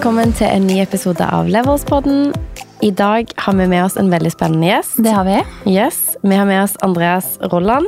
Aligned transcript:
Velkommen 0.00 0.30
til 0.32 0.48
en 0.48 0.62
ny 0.64 0.78
episode 0.80 1.20
av 1.20 1.44
Leverspodden. 1.52 2.30
I 2.80 2.88
dag 2.96 3.28
har 3.36 3.52
vi 3.58 3.66
med 3.68 3.82
oss 3.84 3.98
en 4.00 4.06
veldig 4.08 4.30
spennende 4.32 4.70
gjest. 4.70 4.94
Det 5.04 5.12
har 5.12 5.26
vi. 5.26 5.34
Yes, 5.68 5.98
Vi 6.24 6.38
har 6.40 6.46
med 6.48 6.62
oss 6.62 6.78
Andreas 6.80 7.26
Rolland. 7.52 7.84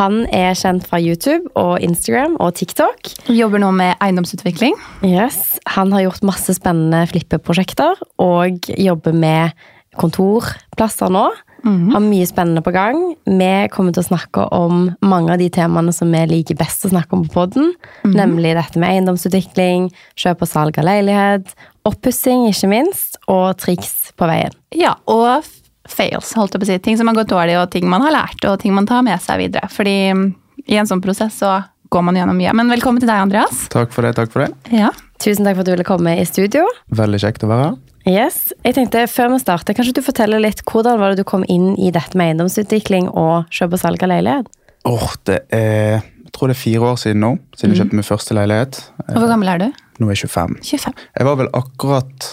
Han 0.00 0.24
er 0.32 0.56
kjent 0.56 0.88
fra 0.88 0.96
YouTube 0.96 1.52
og 1.60 1.84
Instagram 1.84 2.38
og 2.40 2.54
TikTok. 2.56 3.12
Vi 3.28 3.36
jobber 3.36 3.60
nå 3.60 3.68
med 3.68 4.00
eiendomsutvikling. 4.00 4.72
Yes, 5.04 5.60
Han 5.66 5.92
har 5.92 6.06
gjort 6.06 6.24
masse 6.24 6.56
spennende 6.56 7.04
flippeprosjekter 7.12 8.00
og 8.16 8.72
jobber 8.80 9.12
med 9.12 9.52
kontorplasser 10.00 11.12
nå. 11.12 11.26
Har 11.64 12.02
mye 12.04 12.26
spennende 12.28 12.62
på 12.64 12.72
gang. 12.74 12.98
Vi 13.26 13.52
kommer 13.74 13.94
til 13.94 14.04
å 14.04 14.08
snakke 14.08 14.46
om 14.56 14.88
mange 15.04 15.34
av 15.34 15.40
de 15.42 15.50
temaene 15.52 15.92
som 15.94 16.10
vi 16.12 16.22
liker 16.30 16.58
best 16.58 16.84
å 16.86 16.92
snakke 16.92 17.16
om 17.16 17.26
på 17.26 17.34
podden. 17.40 17.72
Nemlig 18.06 18.54
dette 18.58 18.80
med 18.80 18.94
eiendomsutvikling, 18.94 19.90
kjøp 20.20 20.44
og 20.46 20.50
salg 20.50 20.80
av 20.80 20.88
leilighet, 20.88 21.54
oppussing 21.88 22.46
ikke 22.50 22.70
minst, 22.70 23.18
og 23.30 23.58
triks 23.60 24.12
på 24.18 24.28
veien. 24.30 24.54
Ja, 24.76 24.96
og 25.10 25.46
fails, 25.90 26.32
holdt 26.38 26.54
jeg 26.54 26.62
på 26.62 26.68
å 26.68 26.70
si. 26.70 26.78
Ting 26.84 27.00
som 27.00 27.10
har 27.10 27.18
gått 27.18 27.32
dårlig, 27.32 27.58
og 27.60 27.70
ting 27.72 27.88
man 27.90 28.04
har 28.06 28.14
lært, 28.14 28.40
og 28.46 28.60
ting 28.62 28.74
man 28.76 28.88
tar 28.88 29.04
med 29.06 29.20
seg 29.22 29.42
videre. 29.42 29.70
Fordi 29.72 29.98
mm, 30.16 30.26
i 30.66 30.80
en 30.80 30.88
sånn 30.88 31.02
prosess 31.04 31.40
så 31.42 31.58
går 31.90 32.04
man 32.06 32.18
gjennom 32.18 32.38
mye. 32.38 32.54
Men 32.56 32.70
velkommen 32.70 33.02
til 33.02 33.10
deg, 33.10 33.24
Andreas. 33.26 33.66
Takk 33.72 33.94
for 33.94 34.06
det. 34.06 34.14
takk 34.18 34.32
for 34.32 34.46
det. 34.46 34.76
Ja. 34.76 34.92
Tusen 35.20 35.44
takk 35.44 35.58
for 35.58 35.64
at 35.64 35.70
du 35.70 35.74
ville 35.74 35.88
komme 35.88 36.14
i 36.20 36.26
studio. 36.28 36.68
Veldig 36.94 37.20
kjekt 37.24 37.44
å 37.44 37.50
være 37.50 37.70
her. 37.70 37.78
Yes, 38.08 38.54
jeg 38.64 38.78
tenkte 38.78 39.02
Før 39.12 39.28
vi 39.34 39.40
starter, 39.42 39.76
kanskje 39.76 39.98
du 39.98 40.00
forteller 40.04 40.40
litt 40.40 40.62
hvordan 40.64 41.00
var 41.00 41.12
det 41.12 41.20
du 41.20 41.28
kom 41.28 41.44
inn 41.52 41.74
i 41.76 41.90
dette 41.92 42.16
med 42.16 42.32
eiendomsutvikling 42.32 43.10
og 43.12 43.50
kjøp 43.52 43.76
og 43.76 43.82
salg 43.82 44.06
av 44.06 44.12
leilighet? 44.14 44.48
Åh, 44.88 45.12
det 45.28 45.42
er 45.52 46.00
jeg 46.30 46.36
tror 46.38 46.46
det 46.46 46.54
er 46.54 46.60
fire 46.60 46.86
år 46.86 46.98
siden 47.02 47.24
nå, 47.24 47.28
siden 47.58 47.72
jeg 47.72 47.80
kjøpte 47.80 47.96
min 47.98 48.06
første 48.06 48.34
leilighet. 48.38 48.76
Og 49.02 49.16
hvor 49.18 49.32
gammel 49.32 49.48
er 49.50 49.58
du? 49.58 49.64
Nå 49.98 50.06
er 50.06 50.14
jeg 50.14 50.28
25. 50.30 50.60
25. 50.62 51.00
Jeg 51.18 51.26
var 51.26 51.38
vel 51.40 51.48
akkurat 51.58 52.28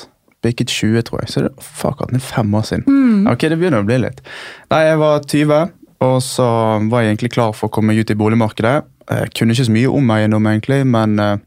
bikket 0.45 0.69
20, 0.69 1.01
tror 1.07 1.23
jeg. 1.23 1.31
Så 1.33 1.43
det 1.47 1.49
fuck, 1.65 2.03
det 2.11 2.19
er 2.19 2.23
fem 2.27 2.53
år 2.53 2.67
siden. 2.69 3.25
Ok, 3.31 3.47
det 3.49 3.57
begynner 3.57 3.81
å 3.81 3.87
bli 3.87 3.97
litt. 4.03 4.21
Nei, 4.69 4.83
jeg 4.85 4.99
var 5.01 5.25
20, 5.25 5.73
og 6.05 6.15
så 6.21 6.47
var 6.91 7.03
jeg 7.03 7.15
egentlig 7.15 7.33
klar 7.33 7.57
for 7.57 7.71
å 7.71 7.73
komme 7.73 7.97
ut 7.97 8.13
i 8.13 8.19
boligmarkedet. 8.21 8.75
Jeg 9.09 9.33
kunne 9.39 9.57
ikke 9.57 9.65
så 9.65 9.75
mye 9.79 9.95
om 9.97 10.13
eiendom, 10.13 10.51
egentlig, 10.51 10.79
men 10.93 11.17
eh, 11.23 11.41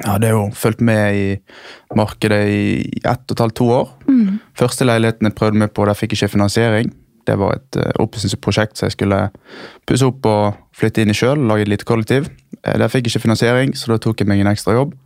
jeg 0.00 0.08
hadde 0.08 0.30
jo 0.32 0.44
fulgt 0.56 0.80
med 0.80 1.16
i 1.16 1.26
markedet 1.96 2.40
i 2.48 2.60
ett 3.04 3.26
og 3.28 3.34
et 3.34 3.42
halvt, 3.44 3.56
to 3.60 3.68
år. 3.68 3.90
Første 4.56 4.86
leiligheten 4.88 5.28
jeg 5.28 5.36
prøvde 5.36 5.60
meg 5.60 5.74
på, 5.76 5.84
der 5.84 5.98
fikk 5.98 6.14
jeg 6.14 6.22
ikke 6.22 6.36
finansiering. 6.38 6.92
Det 7.28 7.36
var 7.38 7.58
et 7.58 7.76
uh, 7.78 7.90
oppussingsprosjekt 8.02 8.78
som 8.78 8.88
jeg 8.88 8.96
skulle 8.96 9.18
pusse 9.86 10.06
opp 10.08 10.24
og 10.26 10.56
flytte 10.74 11.04
inn 11.04 11.12
i 11.12 11.16
sjøl. 11.16 11.44
Lage 11.46 11.66
et 11.66 11.70
lite 11.70 11.86
kollektiv. 11.86 12.30
Eh, 12.62 12.78
der 12.80 12.90
fikk 12.90 13.06
jeg 13.06 13.14
ikke 13.14 13.26
finansiering, 13.28 13.76
så 13.78 13.92
da 13.92 14.00
tok 14.02 14.24
jeg 14.24 14.30
meg 14.32 14.42
en 14.42 14.50
ekstra 14.50 14.74
jobb. 14.74 14.96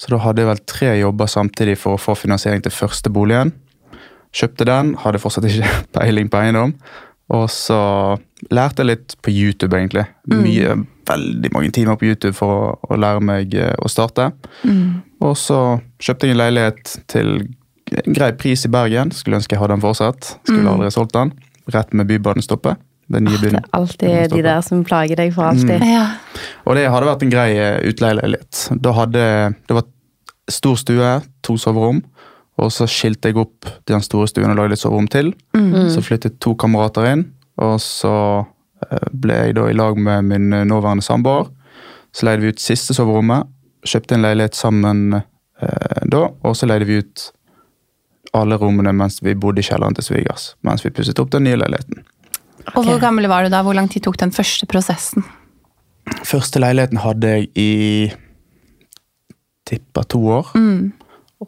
Så 0.00 0.14
da 0.14 0.22
hadde 0.22 0.40
jeg 0.40 0.48
vel 0.48 0.62
tre 0.70 0.94
jobber 1.02 1.28
samtidig 1.28 1.76
for 1.82 1.98
å 1.98 2.00
få 2.00 2.14
finansiering 2.16 2.62
til 2.64 2.72
første 2.72 3.12
boligen. 3.12 3.52
Kjøpte 4.32 4.64
den, 4.64 4.94
hadde 5.02 5.20
fortsatt 5.20 5.50
ikke 5.50 5.68
peiling 5.98 6.30
på 6.32 6.40
eiendom. 6.40 6.76
Og 7.32 7.46
så 7.50 7.78
lærte 8.52 8.82
jeg 8.82 8.90
litt 8.90 9.14
på 9.24 9.32
YouTube, 9.32 9.76
egentlig. 9.78 10.04
Mye, 10.28 10.76
Veldig 11.08 11.50
mange 11.54 11.72
timer 11.74 11.96
på 11.98 12.06
YouTube 12.06 12.36
for 12.36 12.52
å, 12.52 12.66
å 12.92 12.96
lære 13.00 13.22
meg 13.24 13.54
eh, 13.58 13.72
å 13.82 13.88
starte. 13.90 14.28
Og 15.22 15.34
så 15.38 15.58
kjøpte 16.02 16.28
jeg 16.28 16.36
en 16.36 16.40
leilighet 16.42 16.92
til 17.10 17.32
en 17.92 18.16
grei 18.16 18.30
pris 18.38 18.62
i 18.66 18.70
Bergen. 18.72 19.10
Skulle 19.16 19.40
ønske 19.40 19.56
jeg 19.56 19.62
hadde 19.62 19.76
den 19.76 19.82
fortsatt. 19.82 20.36
Skulle 20.46 20.70
aldri 20.70 20.92
solgt 20.94 21.16
den. 21.16 21.32
Rett 21.72 21.92
med 21.96 22.08
Bybanestoppet. 22.10 22.80
Det 23.12 23.20
nye 23.20 23.40
Det 23.40 23.50
er 23.58 23.66
alltid 23.76 24.30
de 24.32 24.42
der 24.46 24.60
som 24.64 24.84
plager 24.86 25.18
deg 25.18 25.34
for 25.34 25.50
alltid. 25.50 25.82
Ja. 25.84 26.06
Og 26.64 26.78
det 26.78 26.86
hadde 26.88 27.08
vært 27.10 27.24
en 27.26 27.32
grei 27.32 27.48
eh, 27.58 27.80
utleieleilighet. 27.90 28.62
Da 28.84 28.94
hadde 28.96 29.24
Det 29.68 29.76
var 29.76 29.88
stor 30.50 30.78
stue, 30.80 31.10
to 31.42 31.56
soverom. 31.60 32.02
Og 32.60 32.72
så 32.74 32.86
skilte 32.90 33.30
jeg 33.30 33.38
opp 33.40 33.68
den 33.88 34.02
store 34.04 34.28
stuen 34.28 34.52
og 34.52 34.58
lagde 34.58 34.76
et 34.76 34.82
soverom 34.82 35.08
til. 35.10 35.32
Så 35.92 36.02
flyttet 36.04 36.40
to 36.42 36.54
kamerater 36.58 37.08
inn, 37.08 37.26
og 37.62 37.78
så 37.80 38.14
eh, 38.84 39.08
ble 39.12 39.38
jeg 39.38 39.56
da 39.56 39.68
i 39.70 39.76
lag 39.76 39.98
med 39.98 40.28
min 40.28 40.52
eh, 40.52 40.66
nåværende 40.68 41.04
samboer. 41.04 41.48
Så 42.12 42.26
leide 42.28 42.44
vi 42.44 42.52
ut 42.52 42.60
siste 42.60 42.96
soverommet, 42.96 43.48
kjøpte 43.88 44.18
en 44.18 44.24
leilighet 44.26 44.56
sammen 44.56 45.16
eh, 45.16 46.02
da, 46.12 46.26
og 46.28 46.56
så 46.58 46.68
leide 46.68 46.88
vi 46.88 47.00
ut 47.00 47.30
alle 48.36 48.56
rommene 48.60 48.92
mens 48.96 49.20
vi 49.24 49.34
bodde 49.36 49.60
i 49.60 49.66
kjelleren 49.66 49.96
til 49.96 50.06
svigers. 50.10 50.52
Mens 50.64 50.84
vi 50.84 50.92
pusset 50.92 51.20
opp 51.20 51.32
den 51.32 51.46
nye 51.48 51.58
leiligheten. 51.60 52.04
Og 52.76 52.86
hvor 52.86 53.00
gammel 53.02 53.28
var 53.32 53.44
du 53.44 53.52
da? 53.52 53.64
Hvor 53.64 53.76
lang 53.76 53.88
tid 53.92 54.04
tok 54.04 54.20
den 54.20 54.32
første 54.32 54.68
prosessen? 54.70 55.24
Første 56.24 56.60
leiligheten 56.62 57.00
hadde 57.02 57.32
jeg 57.32 57.48
i 57.58 57.72
tippa 59.68 60.04
to 60.08 60.22
år. 60.38 60.52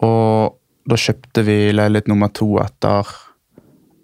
Og 0.01 0.59
da 0.89 0.97
kjøpte 1.01 1.45
vi 1.47 1.59
leilighet 1.73 2.09
nummer 2.11 2.29
to 2.37 2.49
etter 2.63 3.07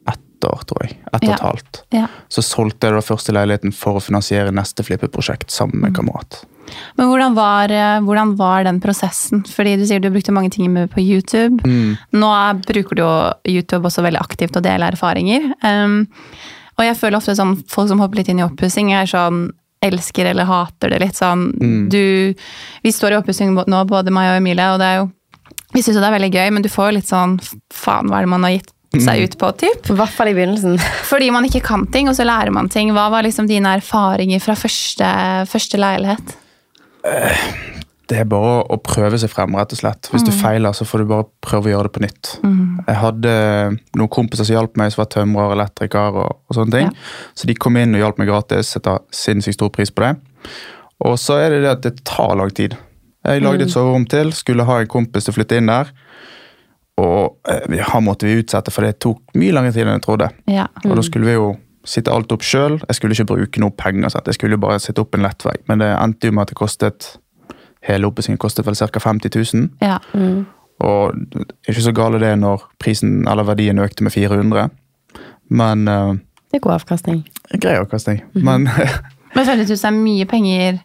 ett 0.08 0.44
år, 0.48 0.62
tror 0.64 0.86
jeg. 0.86 0.96
Ett 1.12 1.24
og 1.26 1.34
et 1.34 1.42
halvt. 1.44 1.82
Ja. 1.92 2.06
Så 2.32 2.42
solgte 2.46 2.88
jeg 2.88 2.96
da 2.96 3.02
første 3.04 3.34
leiligheten 3.36 3.74
for 3.76 3.98
å 3.98 4.04
finansiere 4.04 4.52
neste 4.56 4.82
flippeprosjekt 4.86 5.52
sammen 5.52 5.80
med 5.82 5.90
en 5.92 5.98
kamerat. 6.00 6.38
Men 6.96 7.08
hvordan 7.10 7.34
var, 7.34 7.70
eh, 7.74 7.98
hvordan 8.06 8.36
var 8.38 8.64
den 8.64 8.80
prosessen? 8.80 9.42
Fordi 9.44 9.76
du 9.76 9.84
sier 9.86 10.00
du 10.00 10.08
brukte 10.10 10.32
mange 10.32 10.50
ting 10.54 10.72
på 10.88 11.00
YouTube. 11.02 11.60
Nå 12.12 12.30
er- 12.32 12.54
bruker 12.62 12.94
du 12.96 13.02
jo 13.02 13.32
YouTube 13.44 13.82
også 13.84 14.02
veldig 14.06 14.20
aktivt 14.20 14.56
og 14.56 14.62
deler 14.62 14.92
erfaringer. 14.92 15.52
Um, 15.62 16.06
og 16.78 16.84
jeg 16.86 16.96
føler 16.96 17.16
ofte 17.18 17.34
sånn 17.36 17.56
folk 17.68 17.88
som 17.88 17.98
hopper 17.98 18.16
litt 18.22 18.28
inn 18.28 18.38
i 18.40 18.46
oppussing, 18.48 18.92
er 18.94 19.04
sånn 19.04 19.50
elsker 19.82 20.26
eller 20.30 20.44
hater 20.44 20.90
det 20.90 21.00
litt 21.00 21.14
sånn 21.16 21.88
du, 21.90 22.34
Vi 22.84 22.90
står 22.92 23.12
i 23.12 23.20
oppussing 23.20 23.54
nå, 23.66 23.86
både 23.88 24.10
meg 24.12 24.30
og 24.30 24.36
Emilie, 24.40 24.72
og 24.72 24.78
det 24.78 24.86
er 24.86 24.96
jo 25.00 25.10
Vi 25.74 25.82
syns 25.82 25.96
jo 25.96 26.02
det 26.02 26.10
er 26.10 26.18
veldig 26.18 26.34
gøy, 26.34 26.50
men 26.56 26.66
du 26.66 26.70
får 26.72 26.90
jo 26.90 26.98
litt 26.98 27.10
sånn 27.10 27.38
Faen, 27.74 28.10
hva 28.10 28.20
er 28.20 28.26
det 28.26 28.32
man 28.32 28.46
har 28.46 28.56
gitt 28.56 28.72
seg 28.98 29.22
ut 29.22 29.36
på, 29.38 29.52
typ? 29.62 29.90
I 29.92 29.96
hvert 30.00 30.14
fall 30.14 30.32
i 30.32 30.34
begynnelsen. 30.34 30.78
Fordi 31.10 31.30
man 31.30 31.46
ikke 31.46 31.62
kan 31.66 31.86
ting, 31.94 32.10
og 32.10 32.16
så 32.18 32.26
lærer 32.26 32.50
man 32.54 32.70
ting. 32.72 32.90
Hva 32.96 33.06
var 33.12 33.26
liksom 33.26 33.46
dine 33.50 33.76
erfaringer 33.78 34.42
fra 34.42 34.56
første, 34.58 35.10
første 35.50 35.78
leilighet? 35.78 36.34
Det 38.10 38.18
er 38.18 38.26
bare 38.26 38.64
å 38.66 38.80
prøve 38.82 39.20
seg 39.22 39.30
frem, 39.30 39.54
rett 39.54 39.70
og 39.76 39.78
slett. 39.78 40.10
Hvis 40.10 40.26
du 40.26 40.32
feiler, 40.34 40.74
så 40.74 40.82
får 40.88 41.04
du 41.04 41.10
bare 41.12 41.28
prøve 41.46 41.70
å 41.70 41.74
gjøre 41.76 41.86
det 41.86 41.94
på 41.94 42.02
nytt. 42.02 42.32
Jeg 42.88 42.98
hadde 42.98 43.34
noen 43.94 44.10
kompiser 44.10 44.48
som 44.48 44.56
hjalp 44.56 44.74
meg, 44.80 44.90
som 44.90 45.04
var 45.04 45.12
tømrer, 45.14 45.54
elektriker 45.54 46.18
og, 46.24 46.40
og 46.50 46.58
sånne 46.58 46.74
ting. 46.74 46.90
Ja. 46.90 47.30
Så 47.38 47.46
de 47.46 47.54
kom 47.54 47.78
inn 47.78 47.94
og 47.94 48.02
hjalp 48.02 48.18
meg 48.18 48.32
gratis. 48.32 48.74
Setter 48.74 49.04
sinnssykt 49.14 49.60
stor 49.60 49.70
pris 49.70 49.94
på 49.94 50.02
det. 50.08 50.16
Og 51.06 51.14
så 51.22 51.38
er 51.38 51.54
det 51.54 51.62
det 51.62 51.70
at 51.76 51.86
det 51.86 51.94
tar 52.08 52.34
lang 52.40 52.50
tid. 52.56 52.74
Jeg 53.26 53.42
lagde 53.44 53.66
et 53.66 53.72
soverom 53.72 54.06
til, 54.08 54.32
skulle 54.32 54.64
ha 54.64 54.78
en 54.80 54.90
kompis 54.90 55.26
til 55.26 55.34
å 55.34 55.36
flytte 55.36 55.58
inn 55.60 55.68
der. 55.68 55.90
Og 57.00 57.50
eh, 57.50 57.80
han 57.90 58.04
måtte 58.04 58.28
vi 58.28 58.38
utsette, 58.40 58.72
for 58.72 58.86
det 58.86 58.98
tok 59.02 59.34
mye 59.38 59.52
lengre 59.56 59.74
tid 59.76 59.86
enn 59.86 59.98
jeg 59.98 60.06
trodde. 60.06 60.30
Ja. 60.50 60.68
Og 60.84 60.96
da 60.96 61.04
skulle 61.04 61.28
vi 61.28 61.36
jo 61.36 61.50
sitte 61.88 62.12
alt 62.12 62.32
opp 62.32 62.44
sjøl. 62.44 62.78
Jeg 62.88 62.98
skulle 62.98 63.16
ikke 63.16 63.30
bruke 63.32 63.62
noe 63.62 63.72
penger. 63.76 64.12
Sant? 64.12 64.28
Jeg 64.28 64.36
skulle 64.38 64.56
jo 64.58 64.62
bare 64.62 64.80
sitte 64.82 65.02
opp 65.04 65.16
en 65.16 65.24
lettvegg. 65.24 65.62
Men 65.70 65.84
det 65.84 65.90
endte 65.94 66.28
jo 66.28 66.36
med 66.36 66.48
at 66.48 66.54
det 66.54 66.60
kostet 66.60 67.14
Hele 67.80 68.04
oppussingen 68.04 68.36
kostet 68.36 68.66
vel 68.66 68.76
ca. 68.76 69.00
50 69.00 69.32
000. 69.56 69.70
ja. 69.80 69.94
Og 70.84 71.14
det 71.16 71.46
er 71.64 71.72
ikke 71.72 71.84
så 71.84 71.92
gale 71.96 72.18
det 72.20 72.32
når 72.40 72.62
prisen 72.80 73.26
eller 73.28 73.44
verdien 73.48 73.80
økte 73.80 74.04
med 74.04 74.12
400. 74.12 74.68
Men 75.48 75.88
uh, 75.88 76.14
Det 76.52 76.60
er 76.60 76.62
god 76.64 76.74
avkastning. 76.78 77.22
Grei 77.60 77.74
avkastning. 77.80 78.20
Men 78.34 78.68
Men 79.34 79.46
50 79.46 79.68
000 79.70 79.88
er 79.88 79.96
mye 79.96 80.26
penger. 80.26 80.78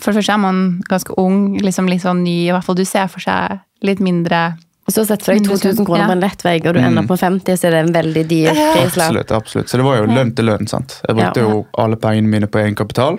For 0.00 0.10
det 0.12 0.18
første 0.20 0.32
er 0.34 0.40
man 0.42 0.82
ganske 0.88 1.14
ung, 1.20 1.58
liksom 1.62 1.88
litt 1.88 2.02
sånn 2.02 2.24
ny, 2.24 2.48
i 2.48 2.52
hvert 2.52 2.64
fall 2.66 2.76
du 2.78 2.84
ser 2.84 3.06
for 3.08 3.20
seg 3.24 3.60
litt 3.86 4.00
mindre 4.02 4.56
Hvis 4.88 4.96
du 4.96 5.00
har 5.02 5.06
sett 5.10 5.22
for 5.22 5.36
deg 5.36 5.44
2000 5.46 5.86
kroner 5.86 6.06
på 6.08 6.12
en 6.16 6.22
lettvegg, 6.24 6.66
og 6.66 6.74
du 6.74 6.80
ender 6.80 7.04
på 7.06 7.16
50, 7.20 7.56
så 7.60 7.66
er 7.68 7.74
det 7.76 7.80
en 7.86 7.92
veldig 7.92 8.22
dyr 8.28 8.50
prislapp. 8.56 9.08
absolutt, 9.08 9.32
absolutt. 9.36 9.68
Så 9.68 9.76
det 9.76 9.84
var 9.84 9.98
jo 9.98 10.06
lønn 10.08 10.34
til 10.34 10.48
lønn. 10.48 10.66
sant? 10.68 11.00
Jeg 11.06 11.16
brukte 11.16 11.40
Ja. 11.42 11.48
jo 11.48 11.66
alle 11.76 11.96
pengene 11.96 12.28
mine 12.28 12.46
på 12.48 12.58
egenkapital. 12.58 13.18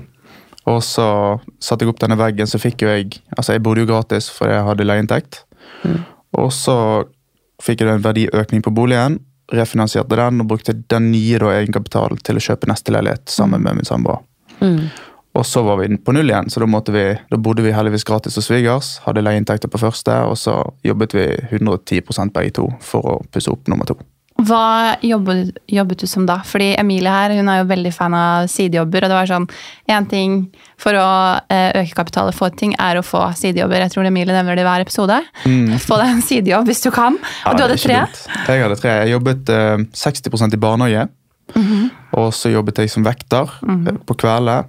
Og 0.66 0.82
så 0.84 1.40
satte 1.62 1.86
jeg 1.86 1.90
opp 1.94 2.00
denne 2.00 2.18
veggen, 2.18 2.46
så 2.50 2.60
fikk 2.60 2.82
jo 2.82 2.88
jeg 2.88 3.22
Altså, 3.38 3.54
jeg 3.54 3.64
bodde 3.64 3.86
jo 3.86 3.86
gratis, 3.86 4.30
for 4.30 4.50
jeg 4.50 4.64
hadde 4.66 4.84
leieinntekt. 4.86 5.44
Og 6.38 6.52
så 6.52 7.06
fikk 7.62 7.82
jeg 7.82 7.90
en 7.90 8.02
verdiøkning 8.04 8.62
på 8.66 8.74
boligen, 8.74 9.20
refinansierte 9.54 10.16
den 10.16 10.42
og 10.42 10.48
brukte 10.48 10.74
den 10.90 11.12
nye 11.12 11.38
da, 11.40 11.46
egenkapitalen 11.58 12.18
til 12.24 12.36
å 12.36 12.44
kjøpe 12.44 12.68
neste 12.68 12.92
leilighet 12.94 13.30
sammen 13.30 13.62
med 13.62 13.76
min 13.76 13.86
samboer. 13.86 14.20
Og 15.40 15.46
så 15.46 15.62
var 15.64 15.78
vi 15.80 15.94
på 16.02 16.14
null 16.16 16.30
igjen, 16.32 16.50
så 16.50 16.60
da, 16.60 16.82
vi, 16.92 17.04
da 17.30 17.38
bodde 17.38 17.64
vi 17.64 17.72
heldigvis 17.72 18.04
gratis 18.08 18.36
hos 18.36 18.50
svigers. 18.50 18.96
Hadde 19.06 19.22
leieinntekter 19.24 19.70
på 19.72 19.80
første, 19.80 20.16
og 20.26 20.38
så 20.42 20.58
jobbet 20.84 21.14
vi 21.16 21.28
110 21.52 22.02
begge 22.34 22.56
to 22.58 22.66
for 22.82 23.06
å 23.06 23.20
pusse 23.32 23.52
opp 23.54 23.70
nummer 23.70 23.86
to. 23.86 23.96
Hva 24.40 24.96
jobbet, 25.04 25.58
jobbet 25.68 26.00
du 26.00 26.08
som 26.08 26.24
da? 26.28 26.38
Fordi 26.48 26.72
Emilie 26.80 27.12
her, 27.12 27.34
hun 27.36 27.50
er 27.52 27.60
jo 27.60 27.68
veldig 27.70 27.92
fan 27.92 28.16
av 28.16 28.48
sidejobber. 28.52 29.04
Og 29.04 29.12
det 29.12 29.18
var 29.18 29.28
sånn, 29.28 29.48
én 29.92 30.08
ting 30.10 30.38
for 30.80 30.96
å 30.96 31.08
eh, 31.52 31.74
øke 31.82 31.98
kapitalet 31.98 32.38
få 32.38 32.48
ting, 32.56 32.72
er 32.80 33.00
å 33.00 33.04
få 33.04 33.26
sidejobber. 33.36 33.84
Jeg 33.84 33.94
tror 33.96 34.08
Emilie 34.08 34.36
nevner 34.36 34.56
det 34.56 34.64
i 34.64 34.70
hver 34.70 34.86
episode. 34.86 35.20
Få 35.84 36.00
deg 36.00 36.14
en 36.16 36.24
sidejobb 36.24 36.72
hvis 36.72 36.86
du 36.86 36.90
kan. 36.96 37.20
Ja, 37.44 37.52
Og 37.52 37.60
du 37.60 37.66
er 37.66 37.74
hadde 37.74 37.82
tre. 37.84 38.00
dumt. 38.06 38.24
Jeg 38.48 38.64
hadde 38.64 38.80
tre. 38.80 38.96
Jeg 39.04 39.14
jobbet 39.18 39.52
eh, 39.56 39.88
60% 40.08 40.56
i 40.56 40.62
barnehage. 40.64 41.08
Og 42.20 42.34
så 42.36 42.52
jobbet 42.54 42.82
jeg 42.82 42.92
som 42.94 43.06
vekter 43.06 43.52
eh, 43.66 44.00
på 44.06 44.18
kveldene 44.20 44.64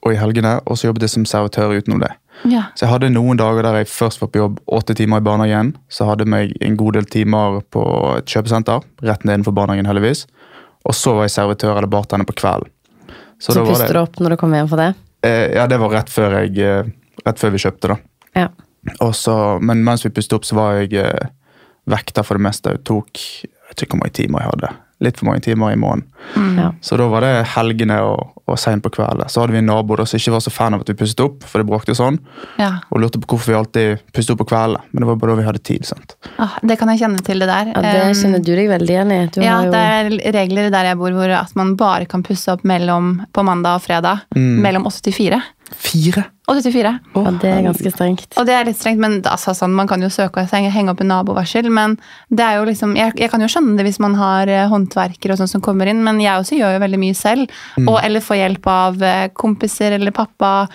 og 0.00 0.14
i 0.14 0.18
helgene. 0.20 0.58
Og 0.66 0.78
så 0.78 0.88
jobbet 0.88 1.06
jeg 1.06 1.14
som 1.16 1.28
servitør 1.28 1.74
utenom 1.76 2.02
det. 2.04 2.12
Ja. 2.48 2.70
Så 2.74 2.86
jeg 2.86 2.94
hadde 2.94 3.10
noen 3.12 3.36
dager 3.36 3.66
der 3.66 3.82
jeg 3.82 3.90
først 3.92 4.22
var 4.22 4.30
på 4.32 4.40
jobb 4.40 4.60
åtte 4.72 4.96
timer 4.96 5.20
i 5.20 5.26
barnehagen. 5.26 5.74
Så 5.92 6.08
hadde 6.08 6.24
jeg 6.24 6.54
en 6.64 6.78
god 6.80 6.96
del 6.96 7.08
timer 7.10 7.60
på 7.74 7.84
et 8.16 8.30
kjøpesenter, 8.30 8.84
rett 9.04 9.26
nedenfor 9.28 9.56
barnehagen 9.56 9.88
heldigvis. 9.90 10.26
Og 10.88 10.96
så 10.96 11.12
var 11.16 11.28
jeg 11.28 11.36
servitør 11.36 11.76
eller 11.76 11.90
bartender 11.90 12.28
på 12.28 12.38
kvelden. 12.40 12.72
Så, 13.40 13.54
var 13.56 13.68
puster 13.68 13.96
du 13.96 14.02
opp 14.02 14.18
når 14.20 14.34
du 14.34 14.40
kommer 14.40 14.60
hjem 14.60 14.68
for 14.68 14.80
det? 14.80 14.92
eh, 15.24 15.52
ja, 15.56 15.66
det 15.66 15.78
var 15.80 15.92
rett 15.94 16.10
før, 16.12 16.42
jeg, 16.42 16.56
eh, 16.60 16.88
rett 17.24 17.40
før 17.40 17.54
vi 17.54 17.62
kjøpte, 17.62 17.94
da. 17.94 17.96
Ja. 18.36 18.48
Så, 19.16 19.34
men 19.64 19.84
mens 19.84 20.04
vi 20.04 20.12
pustet 20.12 20.36
opp, 20.36 20.46
så 20.48 20.56
var 20.56 20.80
jeg 20.80 20.94
eh, 21.00 21.30
vekk 21.90 22.12
for 22.24 22.36
det 22.36 22.44
meste. 22.44 22.76
Jeg 22.76 22.84
tok 22.88 23.20
jeg 23.20 23.52
vet 23.70 23.84
ikke 23.84 23.94
hvor 23.94 24.02
mange 24.02 24.16
timer 24.16 24.42
jeg 24.42 24.52
hadde. 24.54 24.70
Litt 25.00 25.16
for 25.16 25.30
mange 25.30 25.40
timer 25.40 25.72
i 25.72 25.78
måneden. 25.80 26.06
Ja. 26.60 26.66
Så 26.84 26.98
da 27.00 27.06
var 27.08 27.24
det 27.24 27.30
helgene 27.54 27.96
og, 28.04 28.34
og 28.44 28.58
seint 28.60 28.82
på 28.84 28.90
kvelden. 28.92 29.30
Så 29.32 29.40
hadde 29.40 29.54
vi 29.54 29.60
en 29.62 29.70
nabo 29.70 29.96
som 30.04 30.18
ikke 30.20 30.34
var 30.34 30.42
så 30.44 30.52
fan 30.52 30.76
av 30.76 30.82
at 30.84 30.90
vi 30.92 30.96
pusset 31.00 31.22
opp, 31.24 31.38
for 31.48 31.62
det 31.62 31.68
bråkte 31.70 31.96
sånn. 31.96 32.18
ja. 32.60 32.68
Og 32.92 33.00
lurte 33.00 33.20
på 33.22 33.30
hvorfor 33.32 33.52
vi 33.52 33.56
alltid 33.56 34.02
pusset 34.12 34.34
opp 34.34 34.42
på 34.42 34.50
kvelden, 34.52 34.82
Men 34.92 35.00
det 35.04 35.08
var 35.08 35.16
bare 35.22 35.32
da 35.32 35.38
vi 35.40 35.46
hadde 35.48 35.62
tid. 35.64 35.86
sant? 35.88 36.16
Ah, 36.36 36.58
det 36.62 36.76
kan 36.78 36.92
jeg 36.92 37.00
kjenne 37.00 37.22
til, 37.24 37.40
det 37.40 37.48
der. 37.48 37.72
Ja, 37.72 37.80
det 37.80 38.18
kjenner 38.20 38.44
du 38.44 38.52
deg 38.54 38.68
veldig 38.68 38.92
igjen 38.92 39.14
i. 39.16 39.20
Du 39.32 39.40
ja, 39.40 39.54
har 39.56 39.70
jo, 39.70 39.72
det 39.72 39.80
er 40.26 40.34
regler 40.36 40.70
der 40.70 40.90
jeg 40.90 41.00
bor 41.00 41.16
hvor 41.16 41.32
at 41.40 41.56
man 41.56 41.72
bare 41.80 42.04
kan 42.10 42.22
pusse 42.26 42.52
opp 42.52 42.66
mellom, 42.68 43.22
på 43.32 43.46
mandag 43.46 43.80
og 43.80 43.86
fredag 43.88 44.26
mellom 44.36 44.84
8 44.90 45.06
til 45.08 45.16
4. 45.16 45.40
Fire? 45.70 46.24
8 46.50 46.62
til 46.64 46.72
4. 46.74 46.90
det 47.40 47.50
er 47.50 47.62
ganske 47.62 47.90
strengt. 47.94 48.24
Og 48.40 48.46
det 48.46 48.54
er 48.56 48.64
litt 48.66 48.76
strengt, 48.80 48.98
men 48.98 49.20
altså, 49.22 49.52
sånn, 49.54 49.70
man 49.72 49.86
kan 49.86 50.02
jo 50.02 50.08
søke 50.10 50.42
og 50.42 50.48
henge 50.50 50.90
opp 50.90 51.00
en 51.00 51.06
nabovarsel. 51.12 51.68
Men 51.70 51.94
det 52.28 52.42
er 52.42 52.56
jo 52.58 52.64
liksom, 52.66 52.96
jeg, 52.98 53.12
jeg 53.16 53.30
kan 53.30 53.40
jo 53.40 53.46
skjønne 53.52 53.76
det 53.78 53.84
hvis 53.86 54.00
man 54.02 54.14
har 54.18 54.48
eh, 54.50 54.66
håndverkere 54.68 55.36
og 55.36 55.38
sånn 55.38 55.52
som 55.52 55.60
kommer 55.62 55.86
inn, 55.86 56.02
men 56.02 56.18
jeg 56.20 56.34
også 56.42 56.58
gjør 56.58 56.74
jo 56.74 56.82
veldig 56.82 56.98
mye 57.04 57.14
selv. 57.14 57.46
Og, 57.86 58.00
eller 58.02 58.20
får 58.20 58.40
hjelp 58.42 58.66
av 58.66 59.02
eh, 59.02 59.28
kompiser 59.32 59.92
eller 59.94 60.10
pappa, 60.16 60.66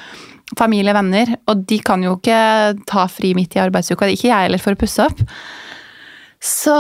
familie, 0.58 0.94
venner. 0.96 1.36
Og 1.52 1.66
de 1.68 1.80
kan 1.84 2.02
jo 2.08 2.16
ikke 2.20 2.40
ta 2.88 3.08
fri 3.12 3.34
midt 3.36 3.56
i 3.60 3.64
arbeidsuka. 3.66 4.08
Ikke 4.16 4.32
jeg 4.32 4.48
heller, 4.48 4.62
for 4.64 4.78
å 4.78 4.80
pusse 4.80 5.04
opp. 5.10 5.22
Så 6.46 6.72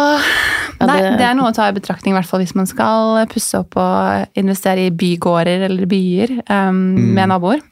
nei, 0.86 1.02
det- 1.02 1.18
det 1.18 1.26
er 1.26 1.34
noe 1.34 1.50
å 1.50 1.56
ta 1.56 1.68
i 1.68 1.74
betraktning, 1.74 2.14
i 2.14 2.18
hvert 2.20 2.28
fall 2.30 2.40
hvis 2.44 2.54
man 2.56 2.68
skal 2.70 3.26
pusse 3.32 3.58
opp 3.58 3.76
og 3.82 4.28
investere 4.38 4.86
i 4.88 4.92
bygårder 4.92 5.64
eller 5.66 5.86
byer 5.90 6.36
um, 6.50 6.96
med 7.16 7.30
naboer. 7.32 7.64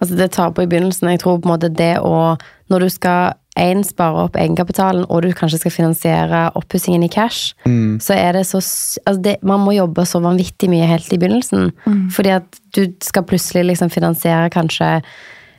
Altså 0.00 0.16
det 0.16 0.30
tar 0.32 0.50
på 0.56 0.64
i 0.64 0.66
begynnelsen. 0.70 1.10
Jeg 1.12 1.20
tror 1.20 1.38
på 1.40 1.48
en 1.48 1.54
måte 1.54 1.68
det 1.68 1.98
å 2.00 2.36
Når 2.70 2.80
du 2.80 2.88
skal 2.88 3.32
én 3.58 3.82
spare 3.82 4.14
opp 4.28 4.36
egenkapitalen, 4.38 5.04
og 5.10 5.22
du 5.22 5.32
kanskje 5.34 5.58
skal 5.58 5.72
finansiere 5.74 6.52
oppussingen 6.54 7.02
i 7.02 7.08
cash, 7.10 7.54
så 7.98 8.14
er 8.14 8.32
det 8.32 8.46
så 8.46 8.60
altså 8.62 9.20
det, 9.20 9.42
Man 9.42 9.60
må 9.60 9.72
jobbe 9.74 10.06
så 10.06 10.20
vanvittig 10.22 10.70
mye 10.70 10.86
helt 10.86 11.12
i 11.12 11.18
begynnelsen. 11.18 11.72
Fordi 12.14 12.30
at 12.30 12.60
du 12.72 12.86
skal 13.02 13.24
plutselig 13.24 13.66
liksom 13.66 13.90
finansiere 13.90 14.50
kanskje 14.50 15.02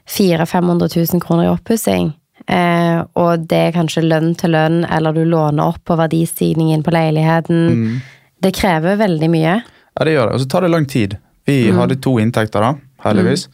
400 0.07 0.45
000-500 0.45 1.13
000 1.13 1.21
kroner 1.21 1.45
i 1.45 1.51
oppussing. 1.51 2.13
Eh, 2.47 3.03
og 3.15 3.45
det 3.47 3.59
er 3.67 3.75
kanskje 3.75 4.03
lønn 4.07 4.33
til 4.35 4.55
lønn, 4.55 4.85
eller 4.85 5.13
du 5.13 5.25
låner 5.25 5.63
opp 5.67 5.83
på 5.85 5.95
verdistigningen 5.99 6.83
på 6.83 6.91
leiligheten. 6.91 8.01
Det 8.41 8.55
krever 8.55 8.97
veldig 8.97 9.29
mye. 9.29 9.61
Ja, 9.99 10.05
det 10.05 10.15
gjør 10.15 10.31
det. 10.31 10.33
Og 10.33 10.41
så 10.41 10.49
tar 10.49 10.65
det 10.65 10.71
lang 10.71 10.87
tid. 10.89 11.17
Vi 11.45 11.71
hadde 11.75 11.99
to 12.01 12.17
inntekter, 12.21 12.61
da, 12.61 12.75
heldigvis. 13.03 13.47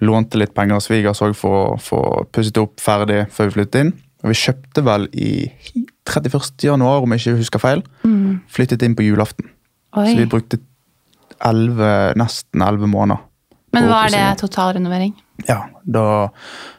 Lånte 0.00 0.40
litt 0.40 0.54
penger 0.56 0.78
av 0.78 0.84
svigers 0.84 1.20
òg 1.24 1.34
for 1.36 1.74
å 1.74 1.80
få 1.80 2.00
pusset 2.32 2.56
opp 2.62 2.80
ferdig 2.80 3.26
før 3.34 3.50
vi 3.50 3.56
flyttet 3.58 3.80
inn. 3.82 3.92
Og 4.20 4.32
vi 4.32 4.36
kjøpte 4.36 4.84
vel 4.84 5.06
i 5.16 5.30
31. 6.08 6.52
januar, 6.64 7.04
om 7.04 7.12
jeg 7.14 7.22
ikke 7.22 7.40
husker 7.40 7.62
feil. 7.62 7.84
Flyttet 8.52 8.84
inn 8.84 8.96
på 8.96 9.06
julaften. 9.06 9.48
Oi. 9.96 10.06
Så 10.10 10.16
vi 10.18 10.28
brukte 10.30 10.60
11, 11.40 12.18
nesten 12.20 12.64
elleve 12.64 12.88
måneder. 12.90 13.24
Men 13.74 13.86
hva 13.86 14.02
er 14.08 14.14
det 14.16 14.24
totalrenovering? 14.42 15.14
Ja, 15.48 15.62
da, 15.84 16.04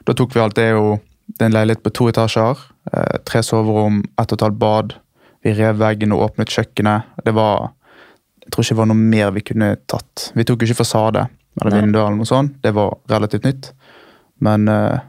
da 0.05 0.15
tok 0.17 0.35
vi 0.35 0.41
alt. 0.43 0.57
Det 0.57 0.67
er 0.69 0.75
jo 0.75 0.99
det 1.31 1.45
er 1.45 1.49
en 1.49 1.55
leilighet 1.55 1.83
på 1.85 1.93
to 1.95 2.09
etasjer. 2.11 2.59
Eh, 2.91 3.19
tre 3.27 3.41
soverom, 3.45 4.01
ett 4.19 4.33
og 4.33 4.37
et 4.37 4.45
halvt 4.45 4.59
bad. 4.61 4.95
Vi 5.45 5.53
rev 5.57 5.79
veggen 5.79 6.13
og 6.15 6.25
åpnet 6.27 6.51
kjøkkenet. 6.51 7.13
Det 7.25 7.35
var 7.37 7.71
Jeg 8.41 8.51
tror 8.51 8.65
ikke 8.65 8.73
det 8.73 8.79
var 8.79 8.87
noe 8.89 8.97
mer 8.99 9.31
vi 9.31 9.41
kunne 9.47 9.67
tatt. 9.87 10.31
Vi 10.35 10.43
tok 10.43 10.63
jo 10.63 10.67
ikke 10.67 10.81
fasade 10.81 11.27
eller 11.61 11.83
eller 11.83 12.15
noe 12.15 12.27
sånt. 12.27 12.57
Det 12.63 12.71
var 12.75 12.97
relativt 13.11 13.43
nytt. 13.43 13.71
Men 14.41 14.67
uh, 14.69 14.99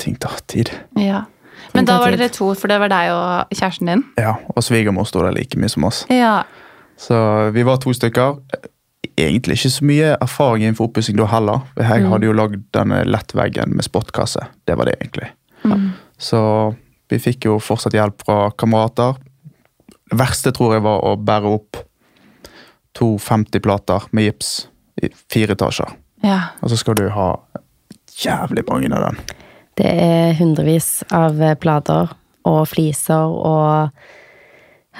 ting 0.00 0.16
tar 0.16 0.40
tid. 0.46 0.70
Ja. 0.98 1.24
Men 1.72 1.86
da 1.88 1.98
var 2.02 2.14
dere 2.14 2.28
to, 2.32 2.52
for 2.58 2.70
det 2.70 2.78
var 2.82 2.90
deg 2.92 3.10
og 3.14 3.54
kjæresten 3.54 3.90
din? 3.90 4.04
Ja, 4.20 4.36
Og 4.54 4.62
svigermor 4.62 5.06
sto 5.08 5.22
der 5.24 5.34
like 5.34 5.58
mye 5.58 5.70
som 5.70 5.86
oss. 5.88 6.04
Ja. 6.12 6.42
Så 7.00 7.16
vi 7.54 7.64
var 7.66 7.80
to 7.82 7.92
stykker. 7.94 8.38
Egentlig 9.18 9.58
ikke 9.58 9.70
så 9.70 9.86
mye 9.86 10.10
erfaring 10.22 10.64
innenfor 10.64 10.88
oppussing 10.88 11.18
da 11.18 11.28
heller. 11.30 11.62
Jeg 11.78 12.06
hadde 12.10 12.26
jo 12.26 12.34
lagd 12.34 12.62
denne 12.74 13.02
lettveggen 13.06 13.74
med 13.76 13.86
spotkasse. 13.86 14.42
Det 14.66 14.76
var 14.78 14.90
det 14.90 14.98
egentlig. 15.00 15.30
Så 16.18 16.40
vi 17.10 17.18
fikk 17.22 17.46
jo 17.48 17.58
fortsatt 17.62 17.96
hjelp 17.96 18.22
fra 18.26 18.38
kamerater. 18.58 19.18
Det 20.10 20.18
verste 20.18 20.52
tror 20.54 20.76
jeg 20.76 20.84
var 20.84 21.02
å 21.06 21.14
bære 21.16 21.52
opp 21.56 21.80
to 22.94 23.14
50-plater 23.18 24.10
med 24.14 24.28
gips 24.28 24.52
fire 25.32 25.54
etasjer. 25.56 25.94
ja. 26.24 26.40
Og 26.62 26.70
så 26.72 26.76
skal 26.80 26.94
du 26.98 27.08
ha 27.12 27.28
jævlig 28.24 28.64
mange 28.68 28.90
av 28.94 29.08
den. 29.10 29.18
Det 29.76 29.90
er 29.90 30.34
hundrevis 30.38 31.02
av 31.12 31.40
plater 31.60 32.12
og 32.46 32.60
fliser 32.70 33.24
og 33.34 33.90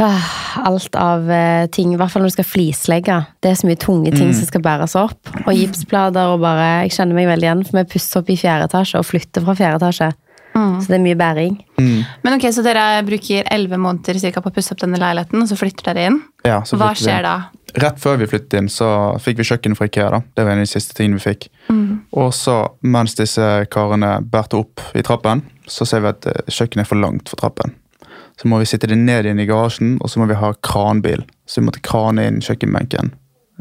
øh, 0.01 0.31
alt 0.67 0.97
av 0.99 1.29
eh, 1.31 1.67
ting. 1.71 1.93
I 1.95 1.99
hvert 2.01 2.11
fall 2.11 2.25
når 2.25 2.33
du 2.33 2.37
skal 2.39 2.49
flislegge. 2.49 3.21
Det 3.45 3.53
er 3.53 3.59
så 3.61 3.69
mye 3.69 3.79
tunge 3.79 4.11
ting 4.17 4.33
som 4.35 4.49
skal 4.49 4.65
bæres 4.65 4.97
opp. 4.99 5.31
Og 5.47 5.55
gipsplater 5.55 6.33
og 6.35 6.41
bare 6.43 6.85
Jeg 6.89 6.97
kjenner 6.97 7.15
meg 7.21 7.29
veldig 7.31 7.47
igjen, 7.49 7.65
for 7.69 7.79
vi 7.79 7.87
pusser 7.95 8.21
opp 8.23 8.31
i 8.35 8.39
fjerde 8.41 8.67
etasje 8.71 8.99
og 8.99 9.07
flytter 9.07 9.45
fra 9.47 9.55
fjerde 9.59 9.81
etasje. 9.83 10.11
Så 10.55 10.87
det 10.87 10.99
er 11.01 11.03
mye 11.03 11.19
bæring. 11.19 11.55
Men 11.79 12.35
ok, 12.37 12.45
Så 12.55 12.63
dere 12.63 13.03
bruker 13.07 13.47
elleve 13.51 13.79
måneder 13.79 14.19
cirka, 14.23 14.39
på 14.43 14.53
å 14.53 14.55
pusse 14.55 14.71
opp 14.75 14.79
denne 14.85 15.01
leiligheten, 15.03 15.43
og 15.43 15.49
så 15.51 15.57
flytter 15.59 15.89
dere 15.91 16.05
inn? 16.11 16.21
Ja, 16.47 16.61
så 16.63 16.77
Hva 16.79 16.93
vi 16.93 17.01
inn. 17.01 17.07
skjer 17.09 17.23
da? 17.27 17.33
Rett 17.75 17.99
før 17.99 18.21
vi 18.21 18.29
flyttet 18.31 18.55
inn, 18.59 18.69
så 18.71 18.87
fikk 19.23 19.41
vi 19.41 19.47
kjøkken 19.49 19.75
fra 19.75 19.89
Ikea. 19.89 20.11
da. 20.15 20.21
Det 20.35 20.45
var 20.45 20.55
en 20.55 20.63
av 20.63 20.67
de 20.67 20.71
siste 20.71 20.95
tingene 20.95 21.19
vi 21.19 21.25
fikk. 21.25 21.49
Og 22.15 22.35
så, 22.35 22.57
mens 22.87 23.17
disse 23.19 23.47
karene 23.75 24.21
bærte 24.23 24.61
opp 24.61 24.83
i 24.95 25.03
trappen, 25.03 25.43
så 25.67 25.87
ser 25.89 26.05
vi 26.05 26.13
at 26.13 26.29
eh, 26.31 26.45
kjøkkenet 26.47 26.85
er 26.85 26.91
for 26.91 27.01
langt 27.01 27.33
for 27.33 27.41
trappen. 27.41 27.75
Så 28.41 28.51
må 28.51 28.61
vi 28.61 28.69
sitte 28.69 28.91
det 28.91 28.99
ned 28.99 29.27
inn 29.27 29.41
i 29.43 29.47
garasjen, 29.49 29.97
og 30.03 30.11
så 30.11 30.21
må 30.21 30.29
vi 30.31 30.39
ha 30.39 30.53
kranbil. 30.63 31.25
Så 31.47 31.61
vi 31.61 31.67
måtte 31.67 31.83
krane 31.83 32.29
inn 32.29 32.41
kjøkkenbenken 32.45 33.11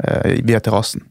eh, 0.04 0.38
via 0.46 0.60
terrassen. 0.62 1.02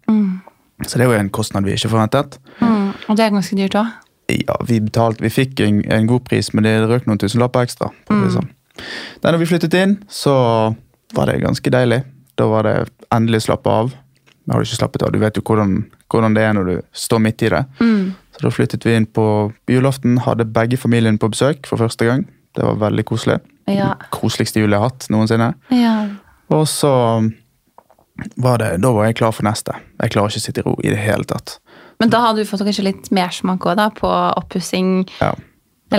Så 0.88 1.00
det 1.00 1.08
var 1.08 1.20
en 1.20 1.32
kostnad 1.34 1.68
vi 1.68 1.76
ikke 1.76 1.92
forventet. 1.92 2.40
Mm. 2.60 2.92
Og 3.08 3.18
det 3.18 3.26
er 3.26 3.36
ganske 3.36 3.58
dyrt 3.60 3.78
òg. 3.80 3.92
Ja, 4.32 4.56
vi 4.68 4.80
betalte, 4.84 5.24
vi 5.24 5.32
fikk 5.32 5.60
en, 5.64 5.82
en 5.92 6.08
god 6.08 6.24
pris, 6.28 6.54
men 6.54 6.64
det 6.64 6.78
røk 6.88 7.08
noen 7.08 7.20
tusenlapper 7.20 7.68
ekstra. 7.68 7.92
det 8.10 8.32
Sånn. 8.34 8.50
Da 9.22 9.36
vi 9.38 9.48
flyttet 9.48 9.76
inn, 9.78 9.98
så 10.10 10.34
var 11.14 11.30
det 11.30 11.44
ganske 11.44 11.72
deilig. 11.72 12.02
Da 12.40 12.48
var 12.50 12.68
det 12.68 12.76
endelig 13.14 13.44
slappe 13.48 13.70
av. 13.70 13.94
Jeg 14.44 14.52
har 14.54 14.66
ikke 14.66 14.76
slappet 14.76 15.04
av, 15.06 15.12
Du 15.14 15.20
vet 15.22 15.38
jo 15.38 15.44
hvordan, 15.46 15.86
hvordan 16.12 16.34
det 16.36 16.44
er 16.44 16.54
når 16.58 16.66
du 16.68 16.76
står 16.92 17.22
midt 17.24 17.44
i 17.46 17.52
det. 17.54 17.64
Så 17.80 18.42
da 18.44 18.52
flyttet 18.52 18.86
vi 18.86 18.96
inn 18.98 19.06
på 19.06 19.26
julaften, 19.70 20.18
hadde 20.26 20.50
begge 20.50 20.78
familiene 20.78 21.22
på 21.22 21.30
besøk 21.32 21.68
for 21.70 21.80
første 21.80 22.06
gang. 22.10 22.26
Det 22.58 22.66
var 22.66 22.76
veldig 22.90 23.06
koselig. 23.06 23.40
Ja. 23.72 23.94
Koseligste 24.12 24.60
jul 24.60 24.74
jeg 24.74 24.82
har 24.82 24.90
hatt 24.90 25.08
noensinne. 25.14 25.54
Ja. 25.72 26.10
Og 26.54 26.68
så 26.68 26.92
var 28.36 28.60
det, 28.62 28.82
da 28.84 28.92
var 28.94 29.08
jeg 29.08 29.18
klar 29.22 29.32
for 29.34 29.48
neste. 29.48 29.78
Jeg 30.02 30.14
klarer 30.14 30.34
ikke 30.34 30.42
å 30.42 30.46
sitte 30.48 30.62
i 30.62 30.68
ro 30.68 30.76
i 30.84 30.92
det 30.92 31.00
hele 31.02 31.26
tatt. 31.30 31.58
Men 32.02 32.12
da 32.12 32.20
hadde 32.28 32.44
du 32.44 32.50
fått 32.50 32.66
kanskje 32.66 32.86
litt 32.90 33.10
mersmak 33.16 33.64
også, 33.64 33.78
da, 33.80 33.90
på 33.96 34.12
oppussing? 34.42 35.06
Ja. 35.22 35.32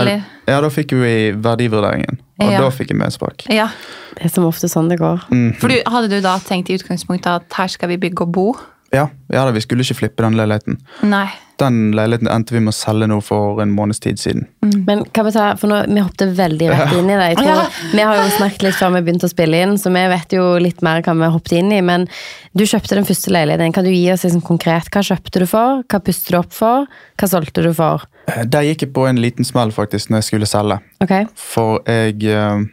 Eller? 0.00 0.24
Ja, 0.48 0.60
da 0.60 0.68
fikk 0.72 0.92
vi 0.98 1.14
verdivurderingen, 1.32 2.18
og 2.40 2.50
Ja. 2.52 2.60
da 2.60 2.70
fikk 2.74 2.90
jeg 2.92 2.98
medsmak. 3.00 3.46
Ja. 3.52 3.68
Det 4.14 4.26
er 4.26 4.28
som 4.34 4.44
ofte 4.46 4.68
sånn 4.70 4.88
det 4.88 4.98
går. 5.00 5.24
For 5.58 5.68
du, 5.72 5.80
hadde 5.86 6.08
du 6.10 6.20
da 6.20 6.36
tenkt 6.38 6.70
i 6.70 6.76
utgangspunktet 6.78 7.26
at 7.26 7.52
her 7.58 7.68
skal 7.72 7.88
vi 7.88 7.96
bygge 7.98 8.22
og 8.22 8.32
bo? 8.32 8.46
Ja, 8.94 9.08
ja 9.32 9.42
da, 9.44 9.50
vi 9.50 9.58
skulle 9.64 9.82
ikke 9.82 9.96
flippe 10.04 10.22
den 10.22 10.36
leiligheten. 10.38 10.76
Nei. 11.02 11.26
Den 11.58 11.92
leiligheten 11.94 12.28
endte 12.30 12.54
vi 12.54 12.60
med 12.62 12.70
å 12.70 12.76
selge 12.76 13.08
nå 13.10 13.16
for 13.22 13.58
en 13.62 13.72
måneds 13.74 13.98
tid 14.02 14.18
siden. 14.22 14.44
Men 14.86 15.02
kan 15.14 15.26
vi 15.26 15.32
ta, 15.34 15.48
for 15.58 15.66
nå, 15.70 15.80
vi 15.90 15.98
hoppet 16.02 16.30
veldig 16.36 16.68
rett 16.70 16.92
inn 16.94 17.10
i 17.10 17.16
det. 17.18 17.26
Jeg 17.32 17.36
tror, 17.40 17.48
Ja. 17.48 17.64
Vi 17.92 18.00
har 18.06 18.16
jo 18.20 18.28
snakket 18.36 18.62
litt 18.68 18.78
før 18.78 18.94
vi 18.94 19.02
begynte 19.08 19.26
å 19.26 19.32
spille 19.34 19.62
inn, 19.66 19.74
så 19.82 19.90
vi 19.94 20.04
vet 20.14 20.36
jo 20.38 20.46
litt 20.62 20.82
mer 20.86 21.02
hva 21.02 21.14
vi 21.18 21.32
hoppet 21.34 21.56
inn 21.58 21.72
i. 21.74 21.80
Men 21.82 22.06
du 22.54 22.62
kjøpte 22.64 22.94
den 22.94 23.04
første 23.08 23.34
leiligheten. 23.34 23.74
Kan 23.74 23.84
du 23.86 23.90
gi 23.90 24.12
oss 24.14 24.22
liksom 24.28 24.42
konkret 24.46 24.90
hva 24.94 25.02
kjøpte 25.02 25.42
du 25.42 25.46
for? 25.50 25.82
Hva 25.90 25.98
pustet 26.02 26.30
du 26.30 26.38
opp 26.38 26.52
for? 26.54 26.86
Hva 27.18 27.30
solgte 27.34 27.66
du 27.66 27.72
for? 27.74 28.06
Eh, 28.28 28.44
Der 28.46 28.62
gikk 28.68 28.82
jeg 28.86 28.92
på 28.96 29.06
en 29.08 29.20
liten 29.20 29.44
smell 29.44 29.72
faktisk 29.74 30.10
når 30.10 30.22
jeg 30.22 30.28
skulle 30.30 30.46
selge. 30.48 30.78
Okay. 31.04 31.26
For 31.34 31.82
jeg 31.88 32.22
eh, 32.30 32.64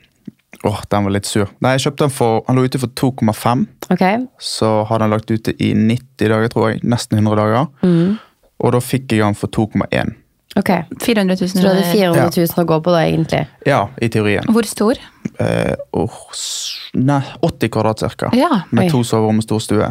Åh, 0.63 0.81
den 0.91 1.05
var 1.08 1.13
litt 1.15 1.25
sur. 1.25 1.48
Nei, 1.63 1.72
jeg 1.74 1.88
kjøpte 1.88 2.03
den 2.05 2.12
for 2.13 2.43
Han 2.48 2.58
lå 2.60 2.67
ute 2.70 2.77
for 2.77 2.91
2,5. 3.00 3.63
Okay. 3.96 4.20
Så 4.38 4.67
hadde 4.89 5.08
han 5.08 5.13
lagt 5.15 5.31
ute 5.31 5.55
i 5.58 5.72
90 5.74 6.27
dager, 6.29 6.51
tror 6.53 6.67
jeg. 6.70 6.84
Nesten 6.86 7.17
100 7.17 7.39
dager. 7.39 7.65
Mm. 7.81 8.20
Og 8.62 8.75
da 8.75 8.81
fikk 8.84 9.15
jeg 9.15 9.24
den 9.24 9.38
for 9.39 9.50
2,1. 9.50 10.12
ok. 10.60 10.70
400 11.01 11.38
000. 11.39 11.50
Så 11.50 11.63
du 11.63 11.67
hadde 11.72 11.88
400 11.89 12.29
000 12.38 12.62
å 12.62 12.67
gå 12.70 12.77
på 12.86 12.93
da, 12.93 13.01
egentlig? 13.08 13.41
Ja, 13.65 13.88
i 13.98 14.12
teorien. 14.13 14.46
Hvor 14.53 14.67
stor? 14.70 15.01
Eh, 15.41 15.74
åh, 15.98 16.20
nei, 16.93 17.22
80 17.41 17.74
kvadrat 17.74 18.03
cirka. 18.05 18.29
Ja. 18.38 18.62
Med 18.70 18.86
oi. 18.86 18.91
to 18.93 19.01
soverom 19.08 19.41
og 19.41 19.48
stor 19.48 19.63
stue. 19.65 19.89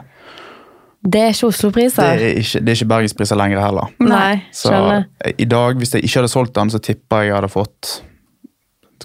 Det 1.03 1.21
er 1.21 1.31
ikke 1.33 1.49
Oslo-priser. 1.49 2.19
Det, 2.21 2.31
det 2.61 2.69
er 2.75 2.77
ikke 2.77 2.89
bergenspriser 2.91 3.39
lenger 3.41 3.63
heller. 3.65 3.89
Nei, 4.05 4.43
Så 4.53 4.69
skjønner. 4.69 5.07
i 5.41 5.47
dag, 5.49 5.79
hvis 5.81 5.95
jeg 5.97 6.05
ikke 6.05 6.19
hadde 6.21 6.29
solgt 6.33 6.55
den, 6.59 6.71
så 6.71 6.79
tipper 6.85 7.23
jeg 7.23 7.31
jeg 7.31 7.37
hadde 7.39 7.49
fått 7.55 7.93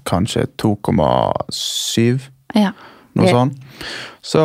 kanskje 0.06 0.44
2,7, 0.62 2.20
Ja. 2.56 2.72
noe 3.16 3.28
sånt. 3.32 3.56
Så 4.22 4.44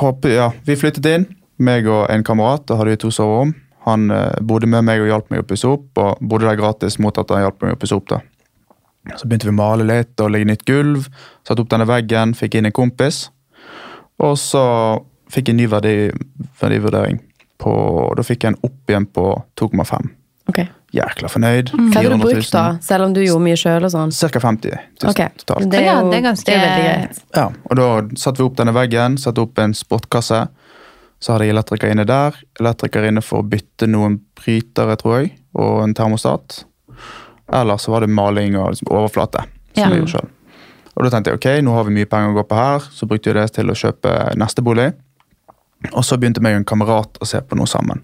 håper, 0.00 0.28
ja, 0.34 0.48
vi 0.66 0.76
flyttet 0.76 1.06
inn, 1.06 1.26
meg 1.58 1.86
og 1.88 2.10
en 2.10 2.24
kamerat, 2.26 2.66
da 2.66 2.76
hadde 2.76 2.90
vi 2.96 2.96
to 3.04 3.10
soverom. 3.14 3.54
Han 3.86 4.10
eh, 4.10 4.34
bodde 4.44 4.66
med 4.68 4.84
meg 4.84 5.00
og 5.00 5.08
hjalp 5.08 5.30
meg 5.32 5.40
å 5.44 5.46
pusse 5.48 5.70
opp, 5.70 5.86
og 6.02 6.18
bodde 6.20 6.48
der 6.50 6.58
gratis 6.60 6.98
mot 7.00 7.16
at 7.18 7.30
han 7.30 7.46
hjalp 7.46 7.62
meg 7.62 7.76
å 7.76 7.80
pusse 7.80 7.96
opp. 7.96 8.08
da. 8.10 8.20
Så 9.16 9.24
begynte 9.30 9.48
vi 9.48 9.54
å 9.54 9.60
male 9.62 9.86
litt 9.88 10.20
og 10.20 10.32
legge 10.34 10.50
nytt 10.50 10.66
gulv. 10.68 11.06
Satte 11.46 11.62
opp 11.64 11.70
denne 11.72 11.86
veggen, 11.88 12.34
fikk 12.36 12.58
inn 12.58 12.66
en 12.68 12.74
kompis. 12.76 13.28
Og 14.20 14.34
så 14.36 14.64
fikk 15.30 15.48
en 15.52 15.56
ny 15.60 15.66
verdi, 15.70 16.10
verdivurdering. 16.60 17.20
På, 17.58 17.72
da 18.16 18.22
fikk 18.22 18.44
jeg 18.46 18.54
en 18.54 18.60
opp 18.68 18.90
igjen 18.92 19.06
på 19.10 19.24
2,5. 19.58 20.10
Ok. 20.48 20.60
Jækla 20.94 21.28
fornøyd. 21.28 21.72
Hva 21.74 22.00
hadde 22.00 22.14
du 22.14 22.22
brukt 22.22 22.52
da, 22.54 22.62
selv 22.80 23.04
om 23.04 23.12
du 23.12 23.20
gjorde 23.20 23.42
mye 23.44 23.58
sjøl? 23.60 23.84
Cirka 24.14 24.40
50 24.40 24.70
000 25.02 25.10
okay. 25.10 25.28
totalt. 25.42 25.66
Det 25.70 25.80
er 25.82 25.84
Ja, 25.84 25.96
jo 26.00 26.10
det 26.10 26.16
er 26.20 26.22
ganske- 26.30 26.46
det 26.46 26.54
er 26.54 26.62
veldig 26.64 26.86
greit. 26.86 27.18
Ja, 27.36 27.46
og 27.68 27.76
da 27.76 28.16
satte 28.16 28.38
vi 28.40 28.44
opp 28.46 28.56
denne 28.56 28.72
veggen, 28.72 29.18
satte 29.20 29.42
opp 29.42 29.58
en 29.58 29.74
sportkasse. 29.74 30.48
Så 31.20 31.32
hadde 31.34 31.44
jeg 31.48 31.52
elektriker 31.56 31.90
inne 31.92 32.06
der. 32.06 32.32
Elektriker 32.60 33.04
inne 33.04 33.20
for 33.26 33.42
å 33.42 33.48
bytte 33.48 33.88
noen 33.90 34.20
brytere, 34.38 34.96
tror 34.96 35.18
jeg, 35.20 35.32
og 35.54 35.82
en 35.82 35.94
termostat. 35.94 36.62
Eller 37.52 37.76
så 37.76 37.90
var 37.90 38.00
det 38.06 38.08
maling 38.10 38.56
og 38.56 38.70
liksom 38.72 38.88
overflate. 38.88 39.44
som 39.74 39.82
Ja. 39.82 39.88
jeg 39.90 39.98
gjorde 40.00 40.10
selv. 40.10 40.28
Og 40.96 41.04
da 41.04 41.10
tenkte 41.10 41.30
jeg 41.30 41.34
ok, 41.38 41.62
nå 41.64 41.72
har 41.74 41.84
vi 41.84 41.90
mye 41.94 42.06
penger 42.08 42.32
å 42.32 42.34
gå 42.42 42.48
på 42.48 42.56
her, 42.56 42.78
så 42.80 43.06
brukte 43.06 43.26
jeg 43.26 43.34
det 43.34 43.52
til 43.52 43.66
å 43.70 43.74
kjøpe 43.76 44.34
neste 44.36 44.62
bolig. 44.62 44.92
Og 45.92 46.04
så 46.04 46.18
begynte 46.18 46.42
meg 46.44 46.56
og 46.56 46.62
en 46.62 46.64
kamerat 46.68 47.20
å 47.22 47.26
se 47.28 47.40
på 47.40 47.56
noe 47.58 47.66
sammen. 47.70 48.02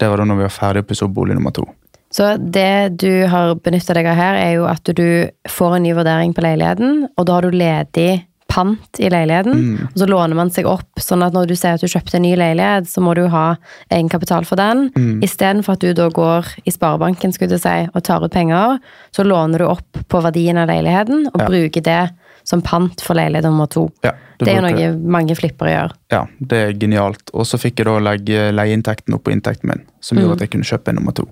Det 0.00 0.08
var 0.08 0.20
da 0.20 0.24
når 0.28 0.36
vi 0.40 0.46
var 0.48 0.54
ferdig 0.54 0.84
å 0.84 0.88
pusse 0.90 1.04
opp 1.06 1.14
bolig 1.16 1.36
nummer 1.36 1.52
to. 1.56 1.64
Så 2.12 2.36
det 2.38 2.96
du 3.02 3.26
har 3.28 3.54
benytta 3.60 3.94
deg 3.96 4.06
av 4.06 4.16
her, 4.16 4.38
er 4.40 4.52
jo 4.56 4.64
at 4.70 4.84
du 4.96 5.28
får 5.50 5.76
en 5.76 5.82
ny 5.84 5.92
vurdering 5.96 6.32
på 6.36 6.44
leiligheten, 6.44 7.08
og 7.18 7.26
da 7.28 7.36
har 7.36 7.42
du 7.48 7.56
ledig 7.56 8.24
pant 8.48 9.00
i 9.02 9.08
leiligheten, 9.10 9.52
Mm. 9.58 9.88
og 9.90 9.96
så 9.98 10.06
låner 10.08 10.34
man 10.38 10.50
seg 10.54 10.64
opp, 10.70 10.86
sånn 11.02 11.22
at 11.26 11.34
når 11.34 11.48
du 11.48 11.54
sier 11.56 11.74
at 11.74 11.80
du 11.82 11.86
kjøpte 11.90 12.14
en 12.14 12.22
ny 12.22 12.36
leilighet, 12.36 12.86
så 12.88 13.02
må 13.02 13.12
du 13.18 13.26
ha 13.28 13.56
egenkapital 13.90 14.44
for 14.46 14.56
den. 14.56 14.88
Mm. 14.96 15.20
Istedenfor 15.26 15.72
at 15.74 15.80
du 15.80 15.92
da 15.92 16.08
går 16.08 16.46
i 16.64 16.70
sparebanken 16.70 17.34
skulle 17.34 17.50
du 17.50 17.58
si, 17.58 17.88
og 17.92 18.02
tar 18.06 18.24
ut 18.24 18.32
penger, 18.32 18.78
så 19.12 19.24
låner 19.26 19.58
du 19.58 19.66
opp 19.66 19.98
på 20.08 20.22
verdien 20.22 20.56
av 20.56 20.68
leiligheten, 20.68 21.26
og 21.34 21.40
Ja. 21.40 21.46
bruker 21.48 21.82
det 21.82 22.10
som 22.46 22.62
pant 22.62 23.02
for 23.02 23.18
leilighet 23.18 23.44
nummer 23.48 23.66
to. 23.72 23.88
Ja, 24.06 24.12
Det 24.38 24.52
er 24.52 24.60
jo 24.60 24.66
noe 24.68 24.90
mange 25.16 25.34
flipper 25.34 25.66
gjør. 25.72 25.94
Ja, 26.12 26.24
det 26.38 26.58
er 26.62 26.72
genialt. 26.78 27.30
Og 27.34 27.46
så 27.48 27.58
fikk 27.58 27.80
jeg 27.82 27.86
da 27.88 27.98
legge 27.98 28.50
leieinntekten 28.54 29.16
opp 29.16 29.24
på 29.26 29.32
inntekten 29.34 29.72
min, 29.72 29.82
som 30.00 30.18
gjorde 30.20 30.38
at 30.38 30.46
jeg 30.46 30.54
kunne 30.54 30.68
kjøpe 30.68 30.92
en 30.94 31.00
nummer 31.00 31.16
to. 31.16 31.26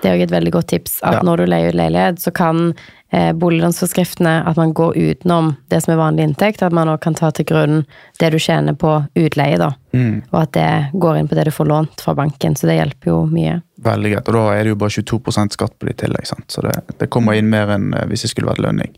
Det 0.00 0.08
er 0.08 0.16
jo 0.16 0.24
et 0.24 0.32
veldig 0.32 0.52
godt 0.54 0.68
tips 0.72 1.00
at 1.04 1.18
Ja. 1.18 1.20
når 1.26 1.36
du 1.42 1.46
leier 1.52 1.68
ut 1.68 1.76
leilighet, 1.76 2.20
så 2.22 2.30
kan 2.32 2.72
eh, 3.12 3.32
boliglånsforskriftene 3.36 4.46
at 4.46 4.56
man 4.56 4.72
går 4.72 4.94
utenom 4.96 5.56
det 5.68 5.82
som 5.82 5.92
er 5.92 5.98
vanlig 6.00 6.24
inntekt, 6.28 6.62
at 6.62 6.72
man 6.72 6.88
òg 6.88 7.00
kan 7.04 7.14
ta 7.14 7.30
til 7.34 7.44
grunn 7.44 7.82
det 8.20 8.30
du 8.32 8.38
tjener 8.38 8.72
på 8.78 8.94
utleie, 9.18 9.58
da. 9.58 9.72
Mm. 9.92 10.22
Og 10.32 10.38
at 10.42 10.52
det 10.56 10.68
går 11.00 11.18
inn 11.20 11.28
på 11.28 11.34
det 11.36 11.44
du 11.48 11.50
får 11.50 11.68
lånt 11.68 12.00
fra 12.00 12.14
banken, 12.14 12.54
så 12.56 12.66
det 12.70 12.78
hjelper 12.78 13.10
jo 13.12 13.18
mye. 13.26 13.58
Veldig 13.82 14.12
greit. 14.14 14.28
Og 14.28 14.34
da 14.38 14.44
er 14.54 14.62
det 14.64 14.68
jo 14.74 14.80
bare 14.80 14.94
22% 14.96 15.52
skatt 15.58 15.78
på 15.78 15.86
det 15.88 15.96
i 15.98 16.00
tillegg. 16.06 16.26
sant? 16.26 16.46
Så 16.48 16.62
det, 16.64 16.72
det 16.98 17.10
kommer 17.10 17.34
inn 17.36 17.50
mer 17.50 17.68
enn 17.76 17.92
eh, 17.94 18.06
hvis 18.10 18.22
det 18.24 18.30
skulle 18.34 18.48
vært 18.52 18.62
lønning. 18.64 18.94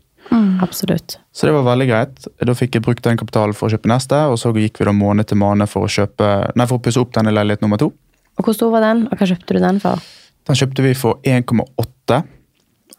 Absolutt. 0.63 1.17
Så 1.35 1.47
det 1.47 1.53
var 1.53 1.65
veldig 1.67 1.87
greit. 1.89 2.27
Da 2.39 2.55
fikk 2.57 2.77
jeg 2.77 2.85
brukt 2.85 3.03
den 3.05 3.19
kapitalen 3.19 3.55
for 3.57 3.67
å 3.67 3.73
kjøpe 3.73 3.89
neste, 3.91 4.19
og 4.31 4.37
så 4.39 4.53
gikk 4.55 4.79
vi 4.79 4.87
da 4.87 4.93
måned 4.95 5.27
til 5.29 5.39
måned 5.41 5.69
for 5.69 5.87
å 5.87 5.91
kjøpe, 5.91 6.29
nei, 6.55 6.67
for 6.69 6.79
å 6.79 6.83
pusse 6.83 7.01
opp 7.01 7.13
denne 7.17 7.33
leilighet 7.33 7.63
nummer 7.65 7.81
to. 7.81 7.91
Og 8.39 8.47
hvor 8.47 8.55
stor 8.57 8.71
var 8.73 8.85
den, 8.85 9.07
og 9.09 9.19
hva 9.19 9.29
kjøpte 9.29 9.57
du 9.57 9.61
den 9.61 9.81
for? 9.83 10.01
Den 10.47 10.59
kjøpte 10.59 10.85
vi 10.85 10.93
for 10.97 11.19
1,8, 11.27 12.21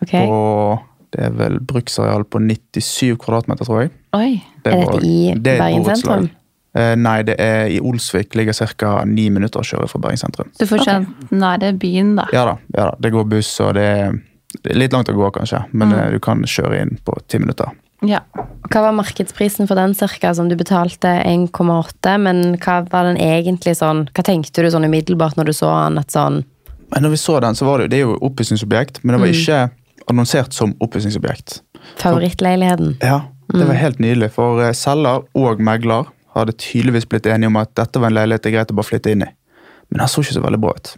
Ok, 0.04 0.14
og 0.20 0.84
det 1.14 1.28
er 1.28 1.34
vel 1.38 1.60
bruksareal 1.62 2.24
på 2.26 2.40
97 2.42 3.14
kvadratmeter, 3.22 3.68
tror 3.68 3.84
jeg. 3.84 3.92
Oi. 4.16 4.30
Det 4.64 4.72
Er 4.72 4.80
dette 4.82 5.06
i 5.06 5.18
det 5.38 5.54
er 5.54 5.62
Bergen 5.62 5.86
sentrum? 5.86 6.30
Eh, 6.74 6.94
nei, 6.98 7.18
det 7.22 7.36
er 7.38 7.68
i 7.70 7.78
Olsvik. 7.78 8.34
Ligger 8.34 8.56
ca. 8.74 9.04
ni 9.06 9.28
minutter 9.30 9.62
å 9.62 9.66
kjøre 9.66 9.86
fra 9.90 10.00
Bergen 10.02 10.18
sentrum. 10.18 10.50
Du 10.58 10.66
får 10.66 10.82
kjent 10.88 11.30
nære 11.30 11.70
byen, 11.78 12.16
da. 12.18 12.26
Ja 12.34 12.44
da, 12.48 12.56
ja 12.74 12.88
da. 12.90 12.96
Det 12.98 13.12
går 13.14 13.28
buss, 13.30 13.52
og 13.62 13.70
er, 13.70 13.78
det 13.78 13.86
er 13.94 14.18
litt 14.64 14.92
langt 14.92 15.08
å 15.08 15.14
gå, 15.14 15.30
kanskje. 15.32 15.64
Men 15.72 15.88
Mm. 15.92 15.98
eh, 15.98 16.10
du 16.12 16.18
kan 16.20 16.42
kjøre 16.42 16.80
inn 16.82 16.98
på 17.04 17.16
ti 17.28 17.38
minutter. 17.38 17.70
Ja. 18.02 18.20
Hva 18.68 18.80
var 18.82 18.92
markedsprisen 18.92 19.66
for 19.66 19.74
den 19.76 19.94
cirka, 19.94 20.34
som 20.34 20.48
du 20.48 20.56
betalte 20.56 21.22
1,8, 21.24 22.18
men 22.20 22.56
hva 22.58 22.82
var 22.90 23.04
den 23.04 23.16
egentlig 23.16 23.76
sånn, 23.76 24.08
hva 24.12 24.22
tenkte 24.24 24.62
du 24.62 24.68
sånn 24.70 24.84
umiddelbart 24.84 25.36
når 25.36 25.44
du 25.46 25.52
så 25.52 25.70
den, 25.88 25.98
at 25.98 26.08
sånn, 26.08 26.44
Men 26.92 27.02
når 27.02 27.10
vi 27.10 27.16
så 27.16 27.40
den, 27.40 27.54
så 27.54 27.64
var 27.66 27.78
det, 27.78 27.90
det 27.90 27.96
er 27.96 28.02
jo 28.04 28.18
oppussingsobjekt, 28.20 29.00
men 29.02 29.14
det 29.14 29.20
var 29.20 29.28
Mm. 29.28 29.34
ikke 29.34 29.70
annonsert 30.10 30.52
som 30.52 30.74
oppussingsobjekt. 30.80 31.60
favorittleiligheten? 31.96 32.96
Ja, 33.00 33.22
det 33.50 33.60
Mm. 33.62 33.66
var 33.68 33.74
helt 33.74 33.98
nydelig, 33.98 34.30
for 34.32 34.60
eh, 34.60 34.72
selger 34.72 35.24
og 35.34 35.58
megler 35.60 36.06
hadde 36.36 36.52
tydeligvis 36.52 37.06
blitt 37.06 37.26
enige 37.26 37.46
om 37.46 37.56
at 37.56 37.74
dette 37.74 37.98
var 38.00 38.08
en 38.08 38.14
leilighet 38.14 38.42
det 38.42 38.52
er 38.52 38.58
greit 38.58 38.70
å 38.72 38.74
bare 38.76 38.84
flytte 38.90 39.10
inn 39.10 39.22
i. 39.22 39.28
Men 39.90 39.98
den 39.98 40.08
så 40.08 40.20
ikke 40.22 40.34
så 40.34 40.42
veldig 40.42 40.60
bra 40.60 40.70
ut. 40.70 40.96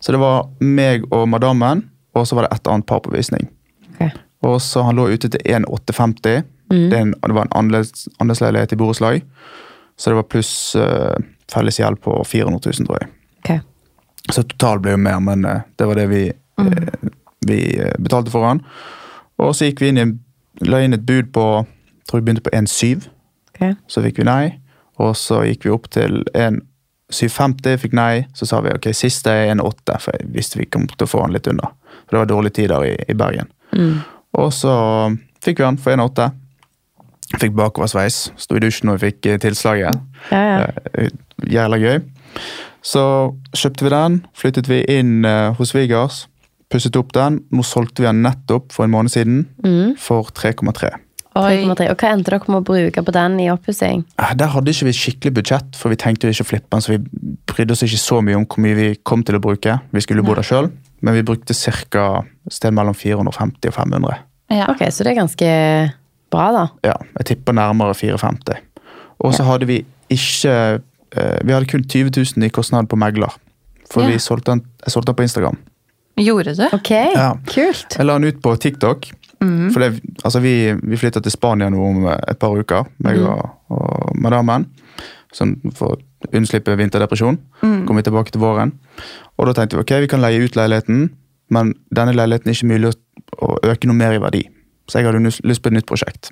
Så 0.00 0.12
det 0.12 0.18
var 0.20 0.46
meg 0.60 1.04
og 1.12 1.28
madammen, 1.28 1.84
og 2.14 2.26
så 2.28 2.38
var 2.38 2.46
det 2.46 2.54
et 2.54 2.70
annet 2.70 2.86
par 2.86 3.02
på 3.04 3.12
visning. 3.14 3.48
Okay. 3.94 4.10
Og 4.44 4.62
så 4.62 4.82
Han 4.82 4.96
lå 4.96 5.08
ute 5.08 5.28
til 5.28 5.40
1,850. 5.44 6.42
Mm. 6.72 6.90
Det, 6.90 7.04
det 7.22 7.34
var 7.34 7.48
en 7.48 7.84
andelsleilighet 8.20 8.72
i 8.72 8.76
borettslag. 8.76 9.22
Så 9.96 10.10
det 10.10 10.16
var 10.16 10.22
pluss 10.22 10.76
uh, 10.76 11.16
felles 11.52 11.80
gjeld 11.80 12.00
på 12.02 12.24
400 12.24 12.60
000, 12.66 12.86
tror 12.86 12.98
jeg. 13.00 13.10
Okay. 13.44 13.60
Så 14.32 14.42
totalt 14.42 14.82
ble 14.82 14.96
jo 14.96 15.00
mer, 15.00 15.20
men 15.22 15.44
uh, 15.44 15.62
det 15.78 15.86
var 15.86 16.00
det 16.00 16.06
vi, 16.10 16.22
eh, 16.60 17.08
vi 17.46 17.60
eh, 17.78 17.94
betalte 17.98 18.32
for 18.32 18.46
han. 18.48 18.62
Og 19.38 19.54
så 19.54 19.68
gikk 19.68 19.84
vi 19.84 19.92
inn 19.92 20.00
i, 20.00 20.06
la 20.66 20.80
inn 20.82 20.96
et 20.96 21.06
bud 21.06 21.30
på 21.34 21.46
tror 22.08 22.20
vi 22.20 22.24
begynte 22.24 22.44
på 22.44 22.54
1,7. 22.56 23.08
Okay. 23.54 23.74
Så 23.86 24.02
fikk 24.02 24.18
vi 24.18 24.28
nei. 24.28 24.58
Og 25.02 25.16
så 25.18 25.42
gikk 25.48 25.66
vi 25.66 25.72
opp 25.74 25.88
til 25.94 26.22
1,750, 26.34 27.78
fikk 27.82 27.96
nei. 27.96 28.24
Så 28.34 28.48
sa 28.48 28.60
vi 28.64 28.74
ok, 28.74 28.90
siste 28.96 29.32
er 29.32 29.54
1,8, 29.54 29.98
for 30.00 30.16
jeg 30.16 30.30
visste 30.34 30.60
vi 30.60 30.68
kom 30.70 30.86
til 30.90 31.06
å 31.06 31.10
få 31.10 31.24
han 31.24 31.34
litt 31.34 31.48
under. 31.50 31.74
For 32.14 32.20
det 32.22 32.28
var 32.28 32.36
dårlige 32.36 32.54
tider 32.60 32.84
i, 32.86 32.94
i 33.10 33.14
Bergen. 33.18 33.48
Mm. 33.74 33.94
Og 34.38 34.52
så 34.54 34.70
fikk 35.42 35.58
vi 35.58 35.64
han 35.66 35.78
for 35.82 35.90
1,8. 35.98 36.28
Fikk 37.40 37.56
bakoversveis. 37.58 38.18
Sto 38.38 38.54
i 38.54 38.62
dusjen 38.62 38.86
når 38.86 39.00
vi 39.00 39.08
fikk 39.10 39.26
eh, 39.32 39.40
tilslaget. 39.42 39.98
Ja, 40.30 40.42
ja. 40.60 40.68
Eh, 40.94 41.10
Jævla 41.50 41.80
gøy. 41.82 41.98
Så 42.84 43.02
kjøpte 43.56 43.86
vi 43.88 43.90
den, 43.90 44.20
flyttet 44.38 44.68
vi 44.70 44.78
inn 44.94 45.24
eh, 45.26 45.50
hos 45.58 45.72
svigers, 45.74 46.28
pusset 46.70 46.94
opp 47.00 47.10
den. 47.16 47.40
Nå 47.50 47.64
solgte 47.66 48.04
vi 48.04 48.08
den 48.12 48.22
nettopp 48.22 48.70
for 48.76 48.86
en 48.86 48.94
måned 48.94 49.10
siden 49.10 49.48
Mm. 49.64 49.96
for 49.98 50.30
3,3. 50.30 50.92
3,3. 51.34 51.88
Og 51.90 51.98
hva 51.98 52.12
endte 52.14 52.30
dere 52.30 52.46
med 52.46 52.60
å 52.60 52.64
bruke 52.68 53.02
på 53.02 53.12
den 53.16 53.40
i 53.42 53.48
oppussing? 53.50 54.04
Der 54.38 54.52
hadde 54.54 54.70
ikke 54.70 54.86
vi 54.86 54.94
skikkelig 54.94 55.34
budsjett, 55.40 55.74
for 55.74 55.90
vi 55.90 55.98
tenkte 55.98 56.28
jo 56.28 56.36
ikke 56.36 56.46
å 56.46 56.50
flippe 56.52 56.70
den, 56.70 56.84
så 56.84 56.92
vi 56.94 57.00
brydde 57.50 57.74
oss 57.74 57.82
ikke 57.82 57.98
så 57.98 58.20
mye 58.22 58.38
om 58.38 58.46
hvor 58.46 58.62
mye 58.62 58.76
vi 58.78 58.88
kom 59.02 59.24
til 59.26 59.40
å 59.40 59.42
bruke. 59.42 59.80
Vi 59.90 60.04
skulle 60.04 60.22
bo 60.22 60.36
der 60.38 60.46
sjøl, 60.46 60.70
men 61.04 61.14
vi 61.18 61.22
brukte 61.26 61.54
ca. 61.54 62.22
sted 62.50 62.72
mellom 62.76 62.94
450 62.96 63.68
og 63.70 63.74
500. 63.76 64.16
Ja. 64.54 64.66
Ok, 64.72 64.82
så 64.92 65.04
det 65.04 65.12
er 65.12 65.20
ganske 65.20 65.48
bra, 66.32 66.46
da. 66.54 66.64
Ja, 66.88 66.94
jeg 67.20 67.26
tipper 67.32 67.52
nærmere 67.56 67.94
450. 67.96 68.58
Og 69.24 69.34
så 69.36 69.44
hadde 69.46 69.68
vi 69.68 69.82
ikke 70.12 70.54
eh, 71.14 71.38
Vi 71.44 71.52
hadde 71.54 71.68
kun 71.70 71.84
20 71.84 72.10
000 72.36 72.44
i 72.48 72.50
kostnad 72.52 72.88
på 72.90 72.96
megler. 73.00 73.32
For 73.92 74.02
Ja. 74.02 74.08
vi 74.10 74.18
solgte 74.18 74.50
den, 74.52 74.64
jeg 74.84 74.92
solgte 74.92 75.12
den 75.12 75.16
på 75.20 75.22
Instagram. 75.28 75.58
Gjorde 76.18 76.54
du? 76.56 76.64
Ok, 76.72 76.90
Ja. 76.90 77.34
kult. 77.46 77.96
Jeg 77.98 78.06
la 78.06 78.18
den 78.18 78.28
ut 78.32 78.40
på 78.42 78.56
TikTok. 78.56 79.10
For 79.44 79.80
det, 79.82 80.00
altså 80.24 80.40
vi, 80.40 80.72
vi 80.72 80.96
flytta 80.96 81.20
til 81.20 81.32
Spania 81.34 81.68
nå 81.68 81.76
om 81.84 82.06
et 82.08 82.38
par 82.40 82.54
uker, 82.56 82.86
meg 83.04 83.18
og, 83.20 83.50
og 83.68 84.14
madammen. 84.16 84.64
Sånn 85.36 85.58
for 85.76 85.98
unnslippe 86.32 86.76
vinterdepresjon. 86.78 87.38
Kommer 87.60 88.02
vi 88.02 88.08
tilbake 88.08 88.34
til 88.34 88.42
våren. 88.42 88.72
Og 89.36 89.48
da 89.48 89.56
tenkte 89.56 89.78
vi 89.78 89.84
ok, 89.84 89.96
vi 90.04 90.10
kan 90.10 90.22
leie 90.22 90.44
ut 90.44 90.56
leiligheten, 90.56 91.08
men 91.54 91.74
denne 91.94 92.14
leiligheten 92.16 92.50
er 92.50 92.56
ikke 92.56 92.70
mulig 92.70 92.92
å, 92.92 93.56
øke 93.66 93.90
noe 93.90 93.98
mer 93.98 94.16
i 94.16 94.22
verdi. 94.22 94.44
Så 94.88 95.00
jeg 95.00 95.08
hadde 95.08 95.22
lyst 95.24 95.62
på 95.64 95.70
et 95.72 95.78
nytt 95.78 95.88
prosjekt. 95.88 96.30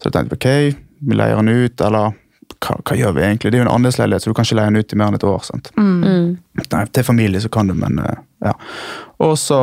Så 0.00 0.08
da 0.08 0.18
tenkte 0.18 0.36
vi 0.36 0.40
ok, 0.40 0.78
vi 1.06 1.18
leier 1.18 1.40
den 1.40 1.52
ut, 1.52 1.82
eller 1.86 2.14
hva, 2.62 2.78
hva 2.80 2.96
gjør 2.96 3.16
vi 3.16 3.24
egentlig? 3.26 3.52
Det 3.52 3.58
er 3.58 3.64
jo 3.64 3.66
en 3.66 3.74
andelsleilighet, 3.74 4.24
så 4.24 4.30
du 4.30 4.36
kan 4.36 4.46
ikke 4.46 4.58
leie 4.60 4.70
den 4.72 4.80
ut 4.80 4.94
i 4.94 4.98
mer 5.00 5.10
enn 5.10 5.18
et 5.18 5.26
år. 5.26 5.42
sant? 5.46 5.70
Mm. 5.76 6.38
Nei, 6.62 6.86
til 6.94 7.06
familie 7.06 7.42
så 7.42 7.50
kan 7.52 7.70
du, 7.70 7.76
men 7.78 8.00
eh, 8.02 8.24
ja. 8.46 8.54
Og 9.24 9.36
så 9.40 9.60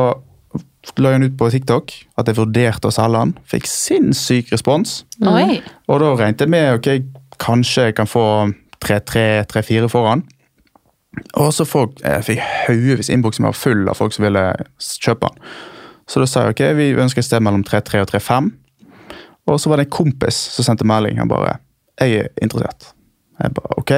la 1.00 1.14
jeg 1.14 1.22
den 1.22 1.32
ut 1.32 1.38
på 1.40 1.48
TikTok 1.50 1.94
at 2.20 2.28
jeg 2.28 2.38
vurderte 2.38 2.90
å 2.90 2.94
selge 2.94 3.22
den. 3.22 3.34
Fikk 3.50 3.68
sinnssyk 3.70 4.52
respons. 4.52 5.02
Mm. 5.18 5.56
Og 5.88 6.02
da 6.02 6.12
regnet 6.20 6.44
jeg 6.44 6.52
med 6.52 6.78
ok, 6.78 6.90
kanskje 7.42 7.88
jeg 7.88 7.96
kan 7.98 8.10
få 8.10 8.26
3-3-3-4 8.84 9.90
foran. 9.92 10.24
Og 11.38 11.52
så 11.54 11.66
folk, 11.66 12.00
jeg 12.02 12.26
fikk 12.26 12.42
haugevis 12.66 13.10
innboksen 13.12 13.46
var 13.46 13.56
full 13.56 13.86
av 13.90 13.98
folk 13.98 14.14
som 14.14 14.26
ville 14.26 14.42
kjøpe 14.82 15.30
den. 15.30 15.46
Så 16.10 16.20
da 16.20 16.28
sa 16.28 16.44
jeg 16.44 16.54
ok, 16.54 16.62
vi 16.76 16.90
ønsker 17.00 17.22
et 17.22 17.28
sted 17.28 17.44
mellom 17.44 17.64
3-3 17.64 18.02
og 18.04 18.10
3-5. 18.10 18.50
Og 19.48 19.60
så 19.60 19.70
var 19.70 19.80
det 19.80 19.88
en 19.88 19.94
kompis 19.94 20.36
som 20.56 20.66
sendte 20.66 20.86
melding. 20.88 21.18
Han 21.20 21.28
bare 21.28 21.58
'Jeg 22.00 22.18
er 22.18 22.28
interessert'. 22.42 22.92
Jeg 23.40 23.54
bare 23.54 23.78
ok. 23.78 23.90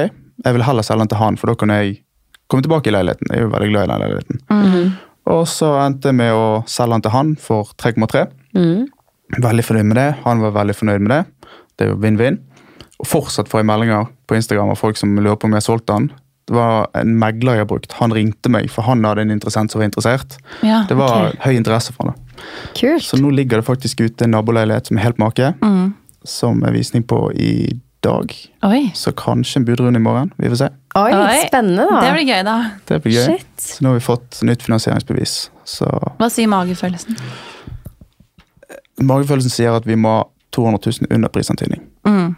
jeg 0.45 0.53
vil 0.53 0.63
heller 0.63 0.81
selge 0.81 0.99
den 0.99 1.07
til 1.07 1.17
han, 1.17 1.37
for 1.37 1.47
da 1.47 1.53
kan 1.55 1.69
jeg 1.69 2.03
komme 2.47 2.61
tilbake 2.63 2.87
i 2.87 2.93
leiligheten. 2.93 3.27
Jeg 3.31 3.37
er 3.37 3.41
jo 3.41 3.49
veldig 3.49 3.69
glad 3.69 3.83
i 3.83 3.91
den 3.91 4.01
leiligheten. 4.01 4.39
Mm. 4.49 4.91
Og 5.25 5.47
så 5.47 5.71
endte 5.85 6.07
jeg 6.07 6.15
med 6.15 6.31
å 6.31 6.63
selge 6.67 6.93
den 6.93 7.01
til 7.01 7.11
han 7.11 7.35
for 7.35 7.63
3,3. 7.77 8.27
Mm. 8.55 8.87
Veldig 9.43 9.63
fornøyd 9.63 9.83
med 9.83 9.95
det. 9.95 10.15
Han 10.23 10.41
var 10.41 10.51
veldig 10.51 10.75
fornøyd 10.75 10.99
med 10.99 11.11
det. 11.11 11.25
Det 11.77 11.87
er 11.87 11.89
jo 11.91 11.99
vinn-vinn. 11.99 12.39
Og 12.99 13.07
fortsatt 13.07 13.49
får 13.51 13.61
jeg 13.61 13.69
meldinger 13.69 14.07
på 14.27 14.35
Instagram 14.39 14.71
av 14.73 14.79
folk 14.79 14.97
som 14.97 15.13
lurer 15.19 15.37
på 15.37 15.45
om 15.49 15.53
jeg 15.53 15.61
har 15.61 15.67
solgt 15.67 15.87
den. 15.91 16.09
Det 16.47 16.55
var 16.55 16.87
en 16.95 17.17
megler 17.19 17.57
jeg 17.57 17.65
har 17.65 17.69
brukt. 17.69 17.91
Han 17.99 18.13
ringte 18.15 18.49
meg, 18.49 18.69
for 18.71 18.87
han 18.87 19.03
hadde 19.05 19.25
en 19.25 19.33
interessent 19.35 19.71
som 19.73 19.81
var 19.81 19.89
interessert. 19.89 20.37
Ja. 20.63 20.85
Det 20.89 20.95
var 20.97 21.27
okay. 21.33 21.41
høy 21.43 21.57
interesse 21.59 21.93
for 21.93 22.09
det. 22.09 22.15
Kult. 22.77 23.03
Så 23.03 23.19
nå 23.19 23.29
ligger 23.35 23.59
det 23.61 23.67
faktisk 23.67 24.01
ute 24.05 24.25
en 24.25 24.31
naboleilighet 24.31 24.87
som 24.87 24.97
er 24.97 25.09
helt 25.09 25.19
make, 25.21 25.53
Mm. 25.61 25.93
som 26.23 26.63
er 26.63 26.71
visning 26.71 27.03
på 27.03 27.19
i 27.35 27.51
dag. 28.03 28.31
Oi. 28.63 28.91
Så 28.95 29.11
kanskje 29.11 29.57
en 29.59 29.65
budrunde 29.65 29.99
i 29.99 30.03
morgen. 30.03 30.31
Vi 30.37 30.49
får 30.49 30.57
se. 30.61 30.69
Oi, 30.95 31.11
Oi. 31.13 31.43
spennende, 31.47 31.85
da. 31.89 31.99
Det 32.01 32.13
blir 32.15 32.27
gøy, 32.31 32.43
da. 32.47 32.57
Det 32.87 33.01
blir 33.03 33.13
gøy. 33.13 33.25
Shit. 33.25 33.53
Så 33.57 33.83
nå 33.83 33.91
har 33.91 33.99
vi 33.99 34.05
fått 34.07 34.41
nytt 34.47 34.63
finansieringsbevis. 34.63 35.35
Så 35.67 35.85
Hva 36.17 36.29
sier 36.31 36.47
magefølelsen? 36.47 37.17
magefølelsen 39.03 39.51
sier 39.53 39.75
at 39.77 39.85
vi 39.87 39.95
må 39.99 40.15
ha 40.19 40.23
200 40.55 40.79
000 41.03 41.11
under 41.13 41.29
prisantydning. 41.29 41.83
Mm. 42.07 42.35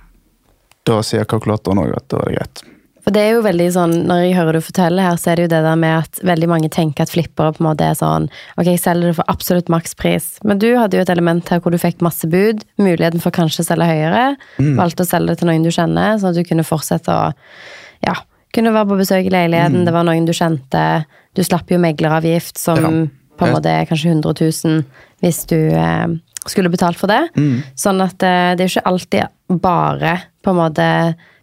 Da 0.90 1.00
sier 1.06 1.28
kalkulatoren 1.30 1.84
òg 1.86 1.96
at 2.00 2.08
da 2.12 2.24
er 2.24 2.30
det 2.32 2.38
greit. 2.40 2.62
For 3.00 3.16
det 3.16 3.22
er 3.24 3.30
jo 3.38 3.44
veldig 3.46 3.66
sånn, 3.72 3.94
Når 4.10 4.18
jeg 4.26 4.34
hører 4.36 4.58
du 4.58 4.62
fortelle 4.66 5.02
her, 5.06 5.16
så 5.18 5.32
er 5.32 5.40
det 5.40 5.44
jo 5.46 5.52
det 5.54 5.60
der 5.64 5.78
med 5.80 5.94
at 6.04 6.20
veldig 6.28 6.50
mange 6.52 6.70
tenker 6.70 7.06
at 7.06 7.14
flippere 7.14 7.54
på 7.56 7.62
en 7.64 7.68
måte 7.70 7.86
er 7.88 7.96
sånn 7.98 8.26
Ok, 8.60 8.66
jeg 8.68 8.82
selger 8.84 9.08
det 9.10 9.16
for 9.16 9.30
absolutt 9.32 9.70
makspris. 9.72 10.28
Men 10.44 10.60
du 10.60 10.68
hadde 10.76 10.98
jo 11.00 11.04
et 11.06 11.10
element 11.14 11.48
her 11.50 11.62
hvor 11.64 11.72
du 11.72 11.80
fikk 11.80 12.04
masse 12.06 12.28
bud. 12.30 12.66
Muligheten 12.82 13.24
for 13.24 13.32
kanskje 13.32 13.64
å 13.64 13.70
selge 13.70 13.88
høyere. 13.88 14.26
Valgte 14.60 15.06
å 15.06 15.10
selge 15.10 15.32
det 15.32 15.40
til 15.40 15.48
noen 15.52 15.64
du 15.64 15.72
kjenner, 15.72 16.20
sånn 16.20 16.34
at 16.34 16.42
du 16.42 16.44
kunne 16.50 16.68
fortsette 16.68 17.08
å 17.16 17.32
Ja, 18.06 18.18
kunne 18.56 18.74
være 18.76 18.90
på 18.92 19.00
besøk 19.00 19.26
i 19.30 19.34
leiligheten. 19.34 19.86
Det 19.88 19.94
var 19.96 20.04
noen 20.08 20.26
du 20.28 20.34
kjente. 20.36 21.06
Du 21.36 21.42
slapp 21.44 21.72
jo 21.72 21.80
megleravgift, 21.80 22.58
som 22.58 22.78
Ja. 22.84 22.90
på 23.40 23.48
en 23.48 23.54
måte 23.56 23.72
er 23.72 23.86
kanskje 23.88 24.12
100 24.12 24.34
000 24.66 24.84
hvis 25.24 25.46
du 25.48 25.56
eh, 25.72 26.08
skulle 26.52 26.72
betalt 26.74 26.98
for 27.00 27.08
det. 27.12 27.22
Sånn 27.80 28.02
at 28.06 28.22
eh, 28.24 28.54
det 28.56 28.64
er 28.64 28.68
jo 28.68 28.74
ikke 28.80 28.90
alltid 28.90 29.60
bare 29.62 30.18
på 30.44 30.52
en 30.54 30.60
måte 30.60 30.88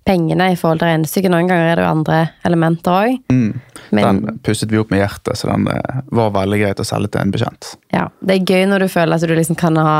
pengene 0.06 0.52
i 0.52 0.56
forhold 0.58 0.78
til 0.78 0.86
regnestykket. 0.86 1.32
Noen 1.32 1.48
ganger 1.50 1.72
er 1.72 1.80
det 1.80 1.82
jo 1.84 1.90
andre 1.90 2.18
elementer 2.46 2.94
òg. 2.94 3.16
Mm. 3.32 3.56
Den 3.90 4.20
pusset 4.46 4.70
vi 4.70 4.78
opp 4.78 4.92
med 4.94 5.00
hjertet, 5.02 5.34
så 5.40 5.48
den 5.50 5.66
eh, 5.72 6.00
var 6.14 6.30
veldig 6.36 6.60
greit 6.62 6.82
å 6.82 6.86
selge 6.86 7.10
til 7.16 7.24
en 7.24 7.32
bekjent. 7.34 7.72
ja, 7.94 8.04
det 8.22 8.36
er 8.36 8.46
gøy 8.52 8.66
når 8.70 8.84
du 8.86 8.88
føler 8.92 9.18
at 9.18 9.26
du 9.26 9.34
liksom 9.34 9.58
kan 9.58 9.76
ha 9.82 9.96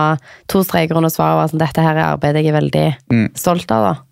to 0.51 0.63
streker 0.63 0.97
under 1.01 1.11
svaret 1.11 1.41
og 1.41 1.45
at 1.49 1.55
sånn 1.55 1.63
dette 1.65 1.83
her 1.83 1.97
er 1.99 2.13
arbeidet 2.13 2.45
jeg 2.45 2.53
er 2.55 2.61
veldig 2.61 2.87
Mm. 3.11 3.29
stolt 3.35 3.71
av. 3.75 3.83
da. 3.83 4.03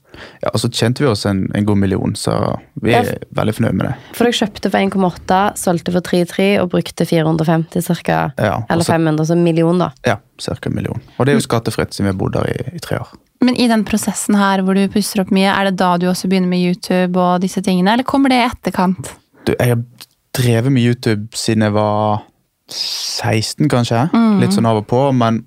Ja, 0.43 0.51
Og 0.55 0.61
så 0.61 0.69
tjente 0.71 1.03
vi 1.05 1.09
oss 1.11 1.25
en, 1.27 1.51
en 1.55 1.65
god 1.67 1.79
million, 1.79 2.15
så 2.15 2.35
vi 2.83 2.93
er 2.95 3.05
Ja. 3.05 3.15
veldig 3.35 3.55
fornøyd 3.55 3.75
med 3.75 3.87
det. 3.89 3.95
For 4.15 4.25
dere 4.25 4.39
kjøpte 4.39 4.71
for 4.71 4.79
1,8, 4.79 5.41
solgte 5.57 5.93
for 5.93 6.01
3,3 6.01 6.49
og 6.63 6.71
brukte 6.71 7.07
450 7.07 7.83
ca. 8.05 8.33
Ja, 8.39 8.63
Eller 8.71 8.83
så- 8.85 8.93
500, 8.93 9.27
så 9.27 9.33
en 9.33 9.45
million, 9.45 9.79
da. 9.79 9.91
Ja, 10.07 10.17
ca. 10.41 10.57
en 10.67 10.75
million. 10.75 11.01
Og 11.19 11.27
det 11.27 11.33
er 11.35 11.39
jo 11.41 11.47
skattefritt 11.49 11.93
siden 11.95 12.07
vi 12.07 12.13
har 12.13 12.19
bodd 12.19 12.33
der 12.33 12.51
i, 12.51 12.77
i 12.77 12.79
tre 12.79 12.99
år. 12.99 13.09
Men 13.41 13.57
i 13.61 13.67
den 13.69 13.85
prosessen 13.85 14.37
her 14.37 14.63
hvor 14.63 14.75
du 14.75 14.87
pusser 14.89 15.21
opp 15.21 15.31
mye, 15.31 15.51
er 15.53 15.65
det 15.71 15.77
da 15.77 15.97
du 15.99 16.07
også 16.09 16.29
begynner 16.31 16.49
med 16.49 16.61
YouTube 16.65 17.17
og 17.21 17.41
disse 17.43 17.61
tingene, 17.61 17.93
eller 17.93 18.05
kommer 18.05 18.29
det 18.33 18.39
i 18.41 18.49
etterkant? 18.49 19.11
Du, 19.45 19.55
jeg 19.59 19.69
har 19.69 19.83
drevet 20.35 20.73
med 20.73 20.83
YouTube 20.83 21.29
siden 21.37 21.63
jeg 21.63 21.73
var 21.73 22.23
16, 22.71 23.69
kanskje. 23.69 24.07
Mm. 24.15 24.41
Litt 24.41 24.55
sånn 24.57 24.67
av 24.67 24.79
og 24.81 24.87
på. 24.91 25.01
Men 25.17 25.43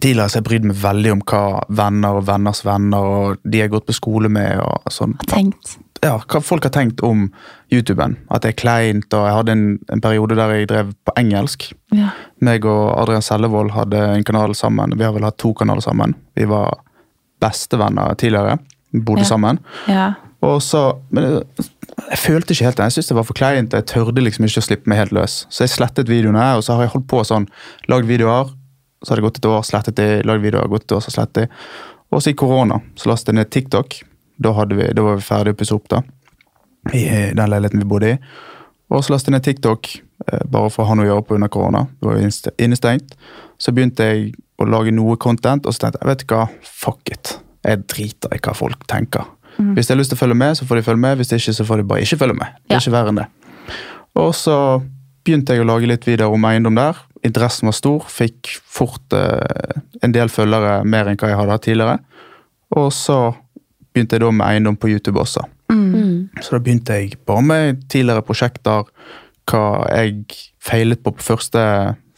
tidligere 0.00 0.24
har 0.28 0.34
jeg 0.38 0.44
brydd 0.46 0.64
meg 0.70 0.76
veldig 0.80 1.10
om 1.12 1.22
hva 1.28 1.40
venner 1.68 2.16
og 2.20 2.26
venners 2.28 2.62
venner 2.64 3.04
og 3.04 3.42
de 3.44 3.58
jeg 3.60 3.68
har 3.68 3.74
gått 3.76 3.86
på 3.90 3.96
skole 3.98 4.30
med 4.32 4.60
og 4.64 4.86
sånn. 4.92 5.12
Har 5.20 5.32
tenkt. 5.36 5.76
Ja, 6.04 6.18
hva 6.20 6.40
folk 6.44 6.64
har 6.66 6.72
tenkt 6.74 7.00
om 7.04 7.26
YouTuben. 7.72 8.16
At 8.32 8.42
det 8.44 8.50
er 8.54 8.58
kleint. 8.60 9.06
og 9.16 9.24
Jeg 9.28 9.36
hadde 9.38 9.52
en, 9.56 9.62
en 9.92 10.00
periode 10.04 10.36
der 10.36 10.50
jeg 10.56 10.68
drev 10.68 10.90
på 11.04 11.14
engelsk. 11.20 11.70
Ja. 11.96 12.10
Meg 12.44 12.64
og 12.68 12.90
Adrian 13.00 13.24
Sellevold 13.24 13.72
hadde 13.76 14.02
en 14.18 14.24
kanal 14.28 14.52
sammen. 14.58 14.92
Vi 14.98 15.04
har 15.06 15.14
vel 15.16 15.24
hatt 15.24 15.38
to 15.40 15.54
kanaler 15.56 15.80
sammen. 15.84 16.12
Vi 16.36 16.44
var 16.50 16.76
bestevenner 17.40 18.14
tidligere. 18.20 18.58
Bodde 18.94 19.24
Ja. 19.24 19.30
sammen. 19.32 19.58
ja. 19.88 20.12
Og 20.44 20.58
så, 20.60 20.98
men 21.10 21.24
jeg, 21.24 21.68
jeg 22.10 22.18
følte 22.20 22.52
ikke 22.52 22.64
helt 22.66 22.76
det. 22.76 22.84
Jeg 22.84 22.92
syntes 22.92 23.08
det 23.08 23.16
var 23.16 23.24
for 23.24 23.32
kleint. 23.38 23.72
Jeg 23.72 23.86
tørde 23.88 24.20
liksom 24.20 24.44
ikke 24.44 24.60
å 24.60 24.66
slippe 24.66 24.90
meg 24.92 24.98
helt 24.98 25.12
løs. 25.16 25.46
Så 25.48 25.64
jeg 25.64 25.70
slettet 25.72 26.10
videoene, 26.12 26.50
og 26.58 26.62
så 26.66 26.74
har 26.76 26.82
jeg 26.84 26.92
holdt 26.92 27.06
på 27.08 27.22
sånn. 27.24 27.46
Lagd 27.88 28.04
videoer, 28.10 28.50
så 29.04 29.12
har 29.12 29.20
det 29.20 29.26
gått 29.28 29.38
et 29.42 29.46
år, 29.50 29.62
slettet 29.66 29.96
det. 30.00 30.08
Lagd 30.26 30.42
videoer, 30.42 30.68
gått 30.72 30.86
et 30.88 30.96
år, 30.96 31.04
så 31.04 31.12
slettet 31.14 31.44
det. 31.44 31.48
Og 32.14 32.22
så 32.22 32.30
i 32.32 32.36
korona 32.38 32.80
så 32.96 33.10
lastet 33.10 33.32
jeg 33.34 33.38
ned 33.40 33.50
TikTok. 33.54 34.00
Da, 34.42 34.52
vi, 34.64 34.88
da 34.96 35.02
var 35.06 35.16
vi 35.20 35.26
ferdig 35.26 35.54
å 35.54 35.58
pusse 35.60 35.74
opp, 35.76 35.86
da. 35.92 36.02
I 36.92 37.04
den 37.34 37.50
leiligheten 37.50 37.80
vi 37.80 37.88
bodde 37.88 38.10
i. 38.14 38.18
Og 38.92 39.04
så 39.04 39.14
lastet 39.14 39.30
jeg 39.32 39.36
ned 39.38 39.44
TikTok, 39.46 39.88
eh, 40.32 40.42
bare 40.50 40.70
for 40.70 40.84
å 40.84 40.88
ha 40.90 40.94
noe 40.98 41.06
å 41.06 41.10
gjøre 41.12 41.26
på 41.28 41.36
under 41.38 41.48
korona. 41.52 41.84
Det 42.00 42.08
var 42.10 42.18
innestengt. 42.60 43.14
Så 43.58 43.72
begynte 43.74 44.04
jeg 44.10 44.34
å 44.60 44.66
lage 44.68 44.92
noe 44.94 45.16
content, 45.16 45.66
og 45.66 45.74
så 45.74 45.86
tenkte 45.86 46.02
jeg 46.02 46.10
vet 46.12 46.24
du 46.26 46.34
hva, 46.34 46.42
fuck 46.62 47.10
it. 47.14 47.36
Jeg 47.64 47.86
driter 47.88 48.34
i 48.36 48.42
hva 48.44 48.54
folk 48.54 48.84
tenker. 48.90 49.24
Hvis 49.56 49.86
de 49.86 49.94
har 49.94 50.00
lyst 50.00 50.10
til 50.10 50.18
å 50.18 50.22
følge 50.24 50.36
med, 50.36 50.56
så 50.58 50.66
får 50.66 50.80
de 50.80 50.82
følge 50.88 51.00
med. 51.06 51.16
Hvis 51.20 51.30
ikke, 51.32 51.54
så 51.54 51.64
får 51.66 51.80
de 51.80 51.86
bare 51.88 52.02
ikke 52.04 52.18
følge 52.20 52.34
med. 52.36 52.54
Det 52.66 52.74
er 52.74 52.74
Ja. 52.74 52.80
ikke 52.82 52.92
verre 52.96 53.08
enn 53.14 53.20
det. 53.22 53.26
Og 54.16 54.32
så 54.34 54.56
begynte 55.24 55.54
jeg 55.54 55.62
å 55.62 55.66
lage 55.66 55.86
litt 55.88 56.04
videoer 56.04 56.34
om 56.34 56.44
eiendom 56.44 56.74
der. 56.74 56.98
Interessen 57.24 57.70
var 57.70 57.76
stor. 57.76 58.04
Fikk 58.10 58.54
fort 58.68 59.14
eh, 59.16 59.80
en 60.04 60.12
del 60.14 60.28
følgere, 60.32 60.82
mer 60.84 61.08
enn 61.08 61.18
hva 61.20 61.30
jeg 61.32 61.40
hadde 61.40 61.56
hatt 61.56 61.66
tidligere. 61.66 61.98
Og 62.76 62.90
så 62.92 63.18
begynte 63.94 64.18
jeg 64.18 64.24
da 64.24 64.30
med 64.34 64.46
eiendom 64.48 64.76
på 64.80 64.90
YouTube 64.90 65.20
også. 65.22 65.44
Mm. 65.72 66.30
Så 66.42 66.56
da 66.56 66.60
begynte 66.62 66.96
jeg 66.98 67.18
bare 67.26 67.44
med 67.46 67.84
tidligere 67.92 68.24
prosjekter, 68.26 68.88
hva 69.50 69.64
jeg 69.92 70.24
feilet 70.64 71.02
på 71.04 71.12
på 71.14 71.24
første, 71.24 71.62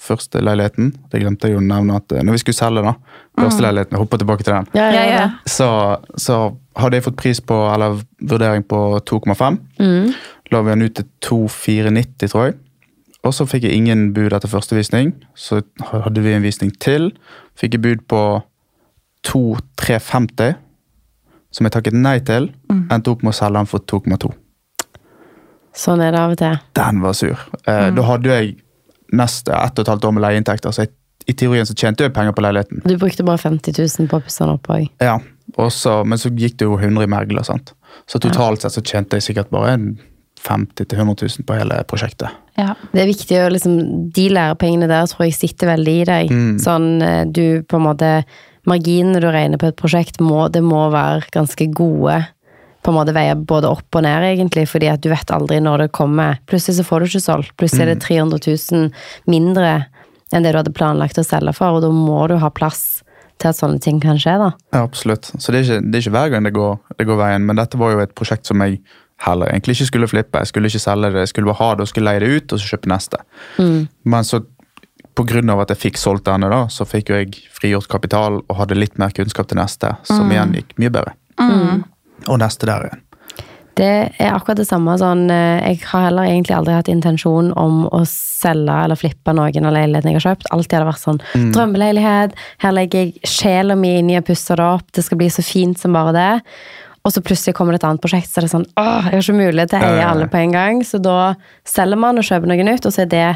første 0.01 0.40
leiligheten. 0.42 0.92
Det 1.12 1.21
glemte 1.23 1.49
jeg 1.49 1.57
jo 1.57 1.62
å 1.62 1.66
nevne 1.66 1.99
at 2.01 2.14
eh, 2.14 2.25
når 2.25 2.38
vi 2.38 2.42
skulle 2.45 2.59
selge 2.59 2.85
da, 2.87 2.95
første 3.38 3.64
leiligheten, 3.64 3.97
jeg 3.97 4.03
hopper 4.03 4.23
tilbake 4.23 4.47
til 4.47 4.55
den, 4.57 4.71
Ja, 4.79 4.90
Ja, 4.95 5.05
ja. 5.11 5.25
så, 5.47 5.69
så 6.16 6.40
hadde 6.79 6.99
jeg 6.99 7.07
fått 7.07 7.19
pris 7.21 7.40
på, 7.40 7.57
eller 7.73 8.01
vurdering 8.21 8.64
på 8.66 8.81
2,5. 9.09 9.59
Mm. 9.81 10.14
La 10.55 10.62
vi 10.62 10.75
den 10.75 10.87
ut 10.87 10.95
til 10.99 11.09
2,490, 11.27 12.31
tror 12.31 12.49
jeg. 12.49 12.59
Og 13.26 13.34
så 13.34 13.46
fikk 13.48 13.64
jeg 13.66 13.74
ingen 13.80 14.12
bud 14.14 14.32
etter 14.36 14.50
første 14.50 14.76
visning. 14.78 15.12
Så 15.34 15.62
hadde 15.90 16.22
vi 16.22 16.34
en 16.36 16.44
visning 16.46 16.70
til. 16.82 17.10
Fikk 17.58 17.74
jeg 17.76 17.82
bud 17.82 18.04
på 18.10 18.20
2,350, 19.26 20.54
som 21.50 21.66
jeg 21.66 21.74
takket 21.74 21.96
nei 21.96 22.18
til. 22.26 22.50
Endte 22.70 23.10
opp 23.10 23.24
med 23.26 23.34
å 23.34 23.36
selge 23.36 23.58
den 23.58 23.70
for 23.70 23.82
2,2. 23.90 24.30
Sånn 25.76 26.00
er 26.00 26.14
det 26.14 26.20
av 26.22 26.32
og 26.32 26.38
til. 26.40 26.60
Den 26.78 27.02
var 27.02 27.16
sur. 27.18 27.42
Eh, 27.66 27.90
Da 27.92 28.02
hadde 28.08 28.30
jeg 28.32 28.54
neste 29.12 29.52
ett 29.52 29.76
og 29.78 29.84
et 29.84 29.90
halvt 29.92 30.06
år 30.08 30.14
med 30.16 30.24
leieinntekter, 30.24 30.72
så 30.72 30.86
jeg, 30.86 30.92
i 31.28 31.34
teorien 31.36 31.66
så 31.68 31.74
tjente 31.76 32.06
jeg 32.06 32.14
penger 32.14 32.32
på 32.32 32.42
leiligheten. 32.46 32.80
Du 32.86 32.96
brukte 32.98 33.26
bare 33.26 33.38
50 33.42 33.74
000 33.82 34.08
på 34.10 34.18
å 34.20 34.24
pusse 34.24 34.42
den 34.44 34.54
opp 34.54 34.70
òg. 34.72 34.86
Ja, 35.02 35.18
også, 35.58 36.04
Men 36.06 36.18
så 36.18 36.30
gikk 36.30 36.56
det 36.58 36.66
jo 36.66 36.78
100 36.78 37.04
i 37.04 37.10
megler, 37.10 37.42
sant. 37.46 37.74
Så 38.06 38.18
totalt 38.22 38.62
sett 38.62 38.72
så 38.72 38.82
tjente 38.82 39.16
jeg 39.18 39.22
sikkert 39.28 39.50
bare 39.50 39.74
en 39.74 39.86
50 40.46 40.87
000-100 40.92 41.38
000 41.40 41.46
på 41.46 41.56
hele 41.59 41.80
prosjektet. 41.90 42.42
ja. 42.59 42.74
Det 42.92 43.02
er 43.02 43.11
viktig 43.11 43.40
å 43.42 43.48
liksom 43.52 43.74
De 44.14 44.28
lærepengene 44.32 44.88
der 44.90 45.09
tror 45.11 45.26
jeg 45.26 45.37
sitter 45.37 45.74
veldig 45.74 45.96
i 46.02 46.06
deg. 46.09 46.30
Mm. 46.32 46.54
Sånn 46.62 46.88
eh, 47.02 47.24
du 47.26 47.62
på 47.66 47.80
en 47.80 47.88
måte 47.88 48.12
Marginene 48.66 49.20
du 49.22 49.28
regner 49.30 49.61
på 49.62 49.68
et 49.70 49.76
prosjekt, 49.78 50.18
må, 50.18 50.48
det 50.50 50.62
må 50.66 50.88
være 50.90 51.28
ganske 51.30 51.68
gode. 51.70 52.16
På 52.82 52.90
en 52.90 52.96
måte 52.98 53.14
veier 53.14 53.38
både 53.38 53.70
opp 53.70 53.98
og 53.98 54.02
ned, 54.02 54.24
egentlig, 54.26 54.64
fordi 54.66 54.88
at 54.90 55.04
du 55.04 55.06
vet 55.12 55.30
aldri 55.30 55.61
når 55.62 55.85
det 55.85 55.92
kommer. 55.94 56.40
Plutselig 56.50 56.80
så 56.80 56.87
får 56.88 57.02
du 57.02 57.06
ikke 57.06 57.22
solgt. 57.22 57.54
Plutselig 57.61 57.85
er 57.85 57.92
det 57.92 58.02
300 58.02 58.42
000 58.42 58.90
mindre 59.30 59.70
enn 60.35 60.42
det 60.42 60.50
du 60.50 60.59
hadde 60.59 60.74
planlagt 60.74 61.18
å 61.22 61.26
selge 61.26 61.54
for, 61.54 61.78
og 61.78 61.87
da 61.87 61.92
må 61.94 62.24
du 62.26 62.35
ha 62.42 62.50
plass 62.50 63.04
til 63.38 63.52
at 63.52 63.59
sånne 63.59 63.78
ting 63.85 63.98
kan 64.02 64.18
skje, 64.20 64.35
da. 64.40 64.50
Ja, 64.74 64.82
absolutt. 64.82 65.28
Så 65.38 65.52
det 65.52 65.61
er 65.61 65.66
ikke, 65.66 65.80
det 65.85 65.98
er 65.98 66.04
ikke 66.04 66.16
hver 66.16 66.30
gang 66.32 66.46
det 66.48 66.54
går, 66.56 66.78
det 66.98 67.06
går 67.09 67.20
veien, 67.20 67.46
men 67.46 67.61
dette 67.61 67.78
var 67.80 67.92
jo 67.92 68.02
et 68.02 68.14
prosjekt 68.16 68.48
som 68.48 68.62
jeg 68.64 68.80
heller 69.24 69.48
egentlig 69.52 69.76
ikke 69.76 69.88
skulle 69.90 70.11
flippe. 70.11 70.42
Jeg 70.42 70.52
skulle 70.52 70.68
ikke 70.68 70.83
selge 70.83 71.12
det, 71.12 71.24
jeg 71.24 71.33
skulle 71.33 71.52
bare 71.52 71.62
ha 71.62 71.70
det 71.74 71.87
og 71.87 71.88
skulle 71.92 72.11
leie 72.11 72.22
det 72.24 72.29
ut, 72.35 72.52
og 72.52 72.61
så 72.61 72.74
kjøpe 72.74 72.92
neste. 72.92 73.22
Men 74.05 74.29
så 74.29 74.42
av 75.16 75.61
at 75.62 75.70
jeg 75.72 75.81
fikk 75.81 75.96
solgt 75.96 76.26
denne, 76.26 76.50
da, 76.52 76.66
så 76.68 76.85
fikk 76.85 77.09
jo 77.09 77.16
jeg 77.16 77.33
frigjort 77.57 77.88
kapital 77.88 78.42
og 78.42 78.57
hadde 78.59 78.76
litt 78.76 78.98
mer 79.00 79.14
kunnskap 79.16 79.48
til 79.48 79.57
neste, 79.57 79.94
som 80.05 80.29
igjen 80.31 80.52
gikk 80.59 80.76
mye 80.76 80.92
bedre. 80.92 81.16
Og 82.26 82.38
neste 82.40 82.68
der 82.68 82.88
igjen. 82.88 83.02
Det 83.76 83.88
er 84.16 84.31
akkurat 84.33 84.57
det 84.57 84.64
samme. 84.64 84.94
Sånn, 84.96 85.26
eh, 85.29 85.61
jeg 85.61 85.83
har 85.90 86.07
heller 86.07 86.24
egentlig 86.24 86.55
aldri 86.57 86.72
hatt 86.72 86.88
intensjon 86.88 87.50
om 87.61 87.83
å 87.92 88.00
selge 88.09 88.72
eller 88.72 88.96
flippe 88.96 89.35
noen 89.37 89.68
av 89.68 89.74
leilighetene 89.76 90.14
jeg 90.14 90.22
har 90.22 90.26
kjøpt. 90.31 90.48
Alltid 90.57 90.76
har 90.79 90.85
det 90.85 90.88
vært 90.88 91.02
sånn 91.02 91.20
drømmeleilighet. 91.52 92.38
Her 92.64 92.72
legger 92.72 93.05
jeg 93.05 93.29
sjela 93.29 93.76
mi 93.76 93.98
inn 93.98 94.09
i 94.14 94.16
å 94.16 94.24
pusse 94.24 94.57
det 94.57 94.64
opp. 94.64 94.88
Det 94.96 95.05
skal 95.05 95.20
bli 95.20 95.29
så 95.29 95.44
fint 95.44 95.79
som 95.79 95.92
bare 95.92 96.16
det. 96.16 96.33
Og 97.07 97.12
så 97.14 97.23
plutselig 97.23 97.55
kommer 97.55 97.75
det 97.75 97.79
et 97.81 97.87
annet 97.87 98.03
prosjekt, 98.03 98.33
så 98.33 98.40
er 98.40 98.47
det 98.47 98.51
sånn 98.51 98.66
åh, 98.81 99.07
jeg 99.07 99.14
har 99.14 99.23
ikke 99.23 99.37
mulighet 99.38 99.71
til 99.71 99.79
å 99.79 99.90
eie 99.92 100.07
alle 100.09 100.27
på 100.31 100.40
en 100.40 100.55
gang. 100.57 100.81
Så 100.83 100.99
da 100.99 101.37
selger 101.69 102.01
man 102.03 102.19
og 102.19 102.27
kjøper 102.27 102.51
noe 102.51 102.66
nytt, 102.66 102.88
og 102.88 102.95
så 102.95 103.05
er 103.05 103.12
det 103.12 103.27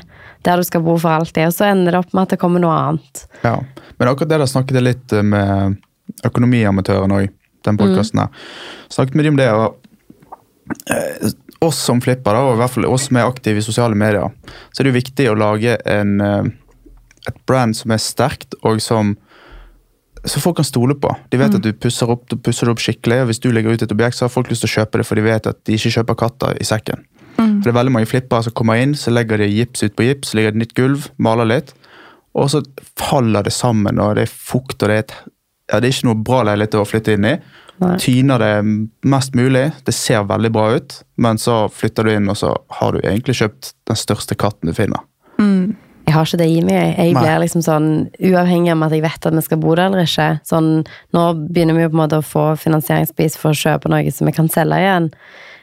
der 0.47 0.59
du 0.59 0.67
skal 0.67 0.83
bo 0.83 0.97
for 0.99 1.15
alltid. 1.15 1.47
Og 1.47 1.55
så 1.55 1.69
ender 1.69 1.95
det 1.95 2.01
opp 2.03 2.17
med 2.17 2.25
at 2.25 2.35
det 2.35 2.41
kommer 2.43 2.63
noe 2.63 2.75
annet. 2.75 3.23
Ja, 3.45 3.61
Men 4.01 4.11
akkurat 4.11 4.33
det 4.33 4.41
der 4.43 4.51
snakket 4.51 4.81
jeg 4.81 4.87
litt 4.89 5.15
eh, 5.15 5.23
med 5.23 5.79
økonomiamatøren 6.27 7.15
òg, 7.15 7.31
den 7.69 7.79
podkasten 7.79 8.25
her. 8.25 8.43
Snakket 8.91 9.19
med 9.19 9.29
dem 9.29 9.37
om 9.37 9.41
det, 9.41 9.49
og 9.55 10.91
eh, 10.91 11.31
oss 11.61 11.79
som 11.85 12.01
flipper, 12.03 12.35
da, 12.35 12.45
og 12.49 12.57
i 12.57 12.61
hvert 12.63 12.75
fall 12.75 12.89
oss 12.89 13.07
som 13.11 13.21
er 13.21 13.29
aktive 13.29 13.61
i 13.61 13.65
sosiale 13.65 13.99
medier, 13.99 14.33
så 14.73 14.81
er 14.81 14.89
det 14.89 14.95
jo 14.95 14.99
viktig 14.99 15.29
å 15.31 15.37
lage 15.39 15.77
en, 15.85 16.15
eh, 16.25 16.51
et 17.29 17.43
brand 17.47 17.77
som 17.77 17.93
er 17.93 18.01
sterkt, 18.03 18.57
og 18.65 18.81
som, 18.83 19.15
som 20.25 20.43
folk 20.43 20.59
kan 20.61 20.67
stole 20.69 20.95
på. 21.01 21.11
De 21.33 21.39
vet 21.41 21.55
at 21.57 21.65
du 21.65 21.71
pusser 21.73 22.11
opp, 22.13 22.27
du 22.29 22.37
pusser 22.37 22.69
opp 22.71 22.83
skikkelig, 22.83 23.23
og 23.23 23.31
hvis 23.31 23.41
du 23.41 23.49
legger 23.53 23.73
ut 23.73 23.85
et 23.85 23.95
objekt, 23.95 24.19
så 24.19 24.27
har 24.27 24.33
folk 24.35 24.51
lyst 24.53 24.65
til 24.67 24.71
å 24.71 24.75
kjøpe 24.81 25.01
det, 25.01 25.07
for 25.09 25.17
de 25.17 25.25
vet 25.25 25.49
at 25.49 25.61
de 25.65 25.77
ikke 25.79 25.95
kjøper 25.97 26.19
katter 26.25 26.61
i 26.61 26.67
sekken. 26.69 27.07
For 27.41 27.65
det 27.65 27.73
er 27.73 27.79
veldig 27.79 27.95
mange 27.95 28.11
flippere 28.11 28.45
som 28.45 28.55
kommer 28.57 28.81
inn, 28.81 28.93
så 28.99 29.13
legger 29.15 29.41
de 29.41 29.49
gips 29.49 29.85
ut 29.87 29.97
på 29.97 30.05
gips, 30.05 30.35
legger 30.37 30.53
et 30.53 30.61
nytt 30.61 30.77
gulv, 30.77 31.09
maler 31.17 31.49
litt, 31.49 31.73
og 32.37 32.51
så 32.53 32.61
faller 33.01 33.47
det 33.47 33.55
sammen, 33.55 33.99
og 34.03 34.15
det 34.19 34.29
er 34.29 34.35
fukt, 34.35 34.77
og 34.83 34.91
det 34.91 34.97
er, 34.99 35.07
et, 35.07 35.15
ja, 35.73 35.81
det 35.81 35.89
er 35.89 35.97
ikke 35.97 36.11
noe 36.11 36.23
bra 36.29 36.45
leilighet 36.51 36.79
å 36.79 36.87
flytte 36.87 37.17
inn 37.17 37.27
i. 37.33 37.35
Nei. 37.81 37.95
Tyner 38.03 38.43
det 38.43 38.55
mest 39.09 39.37
mulig, 39.39 39.71
det 39.87 39.95
ser 39.97 40.27
veldig 40.29 40.51
bra 40.53 40.67
ut, 40.77 40.99
men 41.17 41.41
så 41.41 41.63
flytter 41.73 42.07
du 42.07 42.13
inn, 42.13 42.29
og 42.29 42.37
så 42.37 42.53
har 42.81 42.93
du 42.93 43.01
egentlig 43.01 43.39
kjøpt 43.41 43.73
den 43.89 43.99
største 43.99 44.37
katten 44.37 44.69
du 44.69 44.77
finner. 44.77 45.07
Jeg 46.11 46.16
har 46.16 46.27
ikke 46.27 46.40
det 46.40 46.49
i 46.51 46.62
meg. 46.66 46.96
Jeg 46.99 47.12
Nei. 47.14 47.23
blir 47.23 47.42
liksom 47.44 47.62
sånn, 47.62 47.90
Uavhengig 48.18 48.73
av 48.75 48.83
at 48.88 48.96
jeg 48.96 49.05
vet 49.05 49.29
at 49.29 49.37
vi 49.37 49.44
skal 49.46 49.61
bo 49.62 49.77
der 49.79 49.87
eller 49.87 50.09
ikke. 50.09 50.27
Sånn, 50.49 50.70
nå 51.14 51.23
begynner 51.38 51.79
vi 51.79 51.85
jo 51.85 51.92
på 51.92 51.99
en 51.99 52.03
måte 52.03 52.18
å 52.18 52.27
få 52.27 52.49
finansieringsbevis 52.59 53.38
for 53.38 53.55
å 53.55 53.61
kjøpe 53.61 53.92
noe 53.92 54.11
som 54.11 54.27
vi 54.27 54.35
kan 54.35 54.51
selge 54.51 54.81
igjen. 54.83 55.07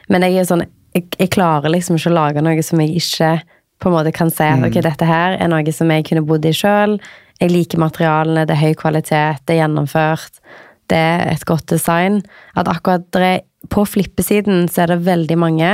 Men 0.08 0.24
jeg 0.24 0.40
er 0.40 0.48
sånn, 0.48 0.64
jeg, 0.96 1.04
jeg 1.20 1.32
klarer 1.36 1.74
liksom 1.74 1.98
ikke 2.00 2.14
å 2.14 2.16
lage 2.16 2.44
noe 2.46 2.64
som 2.64 2.80
jeg 2.80 2.96
ikke 2.96 3.34
på 3.78 3.90
en 3.90 3.94
måte 3.98 4.14
kan 4.16 4.32
si 4.32 4.46
at 4.46 4.64
ok, 4.64 4.80
dette 4.82 5.06
her 5.06 5.36
er 5.36 5.50
noe 5.52 5.74
som 5.74 5.92
jeg 5.92 6.08
kunne 6.08 6.24
bodd 6.26 6.48
i 6.48 6.54
sjøl. 6.56 6.96
Jeg 7.38 7.52
liker 7.52 7.84
materialene, 7.84 8.46
det 8.48 8.56
er 8.56 8.64
høy 8.64 8.78
kvalitet, 8.80 9.44
det 9.44 9.54
er 9.54 9.62
gjennomført. 9.62 10.40
Det 10.88 10.98
er 10.98 11.28
et 11.34 11.44
godt 11.46 11.68
design. 11.70 12.22
At 12.58 12.70
akkurat 12.72 13.04
det 13.12 13.28
er, 13.28 13.44
på 13.68 13.82
flippesiden 13.90 14.68
så 14.70 14.84
er 14.84 14.92
det 14.92 15.00
veldig 15.06 15.36
mange 15.40 15.70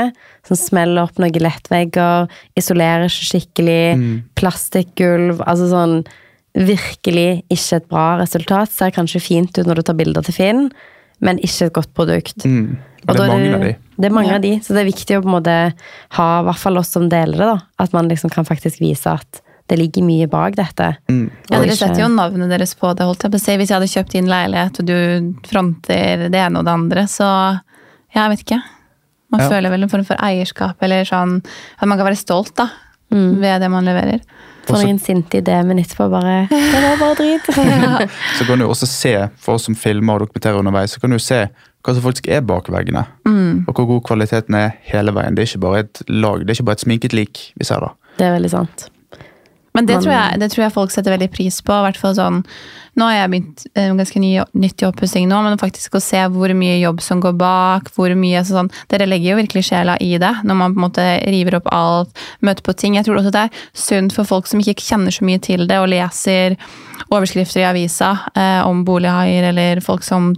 som 0.47 0.57
smeller 0.57 1.05
opp 1.05 1.18
noen 1.20 1.37
lettvegger, 1.44 2.31
isolerer 2.57 3.05
ikke 3.11 3.29
skikkelig, 3.29 3.83
plastikkgulv 4.40 5.42
Altså 5.44 5.68
sånn 5.73 5.99
virkelig 6.55 7.42
ikke 7.53 7.77
et 7.81 7.87
bra 7.90 8.07
resultat. 8.20 8.70
Ser 8.73 8.92
kanskje 8.94 9.20
fint 9.23 9.59
ut 9.59 9.66
når 9.66 9.81
du 9.81 9.87
tar 9.88 9.97
bilder 9.99 10.25
til 10.27 10.37
Finn, 10.37 10.68
men 11.25 11.40
ikke 11.42 11.68
et 11.68 11.77
godt 11.77 11.92
produkt. 11.99 12.44
Mm. 12.47 12.77
Og 13.05 13.11
Det 13.12 13.16
da 13.18 13.25
er 13.25 13.33
mange 13.35 13.55
av 13.55 13.64
de. 13.66 13.73
Det 13.99 14.07
er 14.09 14.14
mange 14.14 14.29
Ja. 14.31 14.37
av 14.37 14.42
de, 14.42 14.53
så 14.61 14.73
det 14.75 14.81
er 14.81 14.92
viktig 14.92 15.16
å 15.18 15.23
på 15.23 15.29
en 15.29 15.42
måte 15.42 15.75
ha, 16.16 16.29
i 16.40 16.44
hvert 16.47 16.59
fall 16.62 16.79
oss 16.79 16.88
som 16.94 17.09
deler 17.09 17.37
det, 17.37 17.49
da. 17.53 17.59
At 17.79 17.92
man 17.92 18.09
liksom 18.09 18.31
kan 18.31 18.44
faktisk 18.44 18.81
vise 18.81 19.07
at 19.12 19.40
det 19.68 19.79
ligger 19.79 20.03
mye 20.05 20.27
bak 20.29 20.55
dette. 20.57 20.97
Mm. 21.09 21.31
Ja, 21.51 21.61
Dere 21.61 21.77
setter 21.77 22.03
jo 22.03 22.09
navnet 22.09 22.51
deres 22.51 22.75
på 22.75 22.94
det. 22.94 23.05
holdt 23.05 23.23
jeg 23.23 23.33
på 23.33 23.37
å 23.37 23.40
si. 23.40 23.57
Hvis 23.57 23.68
jeg 23.68 23.81
hadde 23.81 23.92
kjøpt 23.92 24.12
din 24.12 24.27
leilighet, 24.27 24.81
og 24.81 24.87
du 24.87 25.35
fronter 25.49 26.29
det 26.31 26.35
ene 26.40 26.59
og 26.59 26.64
det 26.64 26.73
andre, 26.75 27.03
så 27.09 27.61
ja, 28.14 28.22
jeg 28.29 28.31
vet 28.37 28.44
ikke. 28.46 28.62
Man 29.33 29.40
Ja. 29.40 29.48
føler 29.50 29.70
vel 29.70 29.83
en 29.83 29.88
form 29.90 30.05
for 30.07 30.16
eierskap, 30.22 30.77
eller 30.83 31.05
sånn 31.05 31.40
at 31.81 31.88
man 31.88 31.98
kan 31.98 32.07
være 32.07 32.16
stolt 32.20 32.55
da, 32.57 32.68
ved 33.11 33.61
det 33.61 33.70
man 33.70 33.85
leverer. 33.85 34.20
Får 34.64 34.77
Også- 34.79 34.87
noen 34.87 34.98
sinte 34.98 35.40
idé, 35.42 35.59
men 35.66 35.79
etterpå 35.79 36.07
bare 36.11 36.46
Det 36.50 36.81
var 36.83 36.96
bare 36.96 37.14
drit. 37.18 37.44
Så 38.38 38.46
kan 38.46 38.59
du 38.59 38.64
også 38.66 38.87
se, 38.88 39.29
for 39.37 39.55
oss 39.59 39.64
som 39.68 39.74
filmer 39.74 40.14
og 40.14 40.20
dokumenterer 40.29 40.59
underveis, 40.59 40.94
så 40.94 41.00
kan 41.00 41.11
du 41.11 41.18
se 41.18 41.42
hva 41.85 41.92
som 41.94 42.03
faktisk 42.03 42.29
er 42.33 42.40
bak 42.40 42.70
veggene. 42.72 43.03
Og 43.68 43.74
hvor 43.74 43.87
god 43.87 44.03
kvaliteten 44.09 44.55
er 44.57 44.72
hele 44.88 45.12
veien. 45.12 45.35
Det 45.37 45.42
er 45.44 45.50
ikke 45.53 45.61
bare 45.61 45.79
et 45.85 46.03
lag, 46.09 46.40
det 46.40 46.48
er 46.50 46.55
ikke 46.57 46.64
bare 46.70 46.79
et 46.81 46.87
sminket 46.87 47.12
lik 47.12 47.53
vi 47.61 47.64
ser 47.68 47.81
da. 47.85 47.90
Det 48.16 48.24
er 48.24 48.38
veldig 48.38 48.50
sant. 48.50 48.88
Men 49.74 49.87
det 49.87 49.94
Man- 49.94 50.02
tror, 50.04 50.12
jeg, 50.14 50.38
det 50.40 50.48
tror 50.52 50.62
jeg 50.62 50.72
folk 50.72 50.90
setter 50.94 51.10
veldig 51.16 51.30
pris 51.34 51.56
på. 51.60 51.72
hvert 51.82 51.96
fall 51.98 52.14
sånn, 52.14 52.44
Nå 52.94 53.08
har 53.08 53.14
jeg 53.16 53.30
begynt 53.32 53.62
eh, 53.74 53.90
ganske 53.98 54.20
ny, 54.22 54.28
nytt 54.54 54.82
i 54.82 54.87
oppussing 54.87 55.26
nå, 55.26 55.42
men 55.42 55.58
faktisk 55.58 55.96
å 55.98 56.00
se 56.00 56.20
hvor 56.30 56.52
mye 56.54 56.76
jobb 56.78 57.00
som 57.02 57.18
går 57.20 57.32
bak. 57.37 57.90
hvor 57.96 58.14
mye 58.14 58.44
sånn, 58.46 58.70
Dere 58.88 59.08
legger 59.10 59.32
jo 59.32 59.40
virkelig 59.42 59.64
sjela 59.66 59.96
i 60.00 60.12
det 60.16 60.30
når 60.44 60.54
man 60.54 60.74
på 60.74 60.78
en 60.78 60.84
måte 60.87 61.06
river 61.26 61.56
opp 61.58 61.66
alt, 61.74 62.14
møter 62.40 62.62
på 62.62 62.76
ting. 62.78 62.94
Jeg 62.94 63.04
tror 63.08 63.18
også 63.18 63.32
det 63.34 63.42
er 63.48 63.50
sunt 63.74 64.12
for 64.14 64.22
folk 64.24 64.46
som 64.46 64.60
ikke 64.60 64.78
kjenner 64.78 65.10
så 65.10 65.24
mye 65.26 65.40
til 65.42 65.66
det, 65.66 65.76
og 65.82 65.88
leser 65.90 66.54
overskrifter 67.10 67.64
i 67.64 67.68
avisa 67.72 68.12
eh, 68.37 68.62
om 68.62 68.84
bolighaier 68.87 69.50
eller 69.50 69.80
folk 69.82 70.04
som 70.06 70.37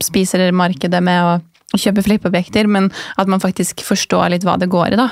spiser 0.00 0.52
markedet 0.54 1.02
med 1.02 1.24
å 1.24 1.40
kjøpe 1.76 2.04
flippobjekter, 2.06 2.68
men 2.70 2.88
at 3.20 3.28
man 3.28 3.42
faktisk 3.42 3.82
forstår 3.84 4.32
litt 4.32 4.46
hva 4.46 4.56
det 4.60 4.70
går 4.72 4.94
i. 4.94 5.00
da. 5.00 5.08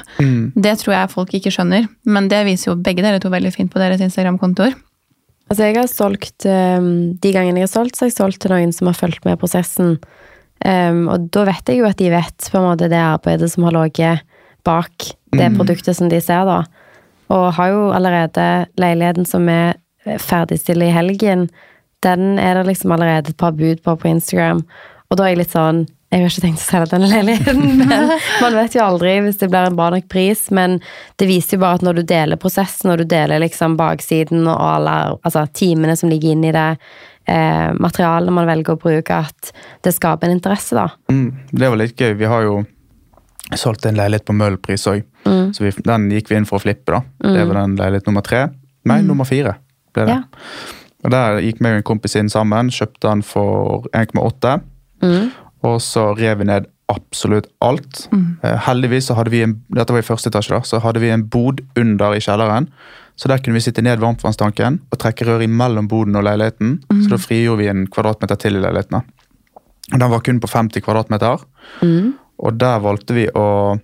Det 0.55 0.77
tror 0.81 0.95
jeg 0.95 1.12
folk 1.12 1.35
ikke 1.37 1.53
skjønner, 1.53 1.88
men 2.09 2.31
det 2.33 2.47
viser 2.49 2.71
jo 2.71 2.79
begge 2.81 3.05
dere 3.05 3.21
to 3.21 3.33
veldig 3.33 3.53
fint 3.53 3.73
på 3.73 3.83
deres 3.83 4.01
Instagram-kontoer. 4.01 4.77
Altså, 5.47 5.62
jeg 5.69 5.77
har 5.77 5.87
solgt 5.87 6.47
um, 6.49 7.14
De 7.23 7.31
gangene 7.31 7.61
jeg 7.61 7.69
har 7.69 7.75
solgt, 7.75 7.95
så 7.95 8.05
har 8.05 8.11
jeg 8.11 8.16
solgt 8.16 8.40
til 8.42 8.51
noen 8.51 8.73
som 8.75 8.88
har 8.90 8.97
fulgt 8.99 9.29
med 9.29 9.38
prosessen. 9.38 9.99
Um, 10.64 11.05
og 11.12 11.29
da 11.35 11.45
vet 11.51 11.69
jeg 11.69 11.83
jo 11.83 11.87
at 11.87 12.01
de 12.01 12.09
vet 12.11 12.49
på 12.51 12.59
en 12.59 12.66
måte 12.71 12.88
det 12.90 12.99
arbeidet 12.99 13.53
som 13.53 13.69
har 13.69 13.77
ligget 13.77 14.25
bak 14.66 15.12
det 15.37 15.53
produktet 15.55 15.95
som 15.95 16.09
de 16.11 16.19
ser, 16.25 16.49
da. 16.49 16.64
Og 17.31 17.53
har 17.59 17.71
jo 17.71 17.90
allerede 17.95 18.66
leiligheten 18.81 19.27
som 19.29 19.47
er 19.53 19.77
ferdigstille 20.23 20.88
i 20.88 20.95
helgen, 20.95 21.47
den 22.05 22.38
er 22.38 22.59
det 22.59 22.66
liksom 22.69 22.95
allerede 22.95 23.33
et 23.33 23.38
par 23.40 23.55
bud 23.57 23.83
på 23.85 23.97
på 23.97 24.09
Instagram. 24.09 24.64
Og 25.11 25.19
da 25.19 25.27
er 25.27 25.35
jeg 25.35 25.42
litt 25.42 25.55
sånn 25.55 25.85
Jeg 26.16 26.22
har 26.24 26.33
ikke 26.33 26.42
tenkt 26.46 26.62
å 26.62 26.64
selge 26.64 26.87
denne 26.94 27.09
leiligheten, 27.11 27.59
men 27.90 28.07
man 28.40 28.55
vet 28.57 28.76
jo 28.79 28.85
aldri 28.87 29.18
hvis 29.26 29.37
det 29.42 29.50
blir 29.52 29.68
en 29.68 29.76
bra 29.76 29.90
nok 29.92 30.07
pris. 30.09 30.46
Men 30.57 30.79
det 31.20 31.29
viser 31.29 31.59
jo 31.59 31.64
bare 31.66 31.76
at 31.76 31.85
når 31.85 31.98
du 31.98 32.07
deler 32.09 32.40
prosessen, 32.40 32.88
når 32.88 33.02
du 33.02 33.11
deler 33.11 33.42
liksom 33.42 33.74
baksiden 33.76 34.46
og 34.48 34.57
alle 34.57 34.94
altså, 35.18 35.44
timene 35.52 35.96
som 36.00 36.09
ligger 36.09 36.33
inni 36.33 36.55
det, 36.57 36.70
eh, 37.29 37.68
materialene 37.76 38.33
man 38.33 38.48
velger 38.48 38.79
å 38.79 38.81
bruke, 38.81 39.20
at 39.29 39.52
det 39.85 39.92
skaper 39.92 40.31
en 40.31 40.38
interesse, 40.38 40.72
da. 40.79 40.88
Mm. 41.12 41.29
Det 41.52 41.68
var 41.68 41.83
litt 41.83 42.00
gøy. 42.00 42.16
Vi 42.16 42.33
har 42.33 42.48
jo 42.48 42.62
solgt 43.52 43.85
en 43.87 44.00
leilighet 44.00 44.24
på 44.24 44.40
Møllpris 44.40 44.88
òg. 44.88 45.05
Så 45.26 45.64
vi, 45.66 45.72
den 45.85 46.09
gikk 46.14 46.31
vi 46.31 46.40
inn 46.40 46.48
for 46.48 46.57
å 46.57 46.64
flippe. 46.64 46.96
da. 46.96 47.02
Det 47.20 47.44
var 47.44 47.61
den 47.61 47.76
leilighet 47.76 48.09
nummer 48.09 48.24
tre. 48.24 48.46
Nei, 48.88 49.02
nummer 49.05 49.29
fire 49.29 49.59
ble 49.92 50.07
det. 50.09 50.16
Ja. 50.16 50.22
Og 51.05 51.12
Der 51.12 51.40
gikk 51.44 51.61
meg 51.62 51.76
og 51.76 51.83
en 51.83 51.87
kompis 51.87 52.16
inn 52.18 52.31
sammen, 52.33 52.70
kjøpte 52.72 53.11
den 53.11 53.22
for 53.26 53.85
1,8. 53.92 54.57
Og 55.66 55.81
så 55.85 56.11
rev 56.18 56.40
vi 56.40 56.48
ned 56.48 56.68
absolutt 56.92 57.48
alt. 57.64 58.05
Eh, 58.46 58.59
heldigvis 58.68 59.09
så 59.11 59.16
hadde 59.18 59.33
vi 59.33 59.42
en, 59.42 59.57
dette 59.74 59.94
var 59.94 60.05
i 60.05 60.07
første 60.07 60.31
etasje 60.31 60.55
da, 60.55 60.62
så 60.66 60.81
hadde 60.85 61.02
vi 61.02 61.11
en 61.11 61.26
bod 61.33 61.64
under 61.79 62.14
i 62.14 62.22
kjelleren. 62.22 62.68
Så 63.16 63.31
der 63.33 63.40
kunne 63.40 63.57
vi 63.57 63.64
sitte 63.64 63.83
ned 63.83 64.02
varmtvannstanken 64.02 64.79
og 64.92 65.00
trekke 65.00 65.26
rør 65.26 65.42
imellom 65.46 65.88
boden 65.88 66.18
og 66.18 66.26
leiligheten. 66.26 66.76
Så 67.02 67.14
da 67.14 67.18
frigjorde 67.20 67.62
vi 67.62 67.70
en 67.72 67.87
kvadratmeter 67.88 68.38
til 68.42 68.59
i 68.59 68.61
leiligheten. 68.61 69.00
Den 69.94 70.11
var 70.12 70.20
kun 70.20 70.40
på 70.42 70.50
50 70.52 70.85
kvadratmeter. 70.85 71.42
Og 72.44 72.61
der 72.61 72.83
valgte 72.85 73.16
vi 73.16 73.24
å 73.33 73.79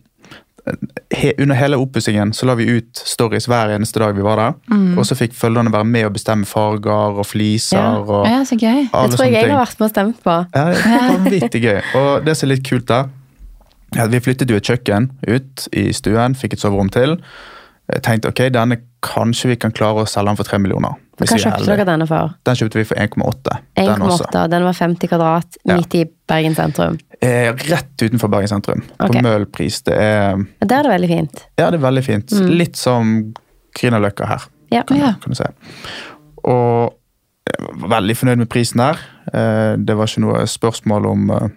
he, 1.10 1.32
Under 1.42 1.56
hele 1.58 1.76
oppussingen 1.76 2.30
så 2.32 2.46
la 2.46 2.54
vi 2.54 2.66
ut 2.78 3.00
stories 3.06 3.48
hver 3.50 3.72
eneste 3.74 3.98
dag 4.02 4.14
vi 4.14 4.22
var 4.22 4.38
der. 4.38 4.52
Og 4.98 5.06
så 5.08 5.16
fikk 5.18 5.34
følgerne 5.34 5.72
være 5.74 5.88
med 5.88 6.06
å 6.06 6.12
bestemme 6.14 6.46
farger 6.46 7.18
og 7.18 7.26
fliser. 7.26 7.78
Ja. 7.80 7.96
og 8.02 8.28
Ja, 8.28 8.42
så 8.46 8.54
gøy. 8.60 8.84
Det 8.92 9.16
tror 9.16 9.24
jeg 9.26 9.32
jeg 9.34 9.48
ting. 9.48 9.54
har 9.56 9.64
vært 9.64 9.80
med 9.80 9.88
og 9.88 9.94
stemt 9.96 10.22
på. 10.22 10.36
Ja, 10.54 10.64
det 10.70 10.84
er 10.86 11.08
vanvittig 11.16 11.62
gøy. 11.64 11.80
Og 11.98 12.24
det 12.28 12.36
som 12.38 12.46
er 12.48 12.54
litt 12.54 12.64
kult 12.68 12.86
der, 12.92 13.10
ja, 13.96 14.06
vi 14.08 14.20
flyttet 14.24 14.50
jo 14.50 14.56
et 14.56 14.64
kjøkken 14.70 15.10
ut 15.28 15.66
i 15.76 15.88
stuen, 15.92 16.34
fikk 16.38 16.54
et 16.56 16.62
soverom 16.62 16.88
til. 16.94 17.18
Jeg 17.92 18.02
tenkte 18.06 18.30
ok, 18.30 18.46
denne 18.54 18.78
kanskje 19.02 19.48
vi 19.52 19.56
kan 19.56 19.72
klare 19.74 20.02
å 20.04 20.08
selge 20.08 20.30
den 20.30 20.36
for 20.38 20.44
3 20.48 20.58
millioner. 20.62 20.94
Hva 21.18 21.26
kjøpte 21.38 21.66
dere 21.66 21.84
denne 21.86 22.06
for? 22.08 22.32
Den 22.46 22.56
kjøpte 22.58 22.78
vi 22.80 22.84
for 22.88 22.98
1,8. 23.02 23.56
1,8, 23.76 24.30
Den, 24.32 24.50
den 24.50 24.64
var 24.64 24.72
50 24.78 25.08
kvadrat 25.10 25.58
Ja. 25.68 25.76
midt 25.76 25.94
i 25.94 26.04
Bergen 26.28 26.54
sentrum. 26.54 26.98
Eh, 27.20 27.52
rett 27.70 28.02
utenfor 28.02 28.30
Bergen 28.30 28.48
sentrum. 28.48 28.82
okay. 28.98 29.20
På 29.20 29.22
Møhlpris. 29.26 29.82
Det 29.84 29.94
er, 29.94 30.38
Ja, 30.60 30.66
Der 30.66 30.78
er 30.78 30.82
det 30.82 30.92
veldig 30.94 31.08
fint. 31.08 31.44
ja, 31.58 31.70
det 31.70 31.80
er 31.80 31.84
veldig 31.90 32.04
fint. 32.04 32.32
Litt 32.50 32.76
som 32.76 33.34
Grünerløkka 33.78 34.26
her. 34.26 34.42
Ja. 34.70 34.82
kan, 34.82 34.96
Ja. 34.96 35.12
kan 35.20 35.30
du 35.30 35.34
si. 35.34 35.44
Og 36.44 36.94
var 37.74 37.88
veldig 38.00 38.16
fornøyd 38.16 38.38
med 38.38 38.48
prisen 38.48 38.78
der. 38.78 38.98
Eh, 39.32 39.76
Det 39.76 39.96
var 39.96 40.06
ikke 40.06 40.20
noe 40.20 40.46
spørsmål 40.46 41.06
om 41.10 41.30
eh, 41.30 41.48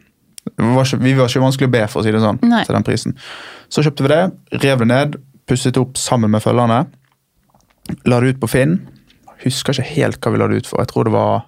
var 0.59 0.83
ikke, 0.85 0.99
Vi 0.99 1.13
var 1.13 1.27
ikke 1.27 1.41
vanskelig 1.41 1.67
å 1.67 1.71
be, 1.71 1.87
for 1.87 2.01
å 2.01 2.03
si 2.03 2.11
det 2.11 2.21
sånn. 2.21 2.39
Nei. 2.43 2.63
til 2.65 2.75
den 2.75 2.83
prisen. 2.83 3.15
Så 3.69 3.81
kjøpte 3.83 4.01
vi 4.03 4.07
det, 4.09 4.31
rev 4.63 4.79
det 4.79 4.87
ned, 4.87 5.15
pusset 5.47 5.77
opp 5.77 5.93
sammen 5.97 6.29
med 6.31 6.41
følgerne. 6.41 6.85
La 8.09 8.19
det 8.21 8.35
ut 8.35 8.41
på 8.41 8.49
Finn. 8.49 8.79
Husker 9.43 9.75
ikke 9.75 9.91
helt 9.95 10.19
hva 10.23 10.33
vi 10.33 10.41
la 10.41 10.47
det 10.49 10.63
ut 10.63 10.69
for. 10.69 10.81
Jeg 10.81 10.91
tror 10.91 11.07
det 11.07 11.13
var 11.15 11.45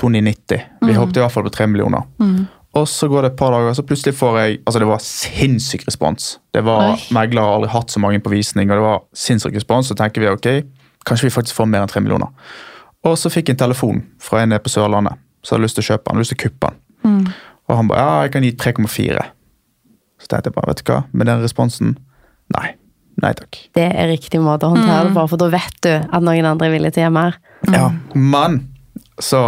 290. 0.00 0.62
Vi 0.88 0.96
håpte 0.98 1.20
i 1.20 1.22
hvert 1.22 1.34
fall 1.34 1.46
på 1.46 1.54
3 1.54 1.68
millioner. 1.70 2.06
Og 2.74 2.88
så 2.90 3.06
går 3.06 3.22
det 3.22 3.28
et 3.32 3.38
par 3.38 3.52
dager, 3.54 3.74
så 3.76 3.84
plutselig 3.86 4.16
får 4.18 4.38
jeg 4.40 4.56
Altså, 4.66 4.80
det 4.82 4.88
var 4.88 5.02
sinnssyk 5.02 5.84
respons. 5.86 6.38
Det 6.54 6.64
var 6.66 6.96
Oi. 6.96 7.02
Meglere 7.14 7.44
har 7.46 7.58
aldri 7.60 7.70
hatt 7.70 7.90
så 7.94 8.02
mange 8.02 8.18
på 8.18 8.32
visning, 8.32 8.70
og 8.70 8.80
det 8.80 8.82
var 8.82 9.04
sinnssyk 9.14 9.54
respons. 9.54 9.90
Så 9.92 9.94
tenker 9.94 10.24
vi 10.24 10.30
ok, 10.32 10.48
kanskje 11.06 11.28
vi 11.28 11.34
faktisk 11.36 11.54
får 11.60 11.68
mer 11.70 11.84
enn 11.84 11.92
3 11.92 12.02
millioner. 12.02 12.32
Og 13.04 13.14
så 13.20 13.30
fikk 13.30 13.48
jeg 13.52 13.54
en 13.58 13.62
telefon 13.66 14.02
fra 14.18 14.42
en 14.42 14.56
på 14.58 14.72
Sørlandet 14.72 15.20
som 15.44 15.54
hadde 15.56 15.66
lyst 15.68 15.76
til 15.78 15.84
å 15.84 15.90
kjøpe 15.92 16.10
den, 16.10 16.22
lyst 16.24 16.32
til 16.34 16.40
å 16.40 16.44
kuppe 16.48 16.70
den. 16.72 16.80
Og 17.68 17.76
han 17.76 17.88
ba 17.88 17.96
ja, 18.00 18.12
jeg 18.24 18.32
kan 18.32 18.42
gi 18.46 18.52
3,4. 18.56 19.26
Så 20.18 20.30
tenkte 20.32 20.48
jeg 20.50 20.56
bare, 20.56 20.72
vet 20.72 20.80
du 20.82 20.90
hva, 20.90 21.02
med 21.12 21.28
den 21.30 21.42
responsen 21.44 21.94
Nei. 22.54 22.74
Nei 23.22 23.30
takk. 23.38 23.58
Det 23.76 23.84
er 23.86 24.08
riktig 24.10 24.40
måte 24.42 24.66
å 24.66 24.74
håndtere 24.74 25.08
det 25.08 25.14
på, 25.14 25.24
for 25.30 25.40
da 25.40 25.48
vet 25.52 25.76
du 25.86 25.92
at 25.94 26.24
noen 26.24 26.48
andre 26.48 26.68
er 26.68 26.74
villige 26.74 26.96
til 26.96 27.04
å 27.04 27.06
gjøre 27.06 27.16
mer. 27.16 27.36
Ja, 27.70 27.88
Men 28.14 28.62
så 29.22 29.40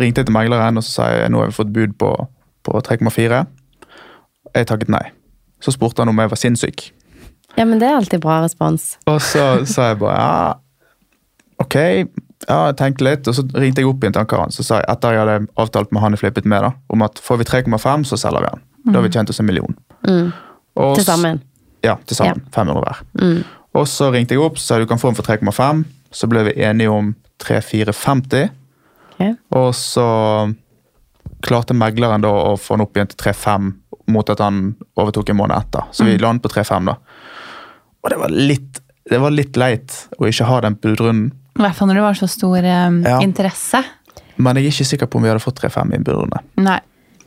ringte 0.00 0.22
jeg 0.22 0.30
til 0.30 0.34
megleren 0.34 0.80
og 0.80 0.86
så 0.86 0.94
sa 0.94 1.08
jeg 1.12 1.32
nå 1.32 1.42
har 1.42 1.50
vi 1.50 1.58
fått 1.58 1.74
bud 1.74 1.98
på, 2.00 2.14
på 2.64 2.80
3,4. 2.86 3.42
Jeg 4.56 4.70
takket 4.70 4.92
nei. 4.92 5.04
Så 5.60 5.74
spurte 5.76 6.02
han 6.02 6.12
om 6.12 6.22
jeg 6.22 6.32
var 6.32 6.40
sinnssyk. 6.40 6.86
Ja, 7.58 7.66
men 7.66 7.80
det 7.82 7.90
er 7.90 7.98
alltid 7.98 8.22
bra 8.22 8.40
respons. 8.44 8.94
Og 9.10 9.20
så 9.24 9.66
sa 9.68 9.90
jeg 9.90 10.00
bare 10.00 10.16
ja, 10.16 10.52
ok, 11.60 11.76
ja, 12.46 12.58
jeg 12.70 12.78
tenkte 12.80 13.06
litt. 13.06 13.28
Og 13.28 13.36
så 13.36 13.44
ringte 13.52 13.82
jeg 13.82 13.90
opp 13.90 14.00
igjen 14.00 14.16
til 14.16 14.22
han 14.22 14.30
karen 14.30 14.54
så 14.54 14.64
sa 14.64 14.80
jeg, 14.80 14.88
etter 14.94 15.16
jeg 15.16 15.24
hadde 15.26 15.50
avtalt 15.60 15.92
med 15.92 16.04
han 16.04 16.16
jeg 16.16 16.24
flippet 16.24 16.48
med, 16.48 16.64
da, 16.64 16.72
om 16.88 17.04
at 17.06 17.20
får 17.20 17.42
vi 17.42 17.48
3,5, 17.50 18.08
så 18.08 18.20
selger 18.24 18.46
vi 18.46 18.54
han. 18.54 18.64
Da 18.88 18.96
har 18.96 19.04
vi 19.04 19.12
tjent 19.12 19.32
oss 19.32 19.42
en 19.42 19.48
million. 19.50 19.76
Mm. 20.08 20.30
Og 20.80 20.94
Til 20.96 21.04
sammen. 21.04 21.42
Ja, 21.86 21.96
til 22.06 22.18
sammen. 22.18 22.42
500 22.54 22.84
hver. 22.84 23.02
Mm. 23.20 23.42
Og 23.78 23.86
så 23.88 24.10
ringte 24.12 24.34
jeg 24.34 24.42
opp, 24.42 24.58
så 24.58 24.74
sa 24.74 24.78
du 24.82 24.86
kan 24.90 24.98
få 25.00 25.12
den 25.12 25.18
for 25.18 25.28
3,5. 25.28 25.84
Så 26.12 26.26
ble 26.30 26.42
vi 26.48 26.56
enige 26.66 26.90
om 26.90 27.12
3,450. 27.44 28.50
Okay. 29.14 29.36
Og 29.56 29.70
så 29.78 30.06
klarte 31.44 31.76
megleren 31.76 32.24
da 32.24 32.30
å 32.32 32.56
få 32.60 32.76
den 32.76 32.84
opp 32.84 32.96
igjen 32.98 33.10
til 33.12 33.20
3,5 33.30 33.70
mot 34.10 34.32
at 34.32 34.42
han 34.42 34.74
overtok 34.98 35.30
en 35.30 35.38
måned 35.38 35.56
etter. 35.56 35.86
Så 35.94 36.04
vi 36.08 36.18
landet 36.18 36.42
på 36.44 36.50
3,5 36.52 36.90
da. 36.90 36.96
Og 38.00 38.10
det 38.10 38.18
var 38.18 38.32
litt, 38.34 38.80
det 39.10 39.20
var 39.22 39.34
litt 39.34 39.56
leit 39.60 39.96
å 40.18 40.26
ikke 40.28 40.48
ha 40.48 40.60
den 40.66 40.76
budrunden. 40.80 41.30
I 41.58 41.62
hvert 41.62 41.76
fall 41.76 41.90
når 41.90 42.00
det 42.00 42.04
var 42.06 42.18
så 42.18 42.28
stor 42.30 42.58
um, 42.64 43.00
Ja. 43.04 43.18
interesse. 43.22 43.82
Men 44.40 44.56
jeg 44.56 44.64
er 44.70 44.72
ikke 44.72 44.88
sikker 44.88 45.10
på 45.10 45.18
om 45.20 45.26
vi 45.26 45.30
hadde 45.30 45.44
fått 45.44 45.60
3,5 45.60 45.94
i 45.94 46.02
budrunde. 46.04 46.40
Nei. 46.64 46.78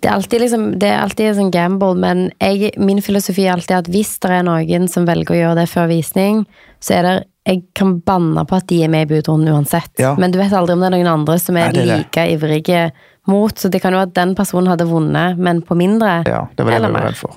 Det 0.04 0.10
er 0.10 0.18
alltid, 0.18 0.42
liksom, 0.44 0.63
det 0.82 0.88
er 0.92 0.98
alltid 1.00 1.30
en 1.30 1.36
sånn 1.38 1.52
gamble, 1.54 1.94
men 1.96 2.26
jeg, 2.44 2.74
min 2.76 3.00
filosofi 3.02 3.46
er 3.46 3.54
alltid 3.54 3.78
at 3.78 3.92
hvis 3.92 4.18
det 4.20 4.34
er 4.36 4.42
noen 4.44 4.89
som 4.92 5.06
velger 5.08 5.32
å 5.32 5.38
gjøre 5.38 5.62
det 5.62 5.70
før 5.72 5.88
visning, 5.94 6.42
så 6.84 7.00
er 7.00 7.08
det 7.08 7.13
Jeg 7.44 7.60
kan 7.76 7.98
banne 8.08 8.46
på 8.48 8.56
at 8.56 8.70
de 8.70 8.78
er 8.86 8.88
med 8.88 9.04
i 9.04 9.18
budrunden 9.18 9.52
uansett. 9.52 9.92
Ja. 10.00 10.13
Men 10.16 10.32
du 10.32 10.38
vet 10.39 10.54
aldri 10.56 10.78
om 10.78 10.80
det 10.80 10.88
er 10.88 10.94
noen 10.94 11.10
andre 11.12 11.36
som 11.44 11.58
er, 11.60 11.74
Nei, 11.74 11.74
det 11.76 11.82
er 11.82 11.89
det. 11.89 11.98
like 11.98 12.24
ivrige 12.38 12.84
mot. 13.28 13.52
Så 13.60 13.68
det 13.68 13.82
kan 13.84 13.92
jo 13.92 14.00
at 14.00 14.13
den 14.16 14.32
personen 14.36 14.70
hadde 14.72 14.88
vunnet, 14.88 15.36
men 15.36 15.60
på 15.60 15.76
mindre. 15.76 16.22
Ja, 16.24 16.46
det 16.56 16.63
var 16.63 16.72
det 16.72 16.80
jeg 16.80 16.94
var 16.96 17.04
redd 17.10 17.20
for. 17.20 17.36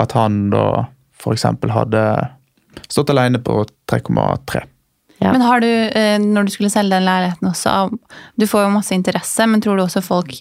At 0.00 0.16
han 0.16 0.38
da 0.54 0.64
eksempel 1.32 1.74
hadde 1.74 2.00
stått 2.88 3.12
alene 3.12 3.42
på 3.44 3.58
3,3. 3.92 4.62
Ja. 5.18 5.32
Men 5.32 5.44
har 5.44 5.60
du, 5.60 5.68
eh, 5.68 6.18
når 6.20 6.44
du 6.48 6.50
skulle 6.50 6.70
selge 6.70 6.96
den 6.96 7.04
leiligheten 7.04 7.48
også, 7.48 7.76
du 8.36 8.46
får 8.46 8.66
jo 8.66 8.74
masse 8.74 8.96
interesse, 8.96 9.46
men 9.46 9.60
tror 9.60 9.76
du 9.76 9.84
også 9.84 10.00
folk 10.04 10.32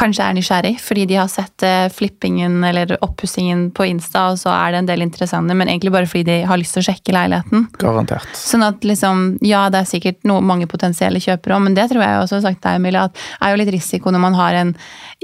kanskje 0.00 0.24
er 0.24 0.36
nysgjerrig, 0.36 0.74
fordi 0.80 1.04
de 1.10 1.18
har 1.20 1.28
sett 1.30 1.64
eh, 1.66 1.86
flippingen 1.92 2.64
eller 2.64 2.96
oppussingen 3.04 3.66
på 3.76 3.86
Insta, 3.90 4.30
og 4.32 4.40
så 4.40 4.52
er 4.54 4.72
det 4.72 4.80
en 4.80 4.88
del 4.88 5.04
interessante, 5.04 5.56
men 5.56 5.68
egentlig 5.68 5.92
bare 5.94 6.08
fordi 6.08 6.24
de 6.28 6.38
har 6.48 6.60
lyst 6.60 6.76
til 6.76 6.84
å 6.84 6.86
sjekke 6.88 7.14
leiligheten. 7.14 7.66
Garantert. 7.80 8.30
Sånn 8.36 8.64
at 8.66 8.86
liksom, 8.86 9.24
ja, 9.46 9.66
det 9.72 9.82
er 9.82 9.90
sikkert 9.90 10.22
noe 10.28 10.44
mange 10.44 10.68
potensielle 10.70 11.20
kjøpere 11.22 11.58
om, 11.58 11.68
men 11.68 11.76
det 11.76 11.90
tror 11.92 12.04
jeg 12.04 12.22
også 12.22 12.38
har 12.38 12.46
sagt 12.48 12.62
deg, 12.64 12.80
Emilie, 12.80 13.06
at 13.10 13.24
er 13.40 13.52
jo 13.52 13.60
litt 13.60 13.74
risiko 13.76 14.14
når 14.14 14.24
man 14.24 14.38
har 14.38 14.60
en 14.62 14.74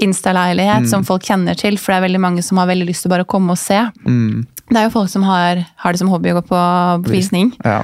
Insta-leilighet 0.03 0.85
som 0.91 1.05
folk 1.07 1.25
kjenner 1.25 1.57
til, 1.57 1.79
for 1.81 1.93
det 1.93 2.01
er 2.01 2.07
veldig 2.07 2.21
mange 2.21 2.45
som 2.45 2.59
har 2.61 2.69
veldig 2.69 2.85
lyst 2.91 3.05
til 3.05 3.13
bare 3.13 3.25
å 3.25 3.29
komme 3.29 3.55
og 3.55 3.61
se. 3.61 3.79
Mm. 4.05 4.45
Det 4.67 4.77
er 4.77 4.89
jo 4.89 4.93
folk 4.93 5.09
som 5.09 5.25
har, 5.25 5.63
har 5.81 5.95
det 5.95 6.03
som 6.03 6.11
hobby 6.11 6.33
å 6.33 6.37
gå 6.37 6.43
på 6.51 6.61
visning. 7.07 7.53
Ja. 7.65 7.81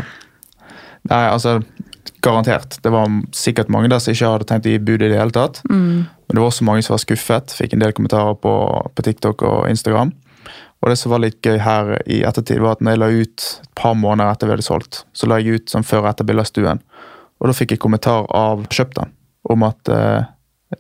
Nei, 1.10 1.26
altså 1.26 1.58
Garantert. 2.24 2.78
Det 2.84 2.92
var 2.92 3.10
sikkert 3.36 3.72
mange 3.74 3.90
der 3.92 4.00
som 4.00 4.14
ikke 4.14 4.30
hadde 4.32 4.48
tenkt 4.48 4.68
å 4.68 4.72
gi 4.72 4.80
bud 4.80 5.02
i 5.02 5.10
det 5.12 5.18
hele 5.20 5.34
tatt. 5.36 5.60
Men 5.68 6.06
det 6.34 6.42
var 6.42 6.50
også 6.50 6.66
mange 6.66 6.82
som 6.82 6.96
var 6.96 7.04
skuffet. 7.04 7.54
Fikk 7.54 7.76
en 7.76 7.84
del 7.84 7.94
kommentarer 7.94 8.34
på, 8.42 8.52
på 8.96 9.06
TikTok 9.06 9.44
og 9.46 9.68
Instagram. 9.70 10.14
Og 10.84 10.90
det 10.92 10.98
som 11.00 11.14
var 11.14 11.22
litt 11.24 11.38
gøy 11.46 11.60
her 11.64 11.94
i 12.10 12.24
ettertid, 12.28 12.60
var 12.60 12.76
at 12.76 12.82
når 12.84 12.96
jeg 12.96 13.02
la 13.04 13.10
ut 13.14 13.46
et 13.62 13.70
par 13.80 13.94
måneder 13.96 14.34
etter 14.34 14.50
vi 14.50 14.56
hadde 14.56 14.66
solgt, 14.66 15.04
så 15.16 15.30
la 15.30 15.38
jeg 15.40 15.62
ut 15.62 15.72
sånn 15.72 15.86
før 15.88 16.04
og 16.04 16.10
etter 16.10 16.28
bilde 16.28 16.44
av 16.44 16.50
stuen. 16.50 16.82
Og 17.40 17.48
da 17.48 17.56
fikk 17.56 17.76
jeg 17.76 17.84
kommentar 17.84 18.26
av 18.34 18.66
kjøpt 18.74 19.00
om 19.54 19.66
at 19.68 19.92
eh, 19.94 20.26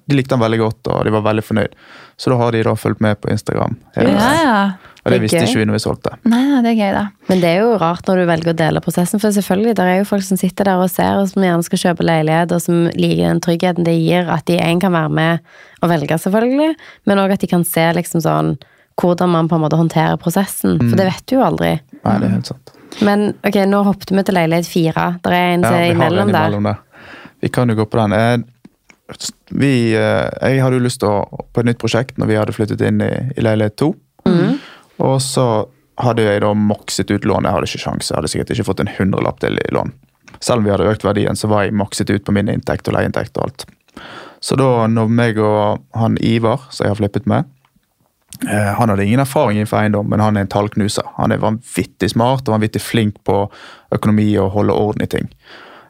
de 0.09 0.17
likte 0.17 0.33
den 0.33 0.43
veldig 0.43 0.59
godt, 0.59 0.89
og 0.89 1.05
de 1.05 1.13
var 1.13 1.23
veldig 1.29 1.45
fornøyd. 1.45 1.77
Så 2.17 2.33
da 2.33 2.39
har 2.41 2.51
de 2.55 2.65
da 2.65 2.73
fulgt 2.79 3.03
med 3.03 3.21
på 3.21 3.31
Instagram. 3.31 3.77
Ja, 3.95 4.33
ja. 4.41 4.57
Og 5.03 5.11
det 5.11 5.17
Det 5.19 5.21
visste 5.25 5.41
ikke 5.43 5.59
vi 5.59 5.65
når 5.67 5.75
vi 5.75 5.79
solgte. 5.83 6.11
Nei, 6.31 6.61
det 6.63 6.69
er 6.71 6.77
gøy, 6.79 6.91
da. 6.95 7.01
Men 7.27 7.41
det 7.43 7.49
er 7.49 7.57
jo 7.59 7.71
rart 7.81 8.07
når 8.07 8.21
du 8.21 8.25
velger 8.29 8.53
å 8.53 8.55
dele 8.55 8.79
prosessen, 8.85 9.19
for 9.19 9.35
selvfølgelig, 9.35 9.73
der 9.75 9.89
er 9.91 9.97
jo 9.99 10.05
folk 10.07 10.23
som 10.23 10.37
sitter 10.39 10.63
der 10.69 10.79
og 10.79 10.89
ser, 10.89 11.17
og 11.19 11.27
som 11.27 11.43
gjerne 11.43 11.63
skal 11.67 11.81
kjøpe 11.81 12.05
leilighet, 12.07 12.53
og 12.55 12.61
som 12.63 12.85
liker 12.95 13.27
den 13.27 13.41
tryggheten 13.43 13.83
det 13.83 13.97
gir, 13.99 14.29
at 14.31 14.45
de 14.47 14.55
en 14.63 14.79
kan 14.79 14.93
være 14.95 15.09
med 15.11 15.39
og 15.83 15.89
velge, 15.91 16.15
selvfølgelig, 16.23 16.69
men 17.05 17.17
òg 17.19 17.33
at 17.35 17.43
de 17.43 17.47
kan 17.51 17.65
se 17.67 17.83
liksom 17.99 18.23
sånn 18.23 18.53
hvordan 19.01 19.29
man 19.33 19.47
på 19.49 19.55
en 19.57 19.63
måte 19.65 19.75
håndterer 19.75 20.15
prosessen, 20.21 20.77
for 20.79 20.95
det 20.95 21.09
vet 21.09 21.25
du 21.27 21.35
jo 21.35 21.43
aldri. 21.43 21.73
Nei, 22.05 22.15
det 22.21 22.27
er 22.29 22.33
helt 22.37 22.51
sant. 22.53 22.73
Men 23.01 23.33
ok, 23.43 23.55
nå 23.67 23.83
hoppet 23.83 24.11
vi 24.13 24.23
til 24.23 24.35
leilighet 24.37 24.67
fire. 24.69 25.05
Der 25.25 25.33
er 25.33 25.53
en 25.57 25.63
Ja, 25.65 25.69
vi 25.71 25.75
er 25.75 25.95
har 25.95 25.95
imellom 25.95 26.27
en 26.29 26.33
der. 26.35 26.47
imellom 26.47 26.63
der. 26.63 26.77
Vi 27.41 27.49
kan 27.49 27.67
jo 27.67 27.75
gå 27.75 27.85
på 27.89 27.97
den. 27.99 28.13
Eh, 28.13 28.37
Vi, 29.51 29.93
eh, 29.93 30.29
jeg 30.41 30.61
hadde 30.63 30.77
jo 30.79 30.83
lyst 30.85 30.99
til 31.01 31.09
å 31.09 31.45
på 31.53 31.59
et 31.59 31.65
nytt 31.67 31.77
prosjekt 31.77 32.17
når 32.17 32.25
vi 32.27 32.35
hadde 32.39 32.53
flyttet 32.55 32.81
inn 32.87 33.01
i, 33.03 33.09
i 33.37 33.41
leilighet 33.43 33.75
to. 33.77 33.91
Mhm. 34.25 34.59
Og 35.01 35.21
så 35.21 35.47
hadde 36.01 36.25
jeg 36.25 36.41
da 36.43 36.53
makset 36.57 37.11
ut 37.11 37.25
lånet. 37.25 37.49
Jeg 37.49 37.57
hadde 37.57 37.69
ikke 37.69 37.83
sjans. 37.85 38.09
Jeg 38.09 38.17
hadde 38.17 38.31
sikkert 38.31 38.53
ikke 38.55 38.67
fått 38.69 38.83
en 38.83 38.93
hundrelapp 38.97 39.39
til 39.43 39.57
i 39.61 39.71
lån. 39.73 39.93
Selv 40.39 40.61
om 40.61 40.67
vi 40.67 40.73
hadde 40.73 40.89
økt 40.89 41.05
verdien, 41.05 41.37
så 41.37 41.49
var 41.51 41.65
jeg 41.65 41.77
makset 41.77 42.09
ut 42.09 42.25
på 42.25 42.33
min 42.35 42.49
inntekt 42.51 42.89
og 42.89 42.97
leieinntekt 42.97 43.37
og 43.37 43.47
alt. 43.47 43.65
Så 44.43 44.57
da 44.59 44.87
når 44.91 45.11
meg 45.13 45.37
og 45.39 45.83
han 45.95 46.17
Ivar, 46.19 46.65
som 46.73 46.85
jeg 46.85 46.91
har 46.91 46.99
flippet 46.99 47.27
med 47.29 47.45
eh, 48.49 48.71
Han 48.79 48.89
hadde 48.89 49.05
ingen 49.05 49.21
erfaring 49.23 49.59
innenfor 49.59 49.79
eiendom, 49.83 50.09
men 50.09 50.23
han 50.23 50.37
er 50.37 50.47
en 50.47 50.51
tallknuser. 50.51 51.05
Han 51.19 51.31
er 51.31 51.43
vanvittig 51.43 52.09
smart 52.11 52.47
og 52.47 52.57
vanvittig 52.57 52.81
flink 52.83 53.21
på 53.27 53.45
økonomi 53.93 54.33
og 54.41 54.51
holde 54.57 54.75
orden 54.75 55.05
i 55.05 55.11
ting. 55.11 55.29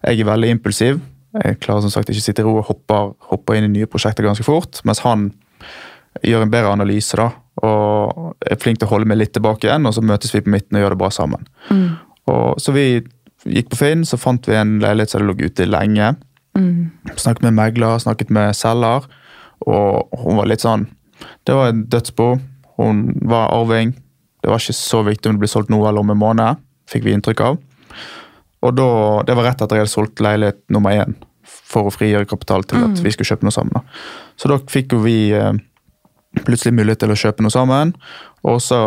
Jeg 0.03 0.19
er 0.19 0.29
veldig 0.29 0.51
impulsiv. 0.57 0.99
Jeg 1.33 1.57
klarer 1.63 1.81
som 1.85 1.93
sagt 1.93 2.11
ikke 2.11 2.21
å 2.21 2.27
sitte 2.27 2.43
i 2.43 2.45
ro 2.45 2.59
og 2.59 2.67
hopper, 2.67 3.15
hopper 3.31 3.57
inn 3.57 3.71
i 3.71 3.73
nye 3.79 3.89
prosjekter 3.89 4.27
ganske 4.27 4.45
fort. 4.45 4.83
Mens 4.85 5.01
han 5.07 5.31
gjør 6.21 6.45
en 6.45 6.53
bedre 6.53 6.75
analyse 6.75 7.17
da, 7.17 7.31
og 7.61 8.33
er 8.41 8.57
flink 8.61 8.79
til 8.79 8.87
å 8.87 8.93
holde 8.95 9.05
meg 9.05 9.19
litt 9.19 9.33
tilbake 9.35 9.67
igjen, 9.67 9.85
og 9.85 9.93
så 9.93 10.01
møtes 10.01 10.33
vi 10.33 10.41
på 10.41 10.49
midten 10.49 10.77
og 10.77 10.81
gjør 10.81 10.95
det 10.95 11.01
bra 11.03 11.09
sammen. 11.13 11.45
Og 12.31 12.59
så 12.61 12.73
vi 12.73 13.03
gikk 13.45 13.69
på 13.73 13.77
Finn, 13.77 14.05
så 14.07 14.17
fant 14.17 14.47
vi 14.47 14.55
en 14.55 14.79
leilighet 14.81 15.11
som 15.11 15.21
hadde 15.21 15.33
ligget 15.33 15.51
ute 15.53 15.67
lenge. 15.69 16.15
Snakket 17.19 17.43
med 17.43 17.53
megler, 17.53 17.99
snakket 17.99 18.29
med 18.33 18.55
selger, 18.55 19.05
og 19.67 20.09
hun 20.23 20.37
var 20.37 20.49
litt 20.49 20.61
sånn 20.63 20.87
Det 21.47 21.53
var 21.55 21.69
en 21.69 21.85
dødsbo. 21.87 22.39
Hun 22.75 23.03
var 23.29 23.53
arving. 23.53 23.93
Det 24.41 24.49
var 24.49 24.59
ikke 24.59 24.73
så 24.75 25.03
viktig 25.07 25.29
om 25.29 25.37
det 25.37 25.39
ble 25.39 25.47
solgt 25.47 25.69
nå 25.69 25.77
eller 25.87 25.99
om 26.03 26.09
en 26.11 26.19
måned, 26.19 26.57
fikk 26.89 27.05
vi 27.05 27.13
inntrykk 27.15 27.41
av. 27.41 27.59
Og 28.63 28.75
da, 28.75 28.87
Det 29.23 29.35
var 29.35 29.43
rett 29.43 29.61
etter 29.61 29.75
jeg 29.75 29.85
hadde 29.85 29.93
solgt 29.93 30.19
leilighet 30.19 30.59
nummer 30.69 30.91
én 30.91 31.15
for 31.43 31.87
å 31.87 31.93
frigjøre 31.93 32.27
kapital 32.29 32.63
til 32.63 32.83
at 32.85 32.99
vi 33.03 33.11
skulle 33.11 33.27
kjøpe 33.27 33.43
noe 33.43 33.51
sammen. 33.55 33.73
da. 33.73 33.81
Så 34.37 34.49
da 34.51 34.57
fikk 34.57 34.93
jo 34.93 34.99
vi 35.03 35.31
eh, 35.31 35.53
plutselig 36.45 36.73
mulighet 36.73 36.99
til 37.03 37.13
å 37.13 37.17
kjøpe 37.19 37.43
noe 37.45 37.53
sammen. 37.53 37.93
Og 38.43 38.59
så 38.63 38.81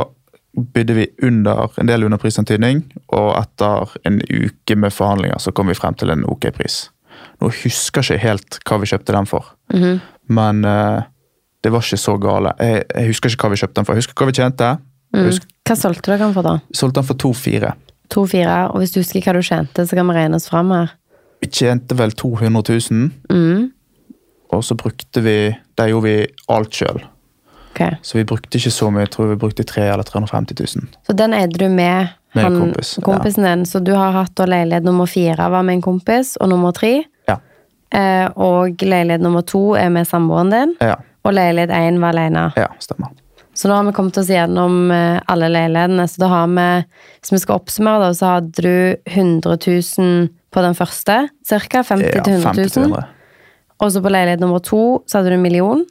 bydde 0.57 0.95
vi 0.97 1.07
under 1.29 1.69
en 1.81 1.89
del 1.91 2.05
under 2.07 2.19
prisantydning, 2.21 2.83
og 3.13 3.35
etter 3.39 3.93
en 4.09 4.21
uke 4.25 4.77
med 4.81 4.95
forhandlinger 4.95 5.39
så 5.43 5.53
kom 5.53 5.69
vi 5.69 5.77
frem 5.77 5.95
til 6.01 6.11
en 6.15 6.25
ok 6.25 6.49
pris. 6.57 6.87
Nå 7.41 7.51
husker 7.63 8.03
jeg 8.03 8.17
ikke 8.19 8.25
helt 8.29 8.59
hva 8.65 8.79
vi 8.81 8.89
kjøpte 8.89 9.13
den 9.17 9.29
for, 9.29 9.51
men 10.29 10.65
uh, 10.65 11.03
det 11.65 11.73
var 11.75 11.85
ikke 11.85 11.99
så 12.01 12.15
gale. 12.21 12.53
Jeg, 12.61 12.85
jeg 12.95 13.11
husker 13.13 13.33
ikke 13.35 13.47
hva 13.49 13.53
vi 13.53 13.61
kjøpte 13.61 13.79
den 13.81 13.89
for. 13.89 13.97
Jeg 13.97 14.05
husker 14.05 14.21
hva 14.23 14.29
vi 14.31 14.37
tjente. 14.39 14.71
Mm. 15.17 15.27
husker, 15.29 15.51
Hva 15.67 15.77
solgte 15.81 16.11
dere 16.13 16.25
den 16.25 16.35
for 16.37 16.47
da? 16.47 16.55
solgte 16.75 17.01
den 17.03 17.09
for 17.11 17.21
2,4. 17.27 17.73
To-fire, 18.15 18.57
og 18.71 18.81
hvis 18.81 18.93
du 18.95 19.01
husker 19.03 19.25
hva 19.27 19.35
du 19.37 19.43
tjente, 19.45 19.85
så 19.89 19.97
kan 19.99 20.07
vi 20.09 20.15
regne 20.17 20.39
oss 20.41 20.49
fram 20.49 20.71
her. 20.75 20.93
Vi 21.43 21.51
tjente 21.53 21.97
vel 21.99 22.13
200 22.17 22.81
000, 22.93 23.11
Mm. 23.29 23.67
og 24.57 24.63
så 24.65 24.77
brukte 24.79 25.21
vi 25.27 25.37
Der 25.77 25.91
gjorde 25.93 26.07
vi 26.09 26.27
alt 26.49 26.73
sjøl. 26.73 27.03
Ok. 27.77 27.99
Så 28.03 28.17
vi 28.19 28.25
brukte 28.25 28.57
ikke 28.57 28.71
så 28.73 28.89
mye. 28.91 29.05
Jeg 29.05 29.11
tror 29.13 29.29
vi 29.29 29.37
brukte 29.37 29.65
3 29.69 29.83
eller 29.93 30.03
350 30.09 30.57
000. 30.61 30.87
Så 31.07 31.13
den 31.13 31.35
eide 31.37 31.59
du 31.61 31.67
med, 31.69 32.09
Med 32.35 32.45
han, 32.45 32.57
kompis, 32.61 32.95
ja. 32.99 33.03
kompisen 33.05 33.45
din. 33.45 33.67
Så 33.69 33.81
du 33.85 33.93
har 33.93 34.13
hatt 34.17 34.41
leilighet 34.49 34.85
nummer 34.85 35.07
fire 35.07 35.51
var 35.53 35.63
med 35.63 35.75
en 35.79 35.83
kompis, 35.85 36.37
og 36.41 36.49
nummer 36.49 36.73
tre. 36.73 37.03
Ja. 37.29 37.37
Eh, 37.93 38.31
og 38.37 38.81
leilighet 38.83 39.21
nummer 39.21 39.45
to 39.45 39.75
er 39.77 39.89
med 39.93 40.09
samboeren 40.09 40.51
din. 40.51 40.75
Ja, 40.81 40.97
Og 41.27 41.35
leilighet 41.35 41.71
én 41.75 42.01
var 42.01 42.15
alene. 42.17 42.53
ja 42.57 42.69
stemmer. 42.81 43.13
Så 43.57 43.69
nå 43.69 43.75
har 43.75 43.85
vi 43.85 43.93
kommet 43.97 44.19
oss 44.21 44.29
gjennom 44.29 44.91
eh, 44.93 45.21
alle 45.33 45.49
leilighetene. 45.49 46.05
Så 46.09 46.21
da 46.21 46.27
har 46.29 46.47
vi, 46.47 46.67
hvis 47.21 47.33
vi 47.33 47.39
skal 47.39 47.57
oppsummere, 47.61 48.01
da, 48.05 48.11
så 48.15 48.35
hadde 48.37 48.63
du 48.63 48.97
100 49.11 49.57
000 49.99 50.29
på 50.53 50.63
den 50.65 50.75
første. 50.77 51.29
Cirka 51.49 51.83
50 51.83 52.05
Ja, 52.15 52.23
000 52.27 52.43
50 52.43 52.77
100 52.81 52.89
000. 52.89 53.05
Og 53.81 53.93
så 53.93 54.01
på 54.05 54.09
leilighet 54.13 54.41
nummer 54.41 54.59
to 54.65 55.03
så 55.09 55.19
hadde 55.19 55.31
du 55.33 55.35
en 55.39 55.43
million. 55.43 55.87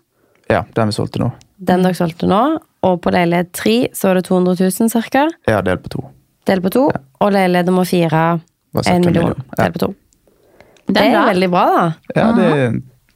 Ja, 0.49 0.63
den 0.75 0.87
vi 0.87 0.93
solgte 0.93 1.19
nå. 1.19 1.31
Den 1.57 1.83
dere 1.85 1.95
solgte 1.97 2.27
nå. 2.29 2.41
Og 2.85 2.99
på 3.01 3.11
leilighet 3.15 3.51
tre 3.55 3.75
så 3.95 4.09
var 4.11 4.19
det 4.19 4.25
200 4.27 4.57
000 4.59 4.89
cirka. 4.91 5.27
Ja, 5.49 5.61
delt 5.65 5.83
på 5.85 5.89
to. 5.95 6.03
Del 6.45 6.61
på 6.61 6.69
to. 6.73 6.87
Og 7.23 7.31
leilighet 7.33 7.65
nummer 7.71 7.85
fire 7.89 8.25
én 8.75 9.05
million. 9.05 9.31
million. 9.31 9.45
Ja. 9.57 9.63
Del 9.63 9.71
på 9.77 9.79
to. 9.85 9.91
Det 10.85 10.93
Det 10.99 11.01
er 11.07 11.15
er 11.17 11.29
veldig 11.33 11.49
bra, 11.49 11.63
da. 11.65 11.85
Ja, 12.15 12.25
det, 12.37 12.49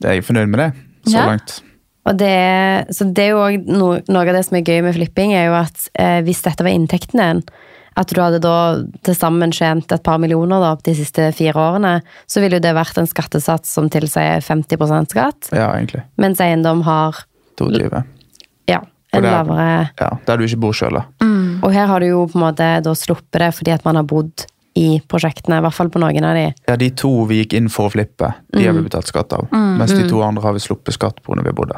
jeg 0.02 0.17
er 0.17 0.21
fornøyd 0.25 0.47
med 0.49 0.60
det 0.63 0.69
så 1.12 1.17
Ja. 1.17 1.25
langt. 1.28 1.62
Og 2.08 2.17
det, 2.17 2.95
så 2.95 3.06
det 3.13 3.23
er 3.28 3.30
jo 3.36 3.41
også 3.43 3.78
noe, 3.78 4.02
noe 4.10 4.21
av 4.25 4.34
det 4.34 4.45
som 4.47 4.58
er 4.58 4.63
gøy 4.65 4.82
med 4.82 4.95
flipping, 4.95 5.34
er 5.34 5.45
jo 5.52 5.54
at 5.60 5.89
eh, 5.99 6.21
hvis 6.25 6.41
dette 6.41 6.63
var 6.65 6.71
inntekten 6.73 7.19
din, 7.21 7.43
at 7.99 8.08
du 8.08 8.21
hadde 8.21 8.39
da 8.41 8.82
til 9.04 9.13
sammen 9.13 9.52
tjent 9.52 9.91
et 9.91 10.02
par 10.02 10.17
millioner 10.17 10.60
da, 10.63 10.75
de 10.82 10.95
siste 10.95 11.28
fire 11.36 11.54
årene, 11.60 12.02
så 12.25 12.41
ville 12.41 12.58
jo 12.58 12.63
det 12.63 12.73
vært 12.73 12.97
en 12.97 13.06
skattesats 13.06 13.69
som 13.69 13.89
tilsier 13.89 14.39
50% 14.41 15.12
skatt. 15.13 15.49
Ja, 15.52 15.69
egentlig. 15.75 16.02
Mens 16.17 16.39
eiendom 16.41 16.82
har 16.88 17.19
22. 17.60 17.91
ja, 19.13 19.17
En 19.17 19.24
der- 19.24 19.32
lavere 19.32 19.89
Ja, 20.00 20.10
Der 20.26 20.38
du 20.38 20.43
ikke 20.45 20.60
bor 20.60 20.72
sjøl, 20.74 20.93
da. 21.00 21.06
Og 21.63 21.74
her 21.74 21.88
har 21.88 22.00
du 22.00 22.06
jo 22.08 22.26
på 22.28 22.36
en 22.39 22.41
måte 22.54 22.67
da 22.84 22.91
sluppet 22.95 23.39
det 23.39 23.54
fordi 23.56 23.72
at 23.74 23.84
man 23.86 23.95
har 23.95 24.04
bodd 24.04 24.45
i 24.78 25.02
prosjektene, 25.10 25.58
i 25.58 25.62
hvert 25.65 25.74
fall 25.74 25.89
på 25.89 26.00
noen 26.00 26.24
av 26.24 26.36
de. 26.38 26.54
Ja, 26.69 26.76
De 26.78 26.89
to 26.91 27.26
vi 27.26 27.41
gikk 27.43 27.54
inn 27.58 27.67
for 27.69 27.89
å 27.89 27.91
flippe, 27.91 28.34
de 28.54 28.63
har 28.65 28.74
vi 28.78 28.82
betalt 28.86 29.08
skatt 29.10 29.34
av. 29.34 29.50
Mens 29.52 29.91
de 29.91 30.08
to 30.08 30.22
andre 30.24 30.41
har 30.45 30.54
vi 30.54 30.60
sluppet 30.60 30.93
skatt 30.93 31.22
på 31.26 31.36
når 31.36 31.43
vi 31.43 31.50
har 31.50 31.58
bodd. 31.58 31.74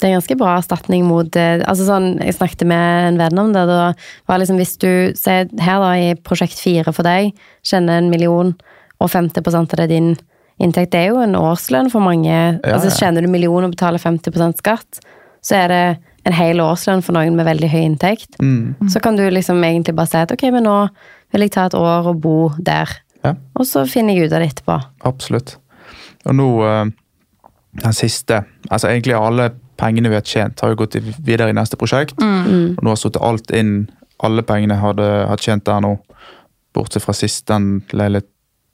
Det 0.00 0.08
er 0.08 0.14
en 0.14 0.20
ganske 0.20 0.36
bra 0.40 0.54
erstatning 0.56 1.04
mot 1.04 1.34
eh, 1.36 1.60
altså 1.68 1.84
sånn, 1.84 2.06
Jeg 2.24 2.32
snakket 2.38 2.62
med 2.70 3.08
en 3.10 3.18
venn 3.20 3.38
om 3.42 3.50
det. 3.52 3.66
Da 3.68 3.92
var 4.30 4.38
liksom 4.40 4.56
Hvis 4.56 4.78
du 4.80 5.12
ser 5.18 5.50
her 5.60 5.82
da 5.82 5.90
i 6.00 6.14
prosjekt 6.14 6.56
fire 6.62 6.92
for 6.96 7.02
deg, 7.04 7.34
kjenner 7.62 7.98
en 8.00 8.08
million, 8.12 8.54
og 9.00 9.10
50% 9.12 9.44
av 9.60 9.76
det 9.76 9.84
er 9.88 9.92
din 9.92 10.16
inntekt, 10.60 10.92
det 10.92 11.02
er 11.04 11.08
jo 11.12 11.20
en 11.20 11.36
årslønn 11.36 11.90
for 11.92 12.00
mange. 12.04 12.32
altså 12.64 12.88
ja. 12.88 12.96
Tjener 12.96 13.20
du 13.24 13.28
en 13.28 13.32
million 13.32 13.64
og 13.64 13.72
betaler 13.74 13.98
50% 14.00 14.56
skatt, 14.60 15.00
så 15.42 15.56
er 15.56 15.68
det 15.72 15.84
en 16.28 16.36
hel 16.36 16.60
årslønn 16.60 17.02
for 17.02 17.16
noen 17.16 17.36
med 17.38 17.46
veldig 17.48 17.68
høy 17.72 17.80
inntekt. 17.80 18.36
Så 18.92 19.00
kan 19.00 19.16
du 19.16 19.24
liksom 19.32 19.62
egentlig 19.64 19.94
bare 19.96 20.10
si 20.10 20.18
at 20.20 20.32
ok, 20.34 20.42
men 20.52 20.66
nå 20.68 20.76
vil 21.32 21.46
jeg 21.46 21.54
ta 21.54 21.66
et 21.70 21.76
år 21.78 22.10
og 22.12 22.20
bo 22.20 22.36
der. 22.58 22.90
Ja. 23.24 23.34
Og 23.56 23.66
så 23.68 23.86
finner 23.88 24.16
jeg 24.16 24.28
ut 24.28 24.34
av 24.36 24.40
det 24.42 24.50
etterpå. 24.52 24.76
Absolutt. 25.08 25.56
Og 26.28 26.36
nå, 26.36 26.48
eh, 26.64 26.84
den 27.80 27.92
siste 27.96 28.44
Altså 28.70 28.88
egentlig 28.88 29.14
alle 29.16 29.50
pengene 29.80 30.10
vi 30.10 30.14
har 30.14 30.22
tjent, 30.22 30.60
har 30.60 30.68
jo 30.70 30.76
gått 30.82 30.94
videre 31.24 31.48
i 31.48 31.56
neste 31.56 31.76
prosjekt. 31.80 32.12
Og 32.76 32.82
nå 32.84 32.90
har 32.92 32.96
stått 33.00 33.16
alt 33.16 33.50
inn. 33.50 33.88
Alle 34.22 34.42
pengene 34.42 34.76
hadde, 34.76 35.06
har 35.26 35.36
tjent 35.40 35.64
der 35.64 35.80
nå. 35.80 35.94
Bortsett 36.76 37.02
fra 37.02 37.14
sist, 37.16 37.46
den 37.48 37.82
leilighet 37.92 38.28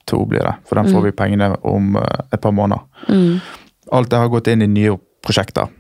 to 0.07 0.25
blir 0.27 0.43
det. 0.43 0.55
For 0.67 0.75
den 0.77 0.91
får 0.93 1.03
vi 1.07 1.13
pengene 1.13 1.53
om 1.63 1.97
eh, 1.97 2.25
et 2.33 2.41
par 2.41 2.53
måneder. 2.53 2.83
Alt 3.93 4.11
det 4.11 4.19
har 4.19 4.29
gått 4.29 4.51
inn 4.51 4.63
i 4.63 4.67
nye 4.67 4.99
prosjekter. 5.23 5.71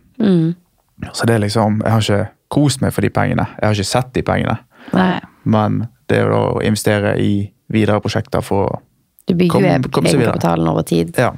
Så 1.13 1.27
det 1.29 1.37
er 1.37 1.43
liksom 1.45 1.83
Jeg 1.85 1.93
har 1.93 2.05
ikke 2.05 2.29
kost 2.53 2.81
meg 2.81 2.95
for 2.95 3.05
de 3.05 3.11
pengene. 3.13 3.47
Jeg 3.59 3.67
har 3.67 3.77
ikke 3.77 3.91
sett 3.91 4.13
de 4.15 4.23
pengene. 4.27 4.57
Nei. 4.95 5.19
Men 5.45 5.87
det 6.07 6.19
er 6.19 6.27
jo 6.27 6.33
da 6.33 6.43
å 6.55 6.61
investere 6.65 7.17
i 7.19 7.31
videre 7.73 8.01
prosjekter 8.03 8.45
for 8.47 8.69
å 8.69 8.83
Du 9.27 9.35
bygger 9.35 9.65
jo 9.65 9.71
egenkapitalen 9.75 10.69
over 10.71 10.87
tid. 10.87 11.17
Ja. 11.19 11.33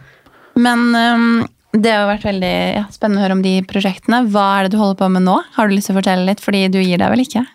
Men 0.59 0.91
um, 0.93 1.47
det 1.73 1.95
har 1.95 2.03
jo 2.05 2.11
vært 2.11 2.27
veldig 2.29 2.57
ja, 2.77 2.83
spennende 2.93 3.23
å 3.23 3.25
høre 3.25 3.39
om 3.39 3.45
de 3.45 3.55
prosjektene. 3.69 4.21
Hva 4.29 4.45
er 4.59 4.67
det 4.67 4.75
du 4.75 4.83
holder 4.83 4.99
på 5.01 5.09
med 5.15 5.25
nå? 5.25 5.39
Har 5.57 5.69
du 5.69 5.77
lyst 5.77 5.89
til 5.89 5.97
å 5.97 6.01
fortelle 6.03 6.29
litt? 6.29 6.43
Fordi 6.45 6.67
du 6.75 6.83
gir 6.83 7.01
deg 7.01 7.15
vel 7.15 7.25
ikke? 7.25 7.47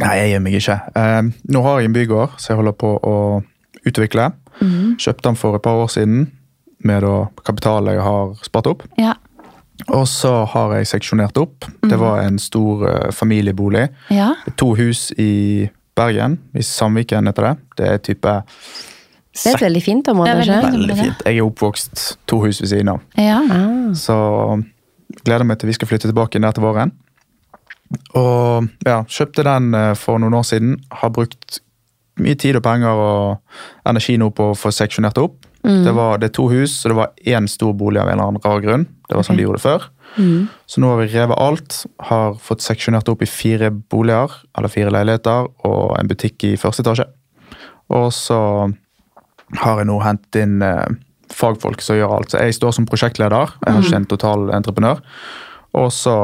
Nei, 0.00 0.14
jeg 0.20 0.32
gir 0.32 0.42
meg 0.44 0.56
ikke. 0.58 0.78
Um, 0.96 1.30
nå 1.52 1.62
har 1.66 1.80
jeg 1.80 1.90
en 1.90 1.96
bygård 1.96 2.40
som 2.40 2.54
jeg 2.54 2.60
holder 2.62 2.76
på 2.80 2.96
å 2.96 3.14
utvikle. 3.86 4.30
Kjøpte 4.60 5.28
den 5.28 5.38
for 5.38 5.56
et 5.56 5.64
par 5.64 5.82
år 5.82 5.92
siden 5.92 6.30
med 6.86 7.04
da 7.04 7.26
kapitalet 7.44 7.96
jeg 7.96 8.04
har 8.04 8.34
spart 8.46 8.70
opp. 8.70 8.84
Ja. 9.00 9.16
Og 9.92 10.06
så 10.08 10.32
har 10.50 10.74
jeg 10.78 10.88
seksjonert 10.90 11.36
opp. 11.38 11.66
Det 11.84 11.98
var 12.00 12.22
en 12.24 12.38
stor 12.40 12.86
eh, 12.88 13.10
familiebolig. 13.14 13.86
Ja. 14.10 14.32
To 14.56 14.72
hus 14.78 15.10
i 15.20 15.68
Bergen, 15.96 16.38
i 16.56 16.64
Samviken 16.64 17.28
heter 17.30 17.50
det. 17.50 17.54
Det 17.78 17.90
er 17.92 18.00
type 18.04 18.32
Det 19.36 19.52
er 19.52 19.58
et 19.58 19.66
veldig 19.66 19.82
fint 19.84 20.08
område, 20.08 20.32
Det 20.32 20.48
er 20.48 20.62
veldig 20.64 20.78
Veldig 20.80 20.96
fint. 21.02 21.26
Jeg 21.26 21.38
er 21.38 21.46
oppvokst 21.46 22.06
to 22.26 22.40
hus 22.44 22.60
ved 22.60 22.72
siden 22.72 22.88
av. 22.96 23.00
ja. 23.20 23.40
Ah. 23.50 23.92
Så 23.94 24.16
gleder 25.24 25.44
meg 25.46 25.58
til 25.60 25.70
vi 25.70 25.76
skal 25.76 25.88
flytte 25.88 26.08
tilbake 26.10 26.40
der 26.42 26.52
til 26.52 26.64
våren. 26.64 26.92
Og 28.18 28.66
ja, 28.86 29.02
kjøpte 29.06 29.44
den 29.46 29.74
eh, 29.74 29.94
for 29.94 30.18
noen 30.18 30.34
år 30.34 30.42
siden. 30.42 30.76
Har 30.90 31.12
brukt 31.14 31.60
mye 32.20 32.34
tid 32.34 32.56
og 32.58 32.64
penger 32.64 32.88
og 32.96 33.88
energi 33.88 34.16
nå 34.16 34.30
på 34.34 34.50
å 34.50 34.56
få 34.58 34.72
seksjonert 34.74 35.20
opp. 35.22 35.45
Det, 35.66 35.92
var, 35.96 36.20
det 36.22 36.30
er 36.30 36.34
to 36.36 36.46
hus, 36.52 36.76
så 36.80 36.92
det 36.92 36.96
var 36.98 37.12
én 37.26 37.48
stor 37.50 37.72
bolig 37.74 37.98
av 37.98 38.08
en 38.08 38.16
eller 38.18 38.30
annen 38.30 38.44
rar 38.44 38.60
grunn. 38.62 38.86
Det 39.08 39.16
var 39.18 39.26
sånn 39.26 39.38
de 39.38 39.46
gjorde 39.46 39.58
det 39.58 39.66
før. 39.66 39.86
Så 40.70 40.80
nå 40.80 40.92
har 40.92 41.00
vi 41.00 41.08
revet 41.10 41.40
alt. 41.42 41.78
Har 42.08 42.36
fått 42.40 42.64
seksjonert 42.64 43.08
opp 43.10 43.24
i 43.24 43.28
fire 43.28 43.72
boliger, 43.74 44.32
eller 44.56 44.72
fire 44.72 44.92
leiligheter, 44.94 45.50
og 45.66 45.96
en 45.98 46.10
butikk 46.10 46.46
i 46.46 46.54
første 46.60 46.84
etasje. 46.86 47.08
Og 47.96 48.08
så 48.14 48.38
har 49.62 49.82
jeg 49.82 49.88
nå 49.90 49.98
hentet 50.02 50.40
inn 50.42 50.62
eh, 50.64 50.96
fagfolk 51.34 51.82
som 51.84 51.98
gjør 51.98 52.16
alt. 52.18 52.32
Så 52.32 52.42
jeg 52.42 52.56
står 52.56 52.78
som 52.78 52.88
prosjektleder. 52.88 53.56
Jeg 53.62 53.76
har 53.76 53.84
ikke 53.84 54.00
en 54.00 54.08
total 54.10 54.48
entreprenør. 54.56 55.02
Og 55.76 55.90
så 55.94 56.16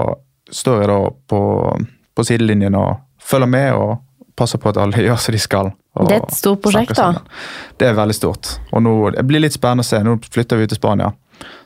står 0.52 0.82
jeg 0.82 0.90
da 0.90 0.98
på, 1.30 1.42
på 2.14 2.26
sidelinjen 2.26 2.76
og 2.78 3.02
følger 3.22 3.50
med 3.50 3.78
og 3.78 3.94
passer 4.38 4.60
på 4.62 4.72
at 4.72 4.80
alle 4.82 5.04
gjør 5.06 5.20
som 5.20 5.36
de 5.36 5.42
skal. 5.42 5.72
Og 5.94 6.08
Det 6.08 6.14
er 6.16 6.22
et 6.24 6.34
stort 6.36 6.62
prosjekt, 6.64 6.94
da. 6.96 7.12
Det 7.78 7.88
er 7.88 7.94
veldig 7.98 8.14
stort. 8.16 8.58
Og 8.72 8.82
nå, 8.82 9.10
Det 9.14 9.26
blir 9.28 9.40
litt 9.44 9.52
spennende 9.52 9.84
å 9.84 9.88
se. 9.88 9.98
Nå 10.02 10.18
flytter 10.32 10.56
vi 10.56 10.64
ut 10.64 10.68
til 10.72 10.78
Spania. 10.80 11.12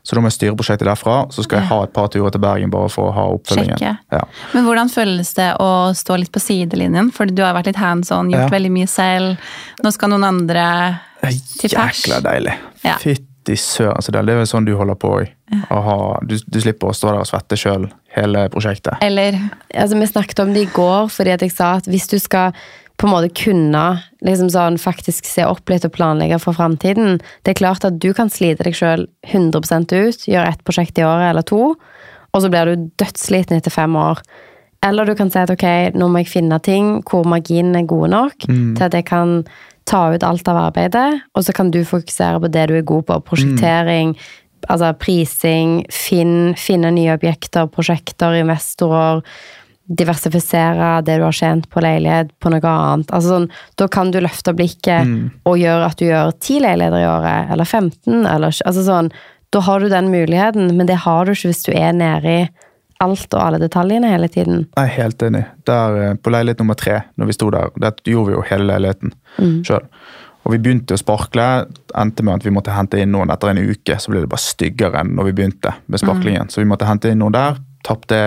Så 0.02 0.14
da 0.16 0.20
må 0.22 0.30
jeg 0.30 0.36
styre 0.38 0.56
prosjektet 0.56 0.86
derfra. 0.88 1.30
Så 1.30 1.44
skal 1.44 1.60
jeg 1.60 1.68
ha 1.68 1.82
et 1.84 1.92
par 1.92 2.08
turer 2.08 2.30
til 2.32 2.40
Bergen 2.40 2.70
bare 2.72 2.88
for 2.88 3.10
å 3.10 3.14
ha 3.14 3.26
oppfølgingen. 3.36 3.98
Ja. 4.10 4.22
Men 4.54 4.64
hvordan 4.64 4.88
føles 4.90 5.34
det 5.36 5.50
å 5.60 5.92
stå 5.94 6.16
litt 6.18 6.32
på 6.32 6.40
sidelinjen? 6.42 7.12
For 7.14 7.26
du 7.26 7.42
har 7.44 7.54
vært 7.54 7.66
litt 7.66 7.76
hands 7.76 8.10
on, 8.10 8.30
gjort 8.30 8.46
Ja. 8.48 8.54
veldig 8.58 8.72
mye 8.72 8.88
selv. 8.88 9.36
Nå 9.84 9.92
skal 9.92 10.08
noen 10.10 10.24
andre 10.24 11.00
til 11.22 11.70
pers. 11.70 12.02
Jækla 12.06 12.20
deilig. 12.22 12.54
Ja. 12.84 12.96
Fytti 13.02 13.56
søren. 13.56 14.00
så 14.02 14.10
Det 14.12 14.24
det 14.26 14.32
er 14.34 14.38
vel 14.38 14.46
sånn 14.46 14.64
du 14.66 14.76
holder 14.76 14.94
på 14.94 15.12
òg. 15.20 15.28
Du, 16.26 16.36
du 16.50 16.60
slipper 16.60 16.88
å 16.88 16.94
stå 16.94 17.12
der 17.12 17.20
og 17.20 17.26
svette 17.26 17.56
sjøl 17.58 17.90
hele 18.16 18.48
prosjektet. 18.48 18.96
Eller 19.02 19.38
Altså, 19.74 19.98
vi 19.98 20.06
snakket 20.06 20.40
om 20.40 20.52
det 20.54 20.62
i 20.62 20.72
går, 20.72 21.08
fordi 21.12 21.32
at 21.34 21.40
jeg 21.40 21.52
sa 21.52 21.74
at 21.76 21.84
hvis 21.84 22.08
du 22.08 22.18
skal 22.18 22.52
på 22.96 23.06
en 23.06 23.12
måte 23.12 23.32
kunne 23.36 23.84
liksom 24.24 24.48
sånn, 24.52 24.78
faktisk 24.80 25.28
se 25.28 25.44
opp 25.44 25.68
litt 25.68 25.84
og 25.84 25.92
planlegge 25.96 26.38
for 26.40 26.56
framtiden 26.56 27.18
Det 27.44 27.52
er 27.52 27.60
klart 27.60 27.84
at 27.84 27.98
du 28.00 28.12
kan 28.16 28.30
slite 28.32 28.64
deg 28.64 28.76
sjøl 28.76 29.06
100% 29.28 29.92
ut, 29.92 30.26
gjøre 30.26 30.48
ett 30.48 30.64
prosjekt 30.64 30.98
i 30.98 31.04
året 31.04 31.30
eller 31.30 31.46
to, 31.46 31.74
og 32.32 32.42
så 32.42 32.50
blir 32.52 32.68
du 32.68 32.88
dødssliten 33.00 33.56
etter 33.56 33.72
fem 33.72 33.94
år. 33.96 34.20
Eller 34.84 35.08
du 35.08 35.14
kan 35.18 35.30
si 35.32 35.40
at 35.40 35.52
ok, 35.52 35.96
nå 35.96 36.08
må 36.08 36.22
jeg 36.22 36.32
finne 36.32 36.58
ting 36.64 36.98
hvor 37.08 37.26
marginene 37.28 37.82
er 37.82 37.90
gode 37.90 38.10
nok 38.12 38.48
til 38.48 38.84
at 38.84 38.96
jeg 38.96 39.06
kan 39.08 39.40
ta 39.86 40.02
ut 40.12 40.24
alt 40.26 40.48
av 40.50 40.58
arbeidet, 40.66 41.22
og 41.34 41.46
så 41.46 41.54
kan 41.54 41.70
du 41.70 41.84
fokusere 41.86 42.40
på 42.42 42.50
det 42.52 42.66
du 42.70 42.74
er 42.76 42.86
god 42.86 43.06
på. 43.08 43.20
Prosjektering, 43.28 44.16
altså 44.68 44.90
prising, 44.98 45.84
finn, 45.94 46.54
finne 46.58 46.90
nye 46.94 47.14
objekter, 47.14 47.68
prosjekter, 47.70 48.34
investorer. 48.40 49.22
Diversifisere 49.86 51.00
det 51.06 51.18
du 51.20 51.24
har 51.26 51.36
tjent 51.36 51.68
på 51.70 51.82
leilighet, 51.84 52.32
på 52.42 52.50
noe 52.50 52.72
annet. 52.72 53.12
Altså 53.14 53.36
sånn, 53.36 53.48
da 53.78 53.86
kan 53.92 54.10
du 54.10 54.18
løfte 54.24 54.54
blikket 54.56 55.10
og 55.46 55.58
gjøre 55.60 55.90
at 55.90 55.98
du 56.00 56.08
gjør 56.08 56.34
ti 56.42 56.58
leiligheter 56.62 57.04
i 57.04 57.08
året, 57.08 57.52
eller 57.54 57.68
15, 57.68 58.26
eller 58.26 58.50
altså 58.50 58.86
sånn. 58.86 59.12
Da 59.54 59.62
har 59.62 59.80
du 59.80 59.88
den 59.92 60.10
muligheten, 60.10 60.72
men 60.76 60.88
det 60.90 60.98
har 61.06 61.26
du 61.26 61.36
ikke 61.36 61.52
hvis 61.52 61.66
du 61.68 61.72
er 61.76 61.94
nedi 61.94 62.40
alt 63.04 63.34
og 63.34 63.42
alle 63.42 63.60
detaljene 63.60 64.10
hele 64.10 64.28
tiden. 64.32 64.66
Jeg 64.72 64.88
er 64.88 64.94
helt 64.94 65.22
enig. 65.22 65.44
Der, 65.68 65.96
eh, 66.02 66.14
på 66.14 66.32
leilighet 66.32 66.62
nummer 66.62 66.74
tre, 66.74 67.02
når 67.16 67.26
vi 67.26 67.36
sto 67.36 67.50
der, 67.50 67.70
det 67.76 67.92
gjorde 68.08 68.30
vi 68.30 68.36
jo 68.38 68.44
hele 68.50 68.70
leiligheten 68.70 69.12
sjøl. 69.66 69.84
Og 70.46 70.52
vi 70.54 70.60
begynte 70.62 70.94
å 70.94 71.00
sparkle. 71.00 71.66
Endte 71.98 72.22
med 72.22 72.38
at 72.38 72.44
vi 72.46 72.54
måtte 72.54 72.74
hente 72.74 73.00
inn 73.02 73.10
noen 73.10 73.32
etter 73.34 73.50
en 73.50 73.58
uke. 73.58 73.98
Så 73.98 74.12
ble 74.12 74.22
det 74.22 74.30
bare 74.30 74.44
styggere 74.44 75.02
enn 75.02 75.16
når 75.18 75.24
vi 75.30 75.32
begynte 75.40 75.72
med 75.90 75.98
sparklingen. 76.00 76.52
Så 76.52 76.62
vi 76.62 76.68
måtte 76.70 76.86
hente 76.86 77.10
inn 77.10 77.18
noen 77.18 77.34
der. 77.34 77.58
Tapte 77.82 78.20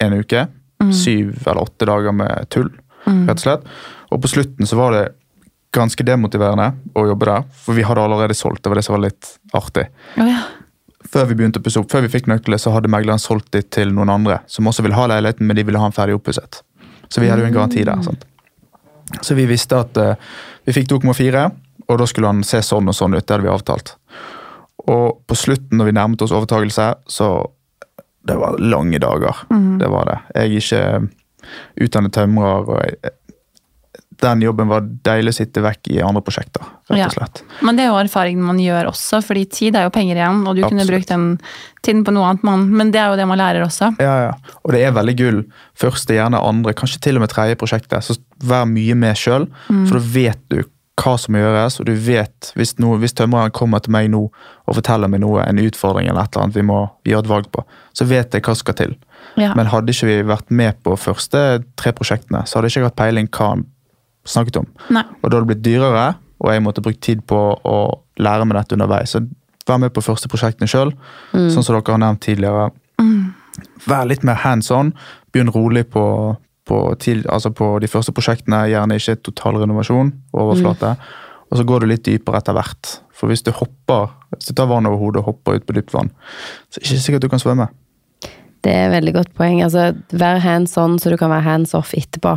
en 0.00 0.16
uke. 0.16 0.46
Syv 0.92 1.38
eller 1.46 1.62
åtte 1.62 1.88
dager 1.88 2.12
med 2.12 2.48
tull, 2.52 2.68
rett 3.06 3.38
og 3.38 3.44
slett. 3.44 3.70
Og 4.12 4.20
på 4.22 4.30
slutten 4.30 4.68
så 4.68 4.78
var 4.78 4.92
det 4.94 5.04
ganske 5.76 6.04
demotiverende 6.06 6.70
å 6.96 7.06
jobbe 7.10 7.28
der. 7.28 7.48
For 7.64 7.76
vi 7.76 7.84
hadde 7.86 8.04
allerede 8.04 8.36
solgt. 8.36 8.62
Det 8.64 8.72
var 8.72 8.80
det 8.80 8.84
som 8.86 8.96
var 8.96 9.04
litt 9.06 9.32
artig. 9.56 9.88
Oh, 10.16 10.28
ja. 10.28 10.44
Før 11.06 11.28
vi 11.30 11.36
begynte 11.38 11.60
å 11.60 11.64
pusse 11.64 11.80
opp, 11.80 11.90
før 11.92 12.06
vi 12.06 12.12
fikk 12.12 12.30
nøkler, 12.30 12.60
så 12.60 12.72
hadde 12.74 12.90
megleren 12.92 13.22
solgt 13.22 13.52
det 13.54 13.68
til 13.76 13.92
noen 13.94 14.10
andre 14.12 14.40
som 14.50 14.66
også 14.66 14.84
ville 14.86 14.96
ha 14.98 15.06
leiligheten, 15.10 15.46
men 15.46 15.58
de 15.58 15.66
ville 15.66 15.80
ha 15.80 15.88
den 15.88 15.96
ferdig 15.96 16.16
oppusset. 16.18 16.62
Så 17.08 17.22
vi 17.22 17.30
hadde 17.30 17.44
jo 17.44 17.50
en 17.50 17.54
garanti 17.54 17.84
der. 17.86 18.00
sant? 18.02 18.24
Så 19.22 19.36
vi 19.38 19.46
visste 19.46 19.78
at 19.78 19.98
uh, 20.00 20.16
vi 20.66 20.74
fikk 20.74 20.90
2,4, 20.90 21.44
og 21.86 22.00
da 22.00 22.08
skulle 22.10 22.32
han 22.32 22.42
se 22.46 22.62
sånn 22.64 22.90
og 22.90 22.96
sånn 22.98 23.14
ut. 23.14 23.22
Det 23.22 23.36
hadde 23.36 23.46
vi 23.46 23.52
avtalt. 23.52 23.94
Og 24.90 25.20
på 25.26 25.38
slutten, 25.38 25.78
når 25.78 25.90
vi 25.90 25.94
nærmet 25.98 26.24
oss 26.26 26.34
overtagelse, 26.34 26.88
så 27.10 27.30
Det 28.26 28.36
var 28.40 28.58
lange 28.58 28.98
dager. 29.02 29.44
Det 29.80 29.92
var 29.92 30.10
det. 30.10 30.18
Jeg 30.34 30.42
er 30.42 30.58
ikke 30.60 31.86
utdannet 31.86 32.14
tømrer. 32.16 32.66
og 32.66 32.82
jeg, 32.82 33.14
Den 34.22 34.40
jobben 34.40 34.68
var 34.70 34.84
deilig 35.04 35.34
å 35.34 35.36
sitte 35.36 35.60
vekk 35.60 35.90
i 35.92 35.98
andre 36.00 36.22
prosjekter, 36.24 36.64
rett 36.88 37.04
og 37.10 37.16
slett. 37.18 37.42
Men 37.60 37.76
det 37.76 37.84
er 37.84 37.90
jo 37.90 37.98
erfaringen 38.00 38.46
man 38.48 38.58
gjør 38.62 38.88
også, 38.88 39.20
fordi 39.22 39.42
tid 39.52 39.76
er 39.76 39.84
jo 39.84 39.92
penger 39.92 40.16
igjen, 40.16 40.40
og 40.48 40.56
du 40.56 40.62
kunne 40.64 40.86
brukt 40.88 41.10
den 41.12 41.26
tiden 41.84 42.00
på 42.06 42.14
noe 42.16 42.30
annet, 42.30 42.46
man. 42.48 42.64
men 42.72 42.90
det 42.94 43.02
er 43.02 43.12
jo 43.12 43.18
det 43.20 43.26
man 43.28 43.38
lærer 43.38 43.66
også. 43.66 43.92
Ja, 44.00 44.14
ja. 44.30 44.54
Og 44.64 44.72
det 44.72 44.80
er 44.86 44.96
veldig 44.96 45.16
gull. 45.20 45.42
Første, 45.76 46.16
gjerne 46.16 46.40
andre, 46.40 46.72
kanskje 46.74 47.02
til 47.04 47.20
og 47.20 47.26
med 47.26 47.34
tredje 47.34 47.60
prosjektet. 47.60 48.08
Så 48.08 48.16
vær 48.42 48.64
mye 48.70 48.96
med 48.96 49.20
sjøl, 49.20 49.46
for 49.68 49.98
da 49.98 50.02
vet 50.16 50.40
du 50.48 50.62
hva 50.96 51.14
som 51.20 51.34
må 51.34 51.42
gjøres. 51.42 51.78
Og 51.80 51.88
du 51.88 51.94
vet, 52.06 52.50
hvis, 52.56 52.76
no, 52.82 52.94
hvis 53.00 53.16
tømreren 53.16 53.54
kommer 53.54 53.82
til 53.84 53.94
meg 53.94 54.10
nå 54.12 54.22
og 54.26 54.78
forteller 54.78 55.10
meg 55.12 55.22
noe, 55.22 55.44
en 55.44 55.60
utfordring 55.62 56.08
eller 56.08 56.24
et 56.24 56.34
eller 56.34 56.46
annet 56.46 56.58
vi 56.58 56.66
må 56.66 56.80
gjøre 57.08 57.26
et 57.26 57.32
valg 57.32 57.48
på, 57.52 57.64
så 57.96 58.08
vet 58.08 58.34
jeg 58.34 58.44
hva 58.44 58.54
som 58.54 58.64
skal 58.64 58.78
til. 58.80 58.94
Ja. 59.40 59.52
Men 59.58 59.70
hadde 59.72 59.92
ikke 59.92 60.08
vi 60.08 60.20
vært 60.28 60.52
med 60.54 60.78
på 60.86 60.96
første 61.00 61.42
tre 61.78 61.92
prosjektene, 61.96 62.44
så 62.46 62.58
hadde 62.58 62.72
ikke 62.72 62.82
jeg 62.82 62.88
hatt 62.88 62.98
peiling 62.98 63.30
hva 63.36 63.50
han 63.52 63.66
snakket 64.26 64.60
om. 64.62 64.70
Nei. 64.90 65.04
Og 65.20 65.28
da 65.28 65.36
hadde 65.36 65.44
det 65.44 65.52
blitt 65.52 65.66
dyrere, 65.66 66.06
og 66.42 66.52
jeg 66.52 66.64
måtte 66.64 66.84
bruke 66.84 67.02
tid 67.04 67.22
på 67.28 67.42
å 67.56 67.76
lære 68.20 68.48
meg 68.48 68.58
dette 68.60 68.76
underveis. 68.76 69.12
Så 69.14 69.22
vær 69.68 69.80
med 69.82 69.94
på 69.94 70.04
første 70.04 70.30
prosjektene 70.30 70.68
sjøl, 70.70 70.92
sånn 71.32 71.62
som 71.62 71.74
dere 71.74 71.84
har 71.92 72.02
nevnt 72.02 72.24
tidligere. 72.24 72.70
Vær 73.86 74.08
litt 74.08 74.24
mer 74.26 74.38
hands 74.42 74.70
on. 74.74 74.92
Begynn 75.32 75.52
rolig 75.52 75.86
på, 75.92 76.02
på, 76.66 76.80
til, 77.02 77.22
altså 77.32 77.52
på 77.54 77.76
de 77.82 77.90
første 77.90 78.12
prosjektene. 78.14 78.66
Gjerne 78.72 78.98
ikke 78.98 79.18
total 79.30 79.60
renovasjon, 79.62 80.12
overflate. 80.34 80.96
Og 81.50 81.60
så 81.60 81.66
går 81.66 81.82
du 81.82 81.90
litt 81.90 82.06
dypere 82.06 82.42
etter 82.42 82.56
hvert. 82.56 82.96
For 83.16 83.30
hvis 83.30 83.44
du 83.46 83.52
hopper, 83.54 84.10
hvis 84.34 84.50
du 84.50 84.56
tar 84.58 84.68
vann 84.70 84.88
over 84.88 85.00
hodet 85.00 85.22
og 85.22 85.30
hopper 85.30 85.58
ut 85.58 85.66
på 85.66 85.76
dypt 85.76 85.94
vann, 85.94 86.10
så 86.68 86.80
er 86.80 86.82
det 86.82 86.88
ikke 86.90 87.04
sikkert 87.06 87.26
du 87.26 87.30
kan 87.32 87.42
svømme. 87.42 87.68
Det 88.66 88.72
er 88.74 88.88
et 88.88 88.96
veldig 88.96 89.12
godt 89.14 89.32
poeng. 89.38 89.60
Altså, 89.62 89.92
Vær 90.10 90.40
hands 90.42 90.74
on 90.80 90.98
så 90.98 91.12
du 91.12 91.16
kan 91.20 91.30
være 91.30 91.46
hands 91.46 91.74
off 91.78 91.94
etterpå. 91.94 92.34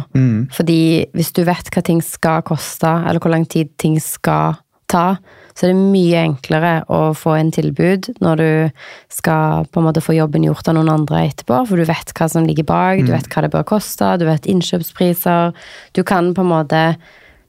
Fordi 0.53 0.81
hvis 1.17 1.33
du 1.33 1.41
vet 1.47 1.71
hva 1.73 1.81
ting 1.85 2.03
skal 2.05 2.45
koste, 2.45 2.91
eller 3.09 3.21
hvor 3.23 3.33
lang 3.33 3.47
tid 3.49 3.71
ting 3.81 3.97
skal 4.03 4.59
ta, 4.89 5.17
så 5.59 5.67
er 5.67 5.73
det 5.73 5.89
mye 5.91 6.21
enklere 6.23 6.73
å 6.87 7.11
få 7.19 7.33
en 7.35 7.49
tilbud 7.51 8.07
når 8.23 8.39
du 8.39 8.83
skal 9.11 9.65
på 9.67 9.81
en 9.81 9.89
måte 9.89 10.03
få 10.03 10.15
jobben 10.15 10.45
gjort 10.47 10.69
av 10.71 10.77
noen 10.77 10.93
andre 10.93 11.25
etterpå, 11.27 11.57
for 11.67 11.75
du 11.75 11.83
vet 11.89 12.13
hva 12.15 12.29
som 12.31 12.47
ligger 12.47 12.67
bak, 12.69 13.03
du 13.03 13.11
vet 13.11 13.27
hva 13.27 13.43
det 13.43 13.51
bør 13.51 13.67
koste, 13.67 14.13
du 14.21 14.23
vet 14.29 14.47
innkjøpspriser. 14.47 15.51
Du 15.99 16.05
kan 16.07 16.31
på 16.31 16.45
en 16.45 16.53
måte 16.53 16.83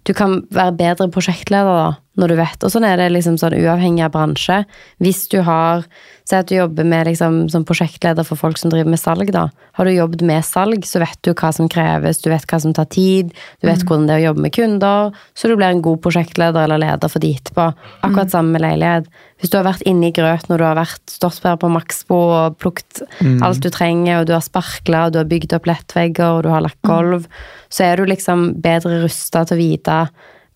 du 0.09 0.15
kan 0.17 0.41
være 0.51 0.75
bedre 0.79 1.07
prosjektleder 1.13 1.77
da, 1.77 1.89
når 2.19 2.33
du 2.33 2.39
vet. 2.41 2.65
Og 2.67 2.73
sånn 2.73 2.87
er 2.89 2.99
det 2.99 3.11
liksom 3.15 3.37
sånn 3.41 3.59
uavhengig 3.61 4.03
av 4.07 4.15
bransje. 4.17 4.63
Hvis 5.03 5.27
du 5.31 5.41
har 5.47 5.87
Si 6.31 6.37
at 6.39 6.47
du 6.47 6.55
jobber 6.55 6.87
med 6.87 7.09
liksom, 7.09 7.49
som 7.51 7.65
prosjektleder 7.67 8.23
for 8.27 8.39
folk 8.39 8.59
som 8.61 8.71
driver 8.71 8.93
med 8.93 9.01
salg. 9.03 9.33
da. 9.35 9.49
Har 9.75 9.89
du 9.89 9.91
jobbet 9.91 10.23
med 10.23 10.45
salg, 10.47 10.85
så 10.87 11.01
vet 11.03 11.19
du 11.27 11.33
hva 11.33 11.51
som 11.51 11.67
kreves, 11.67 12.21
du 12.23 12.29
vet 12.31 12.47
hva 12.47 12.61
som 12.63 12.75
tar 12.77 12.87
tid, 12.87 13.33
du 13.59 13.67
vet 13.67 13.83
hvordan 13.83 14.07
det 14.07 14.15
er 14.15 14.21
å 14.21 14.27
jobbe 14.29 14.45
med 14.45 14.55
kunder, 14.55 15.11
så 15.35 15.51
du 15.51 15.57
blir 15.57 15.73
en 15.73 15.83
god 15.83 15.99
prosjektleder 16.05 16.69
eller 16.69 16.79
leder 16.85 17.11
for 17.11 17.19
de 17.19 17.33
etterpå. 17.35 17.67
Akkurat 18.07 18.31
samme 18.31 18.55
med 18.55 18.63
leilighet. 18.63 19.11
Hvis 19.41 19.51
du 19.51 19.59
har 19.59 19.67
vært 19.67 19.83
inne 19.91 20.07
i 20.07 20.15
grøt 20.15 20.47
når 20.47 20.63
du 20.63 20.67
har 20.69 20.79
vært 20.79 21.03
stått 21.11 21.43
der 21.43 21.59
på 21.59 21.73
Maxbo 21.73 22.21
og 22.29 22.59
plukket 22.63 23.03
alt 23.43 23.65
du 23.65 23.71
trenger, 23.75 24.21
og 24.21 24.31
du 24.31 24.37
har 24.37 24.45
sparkla, 24.45 25.09
og 25.09 25.17
du 25.17 25.23
har 25.25 25.31
bygd 25.31 25.57
opp 25.59 25.67
lettvegger, 25.67 26.37
og 26.37 26.45
du 26.47 26.53
har 26.55 26.63
lagt 26.63 26.79
gulv, 26.87 27.27
så 27.75 27.89
er 27.89 27.99
du 27.99 28.07
liksom 28.07 28.53
bedre 28.63 29.01
rusta 29.03 29.43
til 29.49 29.59
å 29.59 29.65
vite 29.65 30.03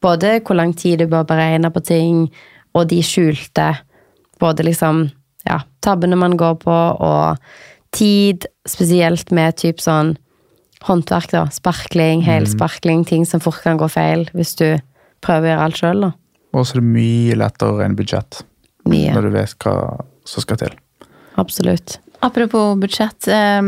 både 0.04 0.38
hvor 0.44 0.58
lang 0.58 0.74
tid 0.76 1.00
du 1.00 1.08
bør 1.10 1.26
beregne 1.28 1.70
på 1.72 1.82
ting, 1.84 2.26
og 2.76 2.88
de 2.90 3.00
skjulte 3.04 3.70
både 4.42 4.66
liksom 4.66 5.06
ja, 5.48 5.60
tabbene 5.84 6.18
man 6.18 6.36
går 6.40 6.58
på, 6.64 6.74
og 6.74 7.40
tid, 7.94 8.46
spesielt 8.68 9.30
med 9.34 9.56
typ 9.60 9.82
sånn 9.82 10.16
håndverk, 10.84 11.30
da. 11.32 11.46
Sparkling, 11.54 12.24
helsparkling, 12.26 13.04
ting 13.08 13.24
som 13.28 13.40
fort 13.40 13.62
kan 13.64 13.78
gå 13.80 13.88
feil 13.92 14.26
hvis 14.36 14.54
du 14.60 14.66
prøver 15.24 15.46
å 15.46 15.52
gjøre 15.52 15.66
alt 15.68 15.80
sjøl, 15.80 16.06
da. 16.08 16.12
Og 16.54 16.66
så 16.66 16.76
er 16.76 16.82
det 16.82 16.94
mye 16.94 17.36
lettere 17.40 17.86
enn 17.86 17.96
budsjett. 17.98 18.42
Mye. 18.90 19.14
Når 19.16 19.26
du 19.26 19.30
vet 19.34 19.54
hva 19.64 19.76
som 20.28 20.44
skal 20.44 20.60
til. 20.60 20.74
Absolutt. 21.40 21.98
Apropos 22.24 22.76
budsjett. 22.80 23.28
eh, 23.28 23.62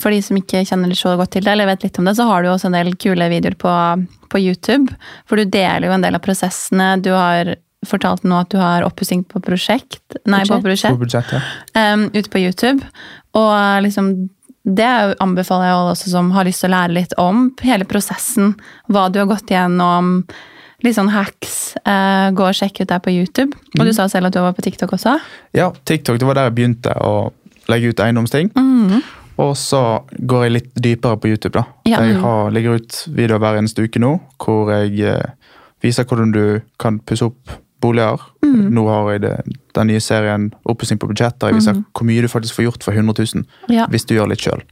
For 0.00 0.14
de 0.14 0.22
som 0.24 0.38
ikke 0.38 0.62
kjenner 0.64 0.94
så 0.96 1.16
godt 1.20 1.34
til 1.36 1.44
det, 1.44 1.52
eller 1.52 1.68
vet 1.68 1.84
litt 1.84 1.98
om 2.00 2.08
det, 2.08 2.16
så 2.16 2.24
har 2.28 2.42
du 2.42 2.52
også 2.52 2.70
en 2.70 2.78
del 2.78 2.94
kule 2.96 3.28
videoer 3.28 3.56
på, 3.60 3.74
på 4.32 4.40
YouTube. 4.40 4.94
For 5.28 5.36
du 5.36 5.44
deler 5.44 5.88
jo 5.88 5.96
en 5.96 6.04
del 6.06 6.16
av 6.16 6.24
prosessene. 6.24 6.94
Du 7.04 7.12
har 7.12 7.54
fortalt 7.86 8.24
nå 8.24 8.38
at 8.44 8.52
du 8.52 8.60
har 8.62 8.86
oppussing 8.86 9.24
på 9.28 9.42
prosjekt. 9.44 10.00
Nei, 10.24 10.44
på. 10.46 10.56
På 10.56 10.68
prosjekt. 10.68 11.00
budsjett, 11.00 11.34
ja. 11.34 11.42
um, 11.92 12.06
ute 12.14 12.30
på 12.30 12.40
YouTube. 12.44 12.86
Og 13.38 13.82
liksom 13.84 14.14
det 14.62 14.86
er 14.86 15.16
anbefaler 15.18 15.66
jeg 15.66 15.74
alle 15.74 15.92
også 15.96 16.10
som 16.12 16.28
har 16.36 16.46
lyst 16.46 16.62
til 16.62 16.70
å 16.70 16.76
lære 16.76 16.94
litt 16.94 17.14
om 17.18 17.48
hele 17.66 17.86
prosessen. 17.88 18.54
Hva 18.86 19.08
du 19.10 19.18
har 19.18 19.30
gått 19.30 19.50
igjennom. 19.50 20.20
Litt 20.86 20.96
sånn 20.98 21.10
hacks. 21.14 21.74
Uh, 21.82 22.30
gå 22.34 22.46
og 22.46 22.58
sjekk 22.58 22.82
ut 22.82 22.90
der 22.90 23.02
på 23.02 23.14
YouTube. 23.14 23.58
Og 23.78 23.86
du 23.86 23.92
sa 23.94 24.06
selv 24.10 24.30
at 24.30 24.36
du 24.36 24.42
var 24.42 24.54
på 24.54 24.64
TikTok 24.66 24.94
også. 24.94 25.16
Ja, 25.58 25.72
TikTok, 25.86 26.20
det 26.22 26.28
var 26.28 26.38
der 26.38 26.50
jeg 26.50 26.56
begynte 26.60 26.94
å 26.94 27.32
legge 27.70 27.90
ut 27.90 28.02
eiendomsting. 28.02 28.50
Og 29.40 29.54
så 29.56 29.80
går 30.28 30.44
jeg 30.46 30.52
litt 30.52 30.70
dypere 30.84 31.16
på 31.20 31.30
YouTube. 31.32 31.54
da. 31.56 31.64
Ja. 31.88 32.02
Jeg 32.04 32.20
har, 32.20 32.50
legger 32.52 32.80
ut 32.80 32.98
videoer 33.08 33.40
hver 33.40 33.58
eneste 33.60 33.84
uke 33.86 34.02
nå, 34.02 34.16
hvor 34.42 34.70
jeg 34.74 34.98
eh, 35.00 35.54
viser 35.82 36.04
hvordan 36.04 36.34
du 36.34 36.60
kan 36.82 37.00
pusse 37.00 37.24
opp 37.26 37.54
boliger. 37.82 38.20
Nå 38.42 38.84
har 38.86 39.08
jeg 39.14 39.22
det, 39.24 39.32
den 39.74 39.88
nye 39.90 40.02
serien 40.02 40.50
Oppussing 40.68 41.00
på 41.00 41.08
budsjetter. 41.10 41.50
jeg 41.50 41.58
viser 41.58 41.80
hvor 41.80 42.06
mye 42.06 42.22
du 42.22 42.28
faktisk 42.30 42.58
får 42.58 42.66
gjort 42.68 42.84
for 42.86 42.92
100 42.92 43.24
000 43.34 43.44
Ja. 43.74 43.86
hvis 43.90 44.04
du 44.06 44.14
gjør 44.14 44.30
litt 44.30 44.44
sjøl. 44.44 44.62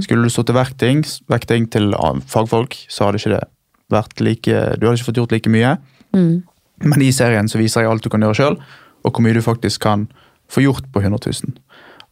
Skulle 0.00 0.28
du 0.28 0.30
til 0.30 0.54
vekting, 0.54 1.02
vekting 1.28 1.66
til 1.70 1.94
ah, 1.98 2.14
fagfolk, 2.30 2.76
så 2.88 3.08
hadde 3.08 3.18
ikke 3.18 3.34
det 3.34 3.42
vært 3.90 4.20
like 4.22 4.60
Du 4.78 4.86
hadde 4.86 4.96
ikke 4.96 5.10
fått 5.10 5.18
gjort 5.20 5.32
like 5.34 5.50
mye. 5.50 5.76
Men 6.14 7.02
i 7.02 7.10
serien 7.12 7.48
så 7.48 7.58
viser 7.58 7.82
jeg 7.82 7.90
alt 7.90 8.04
du 8.04 8.08
kan 8.08 8.22
gjøre 8.22 8.38
sjøl, 8.38 8.56
og 9.04 9.12
hvor 9.12 9.22
mye 9.24 9.34
du 9.34 9.42
faktisk 9.42 9.82
kan 9.82 10.06
få 10.48 10.62
gjort 10.64 10.86
på 10.92 11.00
100 11.02 11.18
000. 11.26 11.58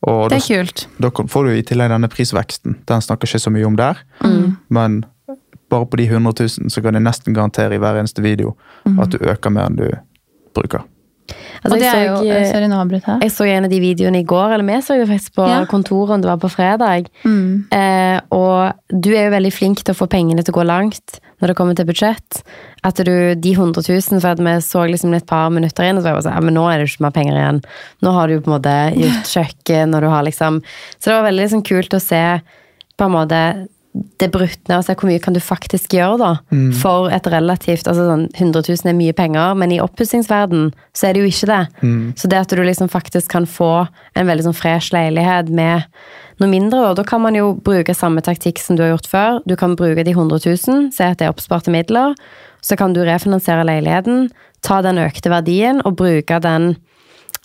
Og 0.03 0.31
Det 0.31 0.39
da, 0.41 0.55
er 0.55 0.63
kult. 0.65 0.87
da 1.01 1.11
kan- 1.11 1.29
får 1.29 1.45
du 1.45 1.51
i 1.51 1.63
tillegg 1.63 1.89
denne 1.91 2.09
prisveksten. 2.09 2.77
Den 2.87 3.01
snakker 3.01 3.27
ikke 3.29 3.39
så 3.39 3.51
mye 3.53 3.67
om 3.67 3.77
der, 3.77 3.95
men 4.69 5.05
bare 5.71 5.87
på 5.87 5.97
de 5.97 6.07
100 6.09 6.35
000 6.59 6.71
så 6.71 6.83
kan 6.83 6.95
jeg 6.95 7.03
nesten 7.03 7.35
garantere 7.35 7.75
i 7.75 7.79
hver 7.79 7.99
eneste 8.01 8.21
video 8.23 8.57
at 9.01 9.11
du 9.11 9.19
øker 9.19 9.51
mer 9.51 9.67
enn 9.71 9.77
du 9.77 9.91
bruker. 10.55 10.83
Altså, 11.63 11.77
og 11.77 11.79
det 11.79 11.87
er 11.87 11.99
jeg, 12.01 12.07
jo 12.09 12.17
så, 12.19 12.31
eh, 12.35 12.47
Sorry, 12.51 12.67
nå 12.69 12.79
avbryter 12.83 13.11
jeg. 13.13 13.21
jeg 13.23 13.33
så 13.37 13.47
en 13.47 13.65
av 13.69 13.71
de 13.71 13.79
videoene 13.81 14.21
i 14.21 14.25
går, 14.27 14.55
eller 14.57 14.67
vi 14.67 14.79
så 14.83 14.97
jo 14.99 15.07
faktisk 15.07 15.35
på 15.39 15.49
Ja. 15.49 15.65
kontoret, 15.71 16.21
det 16.23 16.29
var 16.29 16.41
på 16.43 16.51
fredag. 16.51 17.07
Mm. 17.25 17.65
Eh, 17.71 18.21
og 18.35 18.73
du 18.91 19.11
er 19.15 19.29
jo 19.29 19.37
veldig 19.37 19.53
flink 19.55 19.83
til 19.85 19.95
å 19.95 19.99
få 19.99 20.09
pengene 20.11 20.43
til 20.45 20.53
å 20.53 20.59
gå 20.61 20.67
langt 20.67 21.21
når 21.41 21.49
det 21.49 21.57
kommer 21.59 21.75
til 21.79 21.87
budsjett. 21.87 22.43
At 22.85 22.97
du, 22.97 23.35
de 23.35 23.53
100 23.55 23.83
000, 23.89 24.21
for 24.21 24.29
at 24.35 24.39
vi 24.43 24.57
så 24.63 24.83
liksom 24.91 25.15
et 25.15 25.27
par 25.27 25.51
minutter 25.51 25.85
inn, 25.87 25.97
og 25.97 26.03
så 26.03 26.11
var 26.11 26.15
jeg 26.15 26.19
bare 26.23 26.27
sånn, 26.29 26.35
ja, 26.39 26.47
men 26.49 26.55
nå 26.59 26.67
er 26.69 26.79
det 26.79 26.87
jo 26.89 26.93
ikke 26.97 27.07
mer 27.07 27.15
penger 27.17 27.39
igjen. 27.39 27.63
Nå 28.03 28.13
har 28.13 28.27
du 28.27 28.35
jo 28.35 28.41
på 28.43 28.51
en 28.51 28.57
måte 28.59 28.77
gjort 28.99 29.31
kjøkken, 29.37 29.95
og 29.95 30.03
du 30.03 30.09
har 30.09 30.23
liksom 30.27 30.63
Så 30.99 31.05
det 31.11 31.15
var 31.21 31.29
veldig 31.31 31.47
liksom 31.47 31.63
kult 31.63 31.95
å 31.95 32.03
se 32.03 32.25
på 32.99 33.05
en 33.07 33.15
måte 33.15 33.69
det 33.93 34.31
brutt 34.33 34.57
ned, 34.71 34.79
og 34.79 34.85
se 34.87 34.95
hvor 34.97 35.09
mye 35.11 35.21
kan 35.21 35.35
du 35.37 35.41
faktisk 35.45 35.93
gjøre, 35.93 36.17
da. 36.19 36.31
For 36.81 37.11
et 37.13 37.27
relativt 37.29 37.85
altså 37.91 38.07
sånn 38.09 38.23
100 38.33 38.63
000 38.65 38.89
er 38.89 38.97
mye 38.97 39.13
penger, 39.13 39.53
men 39.61 39.73
i 39.75 39.81
oppussingsverden 39.85 40.71
så 40.97 41.09
er 41.11 41.13
det 41.19 41.21
jo 41.25 41.29
ikke 41.29 41.49
det. 41.51 41.63
Så 42.17 42.29
det 42.33 42.39
at 42.41 42.49
du 42.57 42.63
liksom 42.65 42.89
faktisk 42.89 43.29
kan 43.35 43.45
få 43.45 43.87
en 44.17 44.27
veldig 44.31 44.47
sånn 44.49 44.57
fresh 44.57 44.95
leilighet 44.95 45.51
med 45.53 45.85
noe 46.41 46.49
mindre, 46.49 46.81
og 46.89 46.97
da 46.97 47.05
kan 47.05 47.21
man 47.21 47.37
jo 47.37 47.53
bruke 47.55 47.93
samme 47.95 48.23
taktikk 48.25 48.59
som 48.59 48.77
du 48.77 48.83
har 48.83 48.95
gjort 48.95 49.11
før. 49.13 49.43
Du 49.47 49.57
kan 49.61 49.77
bruke 49.77 50.03
de 50.09 50.11
100 50.17 50.41
000, 50.47 50.89
se 50.97 51.05
at 51.05 51.19
det 51.21 51.27
er 51.29 51.35
oppsparte 51.35 51.71
midler. 51.71 52.17
Så 52.65 52.79
kan 52.81 52.95
du 52.97 53.03
refinansiere 53.05 53.67
leiligheten, 53.69 54.31
ta 54.63 54.81
den 54.81 54.97
økte 55.05 55.29
verdien 55.29 55.83
og 55.85 55.97
bruke 56.01 56.41
den 56.41 56.77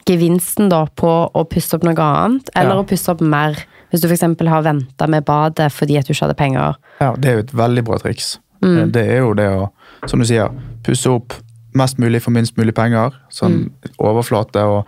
gevinsten 0.08 0.70
da 0.72 0.86
på 0.96 1.10
å 1.36 1.44
pusse 1.50 1.76
opp 1.76 1.84
noe 1.84 1.98
annet, 2.00 2.50
eller 2.56 2.76
Ja. 2.78 2.82
å 2.84 2.88
pusse 2.88 3.10
opp 3.12 3.20
mer. 3.22 3.58
Hvis 3.92 4.02
du 4.02 4.08
f.eks. 4.08 4.22
har 4.50 4.62
venta 4.64 5.08
med 5.08 5.24
badet 5.26 5.72
fordi 5.72 5.98
at 5.98 6.06
du 6.08 6.14
ikke 6.14 6.26
hadde 6.26 6.36
penger. 6.38 6.76
Ja, 7.00 7.14
Det 7.16 7.26
er 7.30 7.34
jo 7.34 7.40
et 7.46 7.54
veldig 7.56 7.84
bra 7.86 7.98
triks. 7.98 8.40
Mm. 8.62 8.78
Eh, 8.78 8.86
Det 8.88 9.06
er 9.08 9.18
jo 9.20 9.34
det 9.34 9.48
å, 9.50 9.70
som 10.08 10.20
du 10.20 10.26
sier, 10.26 10.50
pusse 10.84 11.08
opp 11.10 11.34
mest 11.78 11.98
mulig 12.00 12.22
for 12.22 12.32
minst 12.32 12.58
mulig 12.58 12.74
penger. 12.76 13.12
Sånn 13.30 13.70
Mm. 13.70 13.72
overflate 14.00 14.64
og 14.66 14.86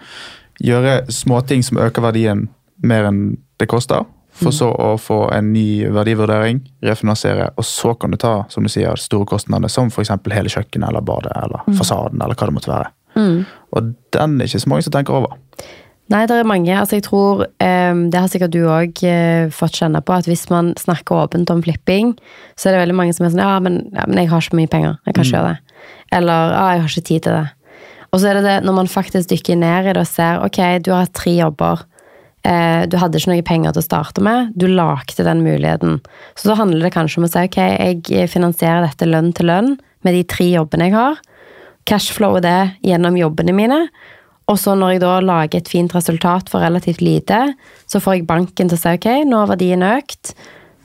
gjøre 0.62 1.08
småting 1.08 1.64
som 1.64 1.78
øker 1.78 2.02
verdien 2.02 2.48
mer 2.84 3.06
enn 3.06 3.38
det 3.60 3.68
koster. 3.68 4.06
For 4.32 4.52
så 4.52 4.70
å 4.72 4.94
få 4.98 5.32
en 5.34 5.52
ny 5.52 5.84
verdivurdering, 5.92 6.62
refinansiere, 6.84 7.50
og 7.58 7.64
så 7.66 7.94
kan 8.00 8.12
du 8.12 8.18
ta 8.18 8.46
som 8.50 8.64
du 8.64 8.70
sier, 8.70 8.96
store 8.96 9.26
kostnader 9.26 9.68
som 9.70 9.88
f.eks. 9.92 10.10
hele 10.32 10.48
kjøkkenet 10.50 10.88
eller 10.88 11.02
badet 11.02 11.32
eller 11.36 11.60
Mm. 11.68 11.76
fasaden 11.76 12.22
eller 12.24 12.36
hva 12.36 12.46
det 12.48 12.54
måtte 12.56 12.72
være. 12.72 13.46
Og 13.74 13.96
den 14.12 14.40
er 14.42 14.46
ikke 14.46 14.62
så 14.62 14.68
mange 14.68 14.84
som 14.84 14.92
tenker 14.92 15.14
over. 15.14 15.36
Nei, 16.10 16.24
det 16.26 16.40
er 16.40 16.48
mange. 16.50 16.74
Altså, 16.74 16.98
jeg 16.98 17.06
tror 17.06 17.44
um, 17.46 18.00
Det 18.10 18.18
har 18.18 18.30
sikkert 18.32 18.56
du 18.56 18.64
òg 18.66 18.98
uh, 19.06 19.52
fått 19.54 19.78
kjenne 19.78 20.02
på, 20.02 20.16
at 20.16 20.30
hvis 20.30 20.48
man 20.50 20.74
snakker 20.82 21.28
åpent 21.28 21.52
om 21.54 21.62
flipping, 21.66 22.16
så 22.58 22.70
er 22.70 22.76
det 22.76 22.82
veldig 22.86 22.98
mange 22.98 23.14
som 23.14 23.28
er 23.28 23.34
sånn 23.36 23.44
Ja, 23.46 23.60
men, 23.62 23.84
ja, 23.94 24.08
men 24.10 24.24
jeg 24.24 24.32
har 24.32 24.42
ikke 24.42 24.58
mye 24.58 24.72
penger. 24.72 24.98
Jeg 25.06 25.16
kan 25.16 25.28
ikke 25.28 25.38
gjøre 25.38 25.54
det. 25.54 25.78
Eller 26.18 26.56
ja, 26.56 26.66
jeg 26.74 26.84
har 26.84 26.92
ikke 26.94 27.08
tid 27.12 27.28
til 27.28 27.38
det. 27.38 27.46
Og 28.10 28.22
så 28.22 28.32
er 28.32 28.40
det 28.40 28.48
det 28.48 28.58
når 28.66 28.78
man 28.80 28.90
faktisk 28.90 29.30
dykker 29.30 29.60
ned 29.62 29.92
i 29.92 29.94
det 29.94 30.02
og 30.02 30.10
ser 30.10 30.42
ok, 30.42 30.60
du 30.82 30.92
har 30.96 31.06
hatt 31.06 31.16
tre 31.18 31.36
jobber. 31.38 31.86
Eh, 32.48 32.84
du 32.90 32.96
hadde 32.98 33.20
ikke 33.20 33.34
noe 33.34 33.46
penger 33.46 33.76
til 33.76 33.84
å 33.84 33.86
starte 33.86 34.24
med. 34.26 34.54
Du 34.58 34.66
lagde 34.66 35.26
den 35.28 35.44
muligheten. 35.46 36.00
Så 36.40 36.50
da 36.50 36.58
handler 36.58 36.88
det 36.88 36.96
kanskje 36.96 37.22
om 37.22 37.28
å 37.28 37.32
si 37.32 37.44
ok, 37.46 37.60
jeg 38.10 38.32
finansierer 38.32 38.88
dette 38.88 39.10
lønn 39.10 39.34
til 39.38 39.52
lønn 39.52 39.76
med 40.08 40.16
de 40.16 40.24
tre 40.26 40.48
jobbene 40.56 40.90
jeg 40.90 40.98
har. 40.98 41.20
Cashflow 41.90 42.40
det 42.44 42.80
gjennom 42.86 43.18
jobbene 43.20 43.54
mine. 43.56 43.84
Og 44.50 44.58
så 44.58 44.74
når 44.78 44.96
jeg 44.96 45.04
da 45.04 45.18
lager 45.22 45.62
et 45.62 45.70
fint 45.70 45.94
resultat 45.94 46.50
for 46.50 46.66
relativt 46.66 47.04
lite, 47.06 47.42
så 47.86 48.02
får 48.02 48.18
jeg 48.18 48.30
banken 48.30 48.72
til 48.72 48.80
å 48.80 48.82
si 48.82 48.96
ok, 48.98 49.10
nå 49.30 49.44
har 49.44 49.52
verdien 49.52 49.86
økt. 49.86 50.34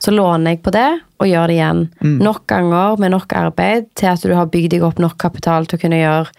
Så 0.03 0.11
låner 0.13 0.53
jeg 0.53 0.61
på 0.61 0.73
det 0.75 0.89
og 1.23 1.29
gjør 1.29 1.49
det 1.49 1.55
igjen. 1.55 1.87
Nok 2.21 2.43
ganger 2.51 2.99
med 3.01 3.15
nok 3.15 3.33
arbeid 3.33 3.87
til 3.97 4.11
at 4.11 4.21
du 4.21 4.35
har 4.37 4.51
bygd 4.51 4.75
deg 4.75 4.85
opp 4.85 4.99
nok 5.01 5.17
kapital 5.17 5.65
til 5.65 5.79
å 5.79 5.81
kunne 5.81 6.01
gjøre 6.03 6.29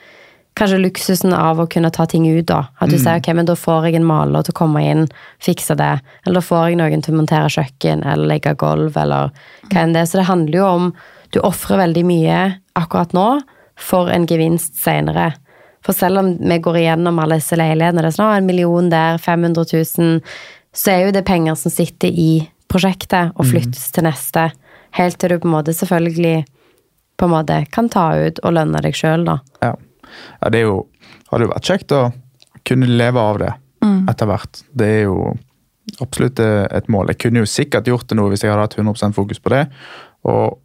kanskje 0.56 0.78
luksusen 0.80 1.34
av 1.36 1.58
å 1.60 1.66
kunne 1.68 1.90
ta 1.92 2.06
ting 2.08 2.24
ut. 2.28 2.46
da. 2.46 2.66
At 2.80 2.90
du 2.90 2.96
sier 2.98 3.20
ok, 3.20 3.28
men 3.34 3.48
da 3.48 3.56
får 3.58 3.88
jeg 3.88 3.98
en 3.98 4.08
maler 4.08 4.46
til 4.46 4.54
å 4.54 4.60
komme 4.60 4.84
inn, 4.84 5.08
fikse 5.42 5.76
det. 5.76 6.00
Eller 6.24 6.40
da 6.40 6.44
får 6.44 6.68
jeg 6.68 6.78
noen 6.80 7.02
til 7.04 7.14
å 7.14 7.18
montere 7.18 7.50
kjøkken 7.52 8.04
eller 8.06 8.30
legge 8.30 8.54
gulv, 8.60 8.96
eller 8.96 9.34
hva 9.72 9.82
enn 9.82 9.92
det 9.96 10.04
er. 10.04 10.08
Så 10.08 10.20
det 10.20 10.30
handler 10.30 10.60
jo 10.60 10.66
om 10.66 10.94
du 11.34 11.40
ofrer 11.44 11.82
veldig 11.82 12.04
mye 12.08 12.38
akkurat 12.78 13.12
nå 13.16 13.26
for 13.76 14.08
en 14.12 14.24
gevinst 14.28 14.78
seinere. 14.80 15.34
For 15.86 15.94
selv 15.94 16.18
om 16.22 16.32
vi 16.40 16.58
går 16.62 16.80
igjennom 16.82 17.18
alle 17.22 17.38
disse 17.38 17.58
leilighetene, 17.58 18.02
det 18.02 18.10
er 18.10 18.18
sånn, 18.18 18.34
en 18.40 18.48
million 18.48 18.90
der, 18.90 19.20
500 19.22 19.66
000, 19.70 20.20
så 20.76 20.92
er 20.92 21.06
jo 21.06 21.14
det 21.14 21.24
penger 21.28 21.56
som 21.58 21.72
sitter 21.72 22.10
i 22.10 22.30
prosjektet 22.66 23.36
og 23.38 23.46
flyttes 23.46 23.92
til 23.94 24.06
neste, 24.08 24.48
helt 24.98 25.20
til 25.22 25.32
du 25.32 25.38
på 25.38 25.48
en 25.48 25.54
måte 25.54 25.74
selvfølgelig 25.76 26.40
på 27.16 27.28
en 27.28 27.32
måte 27.32 27.60
kan 27.72 27.88
ta 27.92 28.10
ut 28.18 28.40
og 28.42 28.56
lønne 28.58 28.82
deg 28.84 28.96
sjøl, 28.98 29.24
da. 29.28 29.38
Ja. 29.62 29.72
ja, 30.42 30.50
det 30.52 30.60
er 30.60 30.66
jo, 30.66 30.80
hadde 31.30 31.46
jo 31.46 31.52
vært 31.54 31.70
kjekt 31.70 31.94
å 31.96 32.02
kunne 32.66 32.90
leve 32.90 33.22
av 33.22 33.38
det 33.40 33.52
etter 34.10 34.28
hvert. 34.30 34.62
Det 34.74 34.88
er 34.98 35.02
jo 35.06 35.34
absolutt 36.02 36.40
eh, 36.42 36.64
et 36.74 36.88
mål. 36.92 37.12
Jeg 37.12 37.22
kunne 37.26 37.44
jo 37.44 37.50
sikkert 37.50 37.88
gjort 37.90 38.08
det 38.10 38.18
nå 38.18 38.26
hvis 38.32 38.44
jeg 38.44 38.52
hadde 38.52 38.66
hatt 38.66 38.78
100 38.78 39.14
fokus 39.16 39.40
på 39.42 39.52
det. 39.54 39.62
Og, 40.26 40.58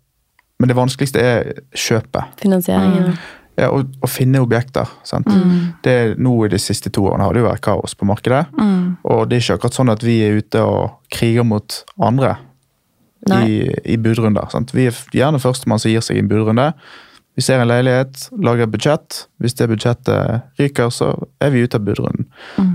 men 0.60 0.72
det 0.72 0.78
vanskeligste 0.78 1.22
er 1.22 1.52
kjøpet. 1.78 2.42
Finansieringen. 2.42 3.14
Ja, 3.60 3.68
å, 3.70 3.82
å 3.84 4.08
finne 4.10 4.40
objekter. 4.42 4.88
sant? 5.04 5.28
Det 5.84 6.16
Nå 6.18 6.34
i 6.46 6.50
de 6.54 6.60
siste 6.62 6.90
to 6.94 7.04
årene 7.10 7.28
har 7.28 7.36
det 7.36 7.44
jo 7.44 7.50
vært 7.50 7.64
kaos 7.66 7.94
på 8.00 8.08
markedet. 8.08 8.46
Og 9.04 9.28
det 9.30 9.38
er 9.38 9.44
ikke 9.44 9.60
akkurat 9.60 9.78
sånn 9.78 9.94
at 9.94 10.06
vi 10.06 10.22
er 10.26 10.40
ute 10.40 10.64
og 10.64 10.98
kriger 11.12 11.44
mot 11.48 11.82
andre 12.02 12.38
Nei. 13.30 13.44
i, 13.46 13.56
i 13.94 13.98
budrunder. 14.02 14.48
sant? 14.50 14.74
Vi 14.74 14.88
er 14.90 14.98
gjerne 15.14 15.42
førstemann 15.44 15.82
som 15.84 15.92
gir 15.92 16.02
seg 16.06 16.18
i 16.18 16.24
en 16.24 16.32
budrunde. 16.32 16.72
Vi 17.36 17.44
ser 17.46 17.62
en 17.62 17.70
leilighet, 17.70 18.30
lager 18.44 18.68
et 18.68 18.72
budsjett. 18.74 19.22
Hvis 19.40 19.56
det 19.60 19.70
budsjettet 19.72 20.58
ryker, 20.60 20.90
så 20.92 21.14
er 21.40 21.54
vi 21.54 21.64
ute 21.64 21.80
av 21.80 21.86
budrunden. 21.88 22.28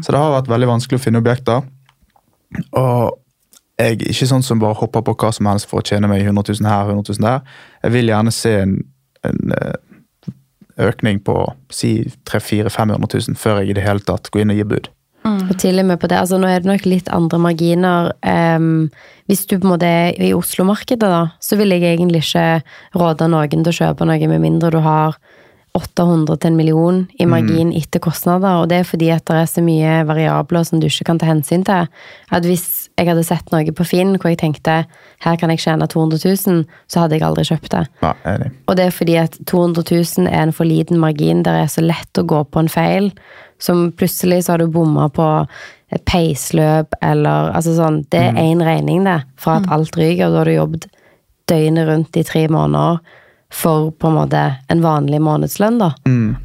Så 0.04 0.12
det 0.12 0.20
har 0.20 0.32
vært 0.38 0.48
veldig 0.52 0.70
vanskelig 0.70 1.00
å 1.00 1.04
finne 1.04 1.20
objekter. 1.20 1.66
Og 2.72 3.16
jeg 3.76 3.98
er 3.98 4.06
ikke 4.08 4.28
sånn 4.30 4.44
som 4.44 4.60
bare 4.62 4.78
hopper 4.80 5.02
på 5.04 5.12
hva 5.20 5.32
som 5.36 5.48
helst 5.50 5.68
for 5.68 5.82
å 5.82 5.84
tjene 5.84 6.08
meg 6.08 6.22
100 6.24 6.56
000 6.56 6.68
her 6.70 6.88
100 6.94 7.12
000 7.18 7.26
der. 7.26 7.58
Jeg 7.84 7.92
vil 7.92 8.08
gjerne 8.12 8.32
se 8.32 8.54
en, 8.62 8.78
en 9.28 9.52
eh, 9.52 9.74
økning 10.82 11.22
på 11.24 11.38
si 11.72 11.98
300 12.28 12.68
000-500 12.68 13.30
000 13.30 13.40
før 13.40 13.62
jeg 13.62 13.72
i 13.72 13.78
det 13.78 13.86
hele 13.86 14.04
tatt 14.04 14.30
går 14.32 14.44
inn 14.44 14.54
og 14.54 14.60
gir 14.60 14.70
bud. 14.70 14.92
Og 15.26 15.56
til 15.58 15.80
og 15.82 15.86
med 15.88 15.98
på 15.98 16.06
det, 16.10 16.18
altså 16.20 16.38
nå 16.38 16.46
er 16.46 16.62
det 16.62 16.70
nok 16.70 16.84
litt 16.86 17.08
andre 17.10 17.38
marginer. 17.42 18.12
Um, 18.22 18.86
hvis 19.26 19.42
du 19.46 19.56
på 19.56 19.66
en 19.66 19.72
måte 19.72 19.88
er 19.88 20.20
i 20.22 20.30
Oslo-markedet, 20.36 21.02
da, 21.02 21.32
så 21.42 21.58
vil 21.58 21.74
jeg 21.74 21.82
egentlig 21.82 22.22
ikke 22.22 22.46
råde 22.94 23.26
noen 23.32 23.64
til 23.66 23.72
å 23.72 23.78
kjøpe 23.80 24.06
noe, 24.06 24.30
med 24.30 24.44
mindre 24.44 24.70
du 24.74 24.78
har 24.84 25.18
800 25.76 26.38
til 26.40 26.52
en 26.52 26.58
million 26.58 27.00
i 27.20 27.26
margin 27.28 27.72
etter 27.76 28.00
kostnader. 28.02 28.62
Og 28.62 28.70
det 28.70 28.80
er 28.80 28.88
fordi 28.88 29.10
at 29.12 29.26
det 29.28 29.40
er 29.42 29.50
så 29.50 29.64
mye 29.64 29.98
variabler 30.08 30.64
som 30.68 30.80
du 30.80 30.88
ikke 30.88 31.10
kan 31.10 31.20
ta 31.20 31.28
hensyn 31.28 31.66
til. 31.66 31.90
At 32.30 32.46
hvis 32.48 32.85
jeg 32.96 33.10
hadde 33.10 33.24
sett 33.28 33.50
noe 33.52 33.72
på 33.76 33.84
Finn 33.84 34.14
hvor 34.16 34.30
jeg 34.32 34.40
tenkte 34.40 34.76
her 35.24 35.38
kan 35.40 35.52
jeg 35.52 35.62
tjene 35.66 35.88
200 35.92 36.20
000, 36.24 36.62
så 36.88 37.02
hadde 37.02 37.18
jeg 37.18 37.24
aldri 37.26 37.44
kjøpt 37.44 37.74
det. 37.74 37.82
Nei. 38.02 38.50
Og 38.64 38.78
det 38.78 38.86
er 38.86 38.94
fordi 38.94 39.16
at 39.20 39.36
200 39.48 39.84
000 39.84 40.30
er 40.30 40.46
en 40.46 40.54
for 40.56 40.68
liten 40.68 41.00
margin. 41.02 41.42
Der 41.44 41.60
er 41.62 41.72
så 41.72 41.84
lett 41.84 42.20
å 42.20 42.24
gå 42.28 42.42
på 42.48 42.62
en 42.62 42.72
feil. 42.72 43.10
Som 43.60 43.90
plutselig 43.96 44.44
så 44.46 44.54
har 44.54 44.64
du 44.64 44.72
bomma 44.72 45.10
på 45.12 45.26
et 45.92 46.02
peisløp 46.08 46.96
eller 47.04 47.52
altså 47.56 47.76
sånn. 47.76 48.02
Det 48.12 48.22
er 48.30 48.40
én 48.42 48.64
regning, 48.64 49.04
det, 49.06 49.20
fra 49.40 49.60
at 49.60 49.68
alt 49.72 49.96
ryker. 49.96 50.28
Og 50.28 50.34
da 50.34 50.42
har 50.42 50.50
du 50.50 50.56
jobbet 50.56 50.88
døgnet 51.52 51.88
rundt 51.88 52.18
i 52.18 52.24
tre 52.26 52.46
måneder 52.52 52.98
for 53.56 53.92
på 53.94 54.08
en 54.08 54.16
måte 54.16 54.40
en 54.72 54.82
vanlig 54.82 55.20
månedslønn, 55.22 55.78
da. 55.78 55.92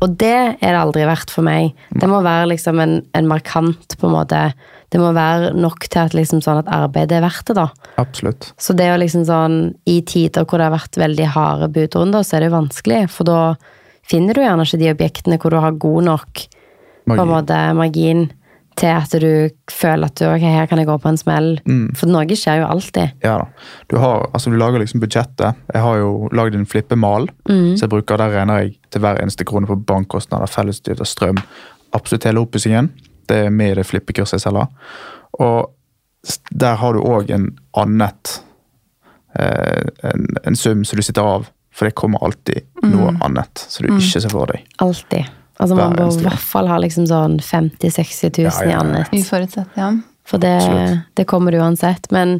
Og 0.03 0.19
det 0.21 0.35
er 0.61 0.75
det 0.75 0.77
aldri 0.83 1.07
verdt 1.09 1.31
for 1.33 1.47
meg. 1.47 1.71
Det 1.97 2.07
må 2.11 2.21
være 2.21 2.51
liksom 2.53 2.79
en, 2.83 2.99
en 3.17 3.27
markant 3.27 3.97
på 3.97 4.07
en 4.07 4.13
måte 4.19 4.43
Det 4.91 4.99
må 4.99 5.13
være 5.15 5.53
nok 5.55 5.85
til 5.87 6.01
at 6.01 6.15
liksom 6.17 6.41
sånn 6.43 6.59
at 6.65 6.71
arbeidet 6.75 7.15
er 7.15 7.23
verdt 7.23 7.47
det, 7.47 7.55
da. 7.55 7.69
Absolutt. 8.01 8.49
Så 8.59 8.75
det 8.75 8.85
er 8.85 8.95
jo 8.95 9.03
liksom 9.05 9.23
sånn 9.29 9.55
I 9.87 10.01
tider 10.07 10.43
hvor 10.43 10.59
det 10.59 10.67
har 10.67 10.75
vært 10.75 10.99
veldig 10.99 11.29
harde 11.31 11.71
budrunder, 11.71 12.25
så 12.27 12.35
er 12.35 12.43
det 12.43 12.51
jo 12.51 12.57
vanskelig. 12.57 13.05
For 13.13 13.27
da 13.29 13.39
finner 14.11 14.35
du 14.35 14.43
gjerne 14.43 14.67
ikke 14.67 14.81
de 14.81 14.91
objektene 14.91 15.39
hvor 15.39 15.55
du 15.55 15.61
har 15.63 15.79
god 15.79 16.07
nok 16.09 16.45
på 17.07 17.17
en 17.17 17.31
måte 17.31 17.57
margin 17.77 18.29
til 18.79 18.91
at 18.95 19.13
du 19.19 19.51
føler 19.71 20.07
at 20.07 20.17
du, 20.17 20.25
ok, 20.27 20.43
her 20.47 20.67
kan 20.69 20.79
jeg 20.79 20.87
gå 20.87 20.95
på 21.03 21.09
en 21.11 21.19
smell. 21.19 21.49
For 21.97 22.11
noe 22.11 22.37
skjer 22.39 22.61
jo 22.61 22.69
alltid. 22.71 23.17
Ja 23.23 23.37
da. 23.41 23.67
Du, 23.91 23.97
har, 24.01 24.27
altså, 24.31 24.51
du 24.51 24.57
lager 24.59 24.81
liksom 24.81 25.03
budsjettet. 25.03 25.59
Jeg 25.73 25.83
har 25.85 25.99
jo 25.99 26.29
lagd 26.35 26.55
en 26.57 26.67
flippemal, 26.67 27.29
så 27.47 27.85
jeg 27.85 27.91
bruker, 27.91 28.19
der 28.21 28.33
regner 28.35 28.63
jeg 28.63 28.75
til 28.91 29.03
hver 29.03 29.19
eneste 29.21 29.47
krone 29.47 29.69
på 29.69 29.79
bankkostnader, 29.87 30.51
fellesutgifter, 30.51 31.07
strøm. 31.07 31.39
Absolutt 31.95 32.27
hele 32.27 32.43
oppussingen. 32.43 32.91
Det 33.31 33.39
er 33.47 33.53
med 33.55 33.73
i 33.73 33.79
det 33.79 33.87
flippekurset 33.87 34.39
jeg 34.39 34.45
selger. 34.49 34.69
Og 35.41 35.71
der 36.51 36.77
har 36.77 36.93
du 36.93 37.01
òg 37.01 37.31
en 37.33 37.49
annet 37.79 38.37
eh, 39.39 39.87
en, 40.11 40.27
en 40.43 40.55
sum 40.59 40.83
som 40.85 40.99
du 40.99 41.05
sitter 41.05 41.25
av, 41.25 41.47
for 41.71 41.87
det 41.87 41.95
kommer 41.97 42.21
alltid 42.27 42.65
noe 42.83 43.13
annet 43.23 43.63
som 43.71 43.87
du 43.87 43.93
ikke 43.95 44.21
ser 44.21 44.33
for 44.33 44.51
deg. 44.51 44.65
Alltid. 44.83 45.29
Altså 45.61 45.77
Man 45.77 45.93
må 45.93 45.99
bør 46.01 46.19
i 46.19 46.25
hvert 46.25 46.45
fall 46.51 46.69
ha 46.71 46.77
liksom 46.81 47.05
sånn 47.09 47.37
50 47.39 47.91
000-60 47.93 48.39
000 48.41 48.47
Ja, 48.47 48.53
ja, 48.65 48.69
i 48.69 48.77
annet. 48.79 49.11
Uforutsett, 49.13 49.77
ja. 49.77 49.91
For 50.27 50.41
det, 50.41 50.55
det 51.17 51.25
kommer 51.29 51.55
uansett. 51.57 52.07
Men 52.13 52.39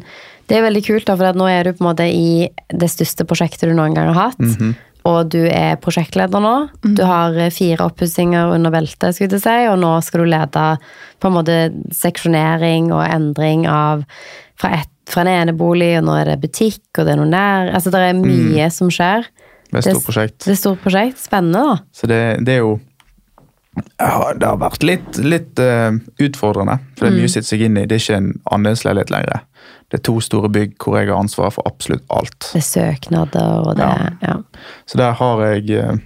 det 0.50 0.58
er 0.58 0.64
veldig 0.66 0.82
kult, 0.86 1.06
da, 1.08 1.16
for 1.18 1.30
at 1.30 1.38
nå 1.38 1.46
er 1.50 1.66
du 1.68 1.74
på 1.76 1.84
en 1.84 1.90
måte 1.90 2.06
i 2.08 2.48
det 2.68 2.88
største 2.90 3.26
prosjektet 3.28 3.70
du 3.70 3.76
noen 3.78 3.94
gang 3.96 4.10
har 4.12 4.28
hatt. 4.30 4.42
Mhm. 4.42 4.74
Og 5.08 5.32
du 5.34 5.40
er 5.48 5.80
prosjektleder 5.82 6.42
nå. 6.42 6.54
Du 6.84 7.02
har 7.08 7.34
eh, 7.34 7.52
fire 7.54 7.88
oppussinger 7.88 8.52
under 8.54 8.74
beltet, 8.74 9.16
skulle 9.16 9.38
jeg 9.38 9.42
si, 9.42 9.58
og 9.70 9.80
nå 9.82 9.96
skal 10.06 10.22
du 10.22 10.30
lede 10.30 10.66
på 11.22 11.30
en 11.30 11.36
måte 11.36 11.58
seksjonering 11.96 12.92
og 12.94 13.02
endring 13.06 13.66
av 13.70 14.04
fra, 14.60 14.76
et, 14.78 14.92
fra 15.10 15.24
en 15.24 15.32
enebolig, 15.32 15.96
og 15.98 16.06
nå 16.06 16.16
er 16.20 16.32
det 16.32 16.40
butikk, 16.44 16.84
og 16.94 17.06
det 17.06 17.16
er 17.16 17.22
noe 17.22 17.32
nær 17.32 17.72
Altså, 17.74 17.90
det 17.94 18.04
er 18.06 18.22
mye 18.22 18.70
som 18.74 18.92
skjer. 18.94 19.26
Det 19.72 19.80
er 19.80 19.88
stort 19.88 20.06
prosjekt. 20.06 20.38
Det 20.44 20.54
er 20.54 20.60
stort 20.60 20.82
prosjekt. 20.84 21.20
Spennende, 21.22 21.62
da. 21.66 21.76
Så 21.96 22.08
det, 22.10 22.22
det 22.46 22.58
er 22.58 22.64
jo 22.66 22.72
ja, 23.72 24.34
Det 24.36 24.44
har 24.44 24.58
vært 24.60 24.84
litt, 24.84 25.16
litt 25.24 25.60
uh, 25.62 25.96
utfordrende. 26.20 26.76
For 26.98 27.06
det 27.06 27.12
er 27.12 27.16
mye 27.22 27.30
å 27.30 27.32
sitte 27.32 27.48
seg 27.48 27.64
inn 27.64 27.78
i. 27.80 27.86
Det 27.88 27.96
er 27.96 28.04
ikke 28.04 28.18
en 28.20 28.34
andelsleilighet 28.52 29.12
lenger. 29.14 29.46
Det 29.92 29.98
er 30.00 30.04
to 30.08 30.14
store 30.24 30.48
bygg 30.48 30.78
hvor 30.80 30.96
jeg 30.96 31.10
har 31.10 31.18
ansvaret 31.20 31.52
for 31.52 31.66
absolutt 31.68 32.04
alt. 32.16 32.38
Det 32.54 32.62
er 32.62 32.64
søknader, 32.64 33.58
og 33.68 33.76
det 33.76 33.84
Ja. 33.84 34.08
ja. 34.24 34.36
Så 34.88 34.96
der 34.98 35.12
har 35.18 35.42
jeg 35.50 35.68
eh, 35.76 35.98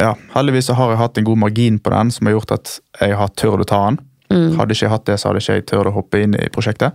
Ja, 0.00 0.12
heldigvis 0.34 0.66
så 0.70 0.74
har 0.78 0.90
jeg 0.92 0.98
hatt 0.98 1.18
en 1.18 1.24
god 1.26 1.38
margin 1.38 1.78
på 1.82 1.90
den 1.90 2.10
som 2.14 2.26
har 2.26 2.34
gjort 2.36 2.52
at 2.54 2.72
jeg 3.00 3.16
har 3.18 3.28
tørt 3.34 3.62
å 3.62 3.66
ta 3.66 3.80
den. 3.86 4.00
Hadde 4.58 4.74
ikke 4.74 4.84
jeg 4.86 4.90
hatt 4.92 5.06
det, 5.06 5.16
så 5.18 5.28
hadde 5.30 5.40
ikke 5.42 5.54
jeg 5.56 5.66
tørt 5.66 5.88
å 5.90 5.94
hoppe 5.94 6.20
inn 6.22 6.34
i 6.38 6.48
prosjektet. 6.54 6.92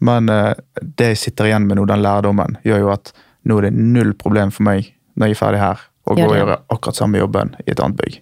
Men 0.00 0.28
eh, 0.28 0.52
det 0.82 1.12
jeg 1.14 1.20
sitter 1.26 1.48
igjen 1.50 1.66
med 1.68 1.76
nå, 1.78 1.84
den 1.88 2.02
lærdommen, 2.04 2.56
gjør 2.64 2.78
jo 2.86 2.90
at 2.92 3.12
nå 3.48 3.56
er 3.60 3.68
det 3.68 3.72
null 3.76 4.12
problem 4.20 4.50
for 4.52 4.64
meg 4.68 4.90
når 5.16 5.30
jeg 5.30 5.36
er 5.36 5.40
ferdig 5.40 5.60
her, 5.60 5.80
å 6.08 6.14
gå 6.16 6.24
og 6.26 6.36
gjøre 6.36 6.58
akkurat 6.72 6.96
samme 6.96 7.20
jobben 7.20 7.54
i 7.66 7.70
et 7.72 7.80
annet 7.80 7.96
bygg. 8.00 8.20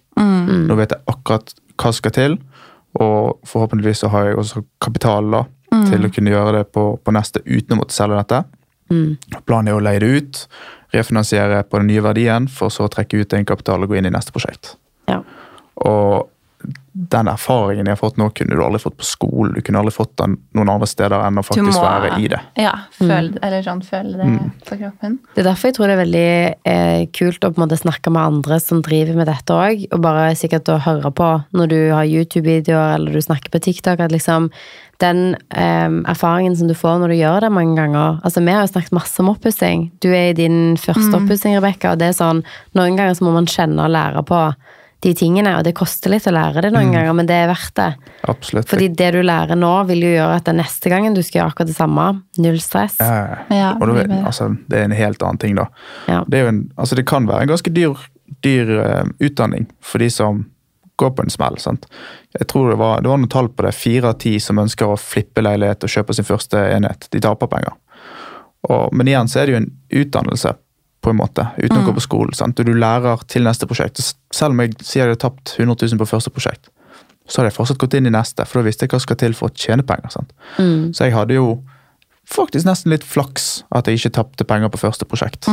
Nå 0.67 0.75
vet 0.79 0.91
jeg 0.95 1.01
akkurat 1.07 1.53
hva 1.79 1.91
skal 1.95 2.11
til, 2.15 2.37
og 2.99 3.39
forhåpentligvis 3.47 4.01
så 4.03 4.09
har 4.11 4.25
jeg 4.29 4.37
også 4.41 4.63
kapital 4.83 5.27
da, 5.31 5.43
til 5.69 6.05
å 6.05 6.11
kunne 6.13 6.33
gjøre 6.33 6.59
det 6.59 6.65
på, 6.73 6.85
på 7.03 7.13
neste 7.15 7.43
uten 7.45 7.75
å 7.75 7.81
måtte 7.81 7.95
selge 7.95 8.19
dette. 8.19 8.43
Planen 9.45 9.69
er 9.69 9.77
å 9.77 9.83
leie 9.83 10.01
det 10.01 10.09
ut, 10.09 10.41
refinansiere 10.95 11.61
på 11.69 11.81
den 11.81 11.91
nye 11.91 12.03
verdien, 12.03 12.47
for 12.49 12.73
så 12.73 12.87
å 12.87 12.91
trekke 12.91 13.21
ut 13.21 13.33
egenkapital 13.37 13.85
og 13.85 13.91
gå 13.91 13.99
inn 13.99 14.09
i 14.09 14.13
neste 14.13 14.33
prosjekt. 14.33 14.73
Ja. 15.09 15.21
Og 15.85 16.29
den 16.99 17.29
erfaringen 17.31 17.87
jeg 17.87 17.95
har 17.95 17.99
fått 18.01 18.17
nå, 18.19 18.25
kunne 18.35 18.57
du 18.57 18.61
aldri 18.65 18.79
fått 18.83 18.97
på 18.99 19.05
skolen. 19.07 19.53
Du 19.55 19.61
kunne 19.63 19.79
aldri 19.79 19.93
fått 19.95 20.11
den 20.19 20.33
noen 20.57 20.71
andre 20.73 20.87
steder 20.89 21.21
enn 21.23 21.39
å 21.39 21.43
faktisk 21.47 21.77
må- 21.77 21.85
være 21.85 22.09
i 22.19 22.27
det. 22.27 22.39
Ja, 22.59 22.73
føle, 22.97 23.37
eller 23.41 23.63
sånn 23.63 23.79
føle 23.87 24.17
det 24.19 24.27
på 24.67 24.77
kroppen. 24.81 25.19
Det 25.35 25.45
er 25.45 25.47
derfor 25.47 25.69
jeg 25.69 25.75
tror 25.77 25.87
det 25.87 25.95
er 25.95 26.03
veldig 26.03 26.55
eh, 26.73 27.05
kult 27.15 27.39
å 27.47 27.53
på 27.53 27.61
en 27.61 27.67
måte 27.67 27.79
snakke 27.79 28.11
med 28.11 28.21
andre 28.33 28.59
som 28.59 28.81
driver 28.83 29.15
med 29.15 29.27
dette 29.31 29.55
òg, 29.55 29.85
og 29.93 30.01
bare 30.03 30.35
sikkert 30.35 30.67
å 30.73 30.79
høre 30.83 31.11
på 31.15 31.29
når 31.55 31.67
du 31.71 31.79
har 31.93 32.03
YouTube-videoer 32.09 32.95
eller 32.97 33.13
du 33.15 33.21
snakker 33.23 33.49
på 33.53 33.61
TikTok, 33.63 33.99
at 34.03 34.11
liksom 34.11 34.49
den 34.99 35.35
eh, 35.55 35.87
erfaringen 36.11 36.57
som 36.59 36.67
du 36.67 36.73
får 36.75 36.99
når 36.99 37.13
du 37.13 37.15
gjør 37.21 37.39
det 37.45 37.51
mange 37.55 37.77
ganger 37.77 38.19
Altså, 38.25 38.43
vi 38.43 38.51
har 38.51 38.65
jo 38.65 38.73
snakket 38.73 38.91
masse 38.97 39.19
om 39.23 39.29
oppussing. 39.31 39.91
Du 40.03 40.09
er 40.11 40.31
i 40.31 40.33
din 40.35 40.75
første 40.75 41.15
oppussing, 41.15 41.55
Rebekka, 41.55 41.93
og 41.93 41.99
det 42.01 42.09
er 42.11 42.17
sånn 42.19 42.43
Noen 42.75 42.97
ganger 42.99 43.15
så 43.15 43.23
må 43.23 43.31
man 43.37 43.47
kjenne 43.47 43.85
og 43.87 43.93
lære 43.95 44.25
på 44.27 44.41
de 44.99 45.13
tingene, 45.15 45.53
og 45.55 45.63
det 45.63 45.71
koster 45.77 46.11
litt 46.11 46.27
å 46.27 46.33
lære 46.35 46.65
det 46.65 46.73
noen 46.75 46.91
ganger, 46.91 47.13
men 47.15 47.27
det 47.29 47.37
er 47.39 47.47
verdt 47.47 47.75
det. 47.79 47.87
Absolutt. 48.27 48.67
Fordi 48.67 48.89
det 48.99 49.09
du 49.15 49.21
lærer 49.23 49.55
nå, 49.55 49.71
vil 49.87 50.03
jo 50.03 50.11
gjøre 50.11 50.39
at 50.41 50.49
den 50.49 50.59
neste 50.59 50.91
gangen 50.91 51.15
du 51.15 51.21
skal 51.23 51.39
gjøre 51.39 51.53
akkurat 51.53 51.71
det 51.71 51.77
samme, 51.77 52.07
null 52.43 52.59
stress. 52.63 52.99
Ja, 52.99 53.45
Ja, 53.53 53.71
og 53.79 53.87
du, 53.87 53.95
altså, 54.19 54.51
det 54.67 54.81
er 54.81 54.89
en 54.89 54.97
helt 54.97 55.23
annen 55.23 55.39
ting, 55.39 55.55
da. 55.59 55.69
Ja. 56.11 56.23
Det, 56.27 56.39
er 56.39 56.47
jo 56.47 56.53
en, 56.53 56.63
altså, 56.75 56.99
det 56.99 57.07
kan 57.07 57.29
være 57.29 57.47
en 57.47 57.53
ganske 57.53 57.73
dyr, 57.75 58.07
dyr 58.43 58.73
uh, 58.75 59.03
utdanning 59.23 59.69
for 59.79 60.03
de 60.03 60.11
som 60.11 60.43
går 60.99 61.13
på 61.15 61.23
en 61.23 61.31
smell. 61.31 61.57
sant? 61.63 61.87
Jeg 62.35 62.47
tror 62.51 62.73
det 62.73 62.79
var, 62.79 62.99
det 63.01 63.07
var 63.11 63.21
noen 63.21 63.31
tall 63.31 63.47
på 63.49 63.63
det. 63.63 63.71
Fire 63.77 64.11
av 64.11 64.19
ti 64.19 64.35
som 64.43 64.59
ønsker 64.59 64.91
å 64.91 64.99
flippe 64.99 65.43
leilighet 65.45 65.85
og 65.87 65.93
kjøpe 65.93 66.15
sin 66.17 66.27
første 66.27 66.59
enhet, 66.73 67.07
de 67.15 67.21
taper 67.23 67.47
penger. 67.51 67.77
Og, 68.67 68.91
men 68.91 69.07
igjen 69.07 69.31
så 69.31 69.39
er 69.39 69.47
det 69.47 69.55
jo 69.55 69.61
en 69.61 69.69
utdannelse, 70.01 70.57
på 71.01 71.09
en 71.13 71.15
måte, 71.19 71.45
uten 71.57 71.77
å 71.79 71.85
gå 71.87 71.93
på 71.95 72.03
skolen. 72.03 72.33
sant? 72.35 72.59
Og 72.59 72.65
du 72.67 72.73
lærer 72.75 73.21
til 73.27 73.43
neste 73.47 73.65
prosjekt. 73.69 74.01
Selv 74.35 74.51
om 74.51 74.59
jeg 74.59 74.73
sier 74.81 75.05
jeg 75.05 75.13
hadde 75.13 75.21
tapt 75.21 75.55
100 75.57 75.75
000 75.93 76.01
på 76.01 76.07
første 76.09 76.29
prosjekt, 76.33 76.69
så 77.29 77.39
hadde 77.41 77.51
jeg 77.51 77.57
fortsatt 77.59 77.77
gått 77.77 77.93
inn 77.99 78.09
i 78.09 78.13
neste, 78.13 78.45
for 78.45 78.59
da 78.59 78.65
visste 78.67 78.83
jeg 78.85 78.89
hva 78.91 78.99
som 78.99 79.05
skal 79.07 79.19
til 79.21 79.33
for 79.37 79.49
å 79.51 79.55
tjene 79.55 79.85
penger. 79.85 80.09
sant? 80.11 80.33
Så 80.97 81.05
jeg 81.07 81.13
hadde 81.15 81.37
jo 81.37 81.61
faktisk 82.29 82.65
nesten 82.67 82.91
litt 82.93 83.05
flaks 83.07 83.63
at 83.73 83.87
jeg 83.87 83.97
ikke 84.01 84.13
tapte 84.19 84.45
penger 84.49 84.69
på 84.73 84.81
første 84.81 85.05
prosjekt. 85.09 85.47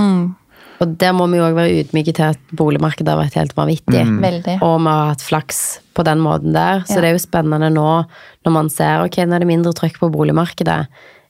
Og 0.77 0.91
der 1.01 1.13
må 1.17 1.25
vi 1.33 1.39
òg 1.41 1.55
være 1.57 1.73
ydmyke 1.85 2.13
til 2.13 2.35
at 2.35 2.41
boligmarkedet 2.53 3.09
har 3.09 3.17
vært 3.23 3.37
helt 3.39 3.55
vanvittig. 3.57 4.03
Veldig. 4.21 4.57
Og 4.61 4.75
vi 4.85 4.91
har 4.93 5.07
hatt 5.15 5.23
flaks 5.25 5.61
på 5.97 6.05
den 6.05 6.21
måten 6.21 6.53
der. 6.53 6.83
Så 6.85 6.97
Ja. 6.97 7.01
det 7.01 7.09
er 7.09 7.17
jo 7.17 7.23
spennende 7.25 7.71
nå 7.73 8.05
når 8.45 8.53
man 8.53 8.69
ser 8.69 9.05
ok, 9.05 9.17
nå 9.25 9.37
er 9.37 9.39
det 9.41 9.49
mindre 9.49 9.73
trykk 9.73 9.97
på 10.01 10.11
boligmarkedet. 10.13 10.87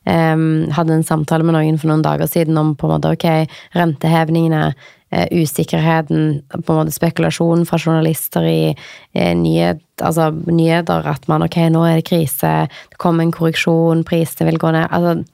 Um, 0.07 0.69
hadde 0.71 0.95
en 0.95 1.07
samtale 1.07 1.43
med 1.43 1.57
noen 1.57 1.81
for 1.83 1.91
noen 1.91 2.05
dager 2.05 2.29
siden 2.31 2.59
om 2.61 2.77
på 2.79 2.87
en 2.87 2.93
måte, 2.95 3.11
ok, 3.17 3.57
rentehevningene, 3.75 4.61
uh, 4.71 5.25
usikkerheten, 5.35 6.29
på 6.55 6.63
en 6.63 6.79
måte 6.79 6.95
spekulasjon 6.95 7.65
fra 7.67 7.81
journalister 7.81 8.47
i 8.47 8.61
uh, 8.71 9.33
nyhet, 9.35 9.83
altså, 9.99 10.29
nyheter, 10.47 11.09
at 11.11 11.27
man 11.27 11.43
ok, 11.49 11.59
nå 11.75 11.83
er 11.89 11.99
det 11.99 12.07
krise, 12.07 12.53
det 12.71 13.01
kommer 13.03 13.27
en 13.27 13.35
korreksjon, 13.35 14.05
prisene 14.07 14.47
vil 14.53 14.61
gå 14.63 14.71
ned. 14.79 14.87
altså 14.91 15.25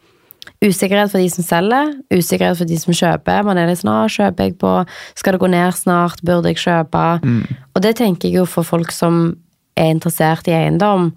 Usikkerhet 0.62 1.11
for 1.11 1.18
de 1.18 1.29
som 1.31 1.45
selger, 1.45 1.93
usikkerhet 2.14 2.59
for 2.59 2.70
de 2.70 2.77
som 2.79 2.95
kjøper. 2.95 3.45
Man 3.47 3.59
er 3.59 3.68
litt 3.68 3.81
sånn, 3.83 3.91
kjøper 4.11 4.47
jeg 4.47 4.57
på, 4.62 4.73
skal 5.18 5.35
det 5.35 5.43
gå 5.43 5.51
ned 5.51 5.75
snart, 5.75 6.23
burde 6.23 6.51
jeg 6.51 6.62
kjøpe? 6.62 7.03
Og 7.75 7.83
det 7.83 7.97
tenker 7.99 8.31
jeg 8.31 8.41
jo 8.41 8.45
for 8.47 8.66
folk 8.66 8.95
som 8.95 9.25
er 9.79 9.91
interessert 9.91 10.47
i 10.51 10.55
eiendom. 10.55 11.11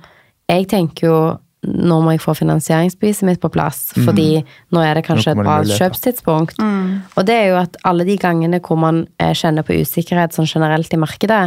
Jeg 0.49 0.68
tenker 0.74 1.08
jo, 1.08 1.20
nå 1.66 1.97
må 2.03 2.16
jeg 2.16 2.24
få 2.24 2.36
finansieringsbeviset 2.38 3.28
mitt 3.28 3.41
på 3.43 3.51
plass, 3.53 3.89
fordi 4.05 4.43
nå 4.76 4.84
er 4.84 4.97
det 4.97 5.05
kanskje 5.07 5.34
et 5.34 5.41
bra 5.41 5.57
kjøpstidspunkt. 5.66 6.59
Mm. 6.61 7.01
Og 7.16 7.26
det 7.28 7.38
er 7.39 7.49
jo 7.51 7.57
at 7.61 7.80
alle 7.88 8.05
de 8.07 8.18
gangene 8.22 8.61
hvor 8.63 8.80
man 8.82 9.05
eh, 9.22 9.34
kjenner 9.38 9.66
på 9.66 9.78
usikkerhet 9.82 10.36
sånn 10.36 10.49
generelt 10.49 10.93
i 10.93 11.01
markedet, 11.01 11.43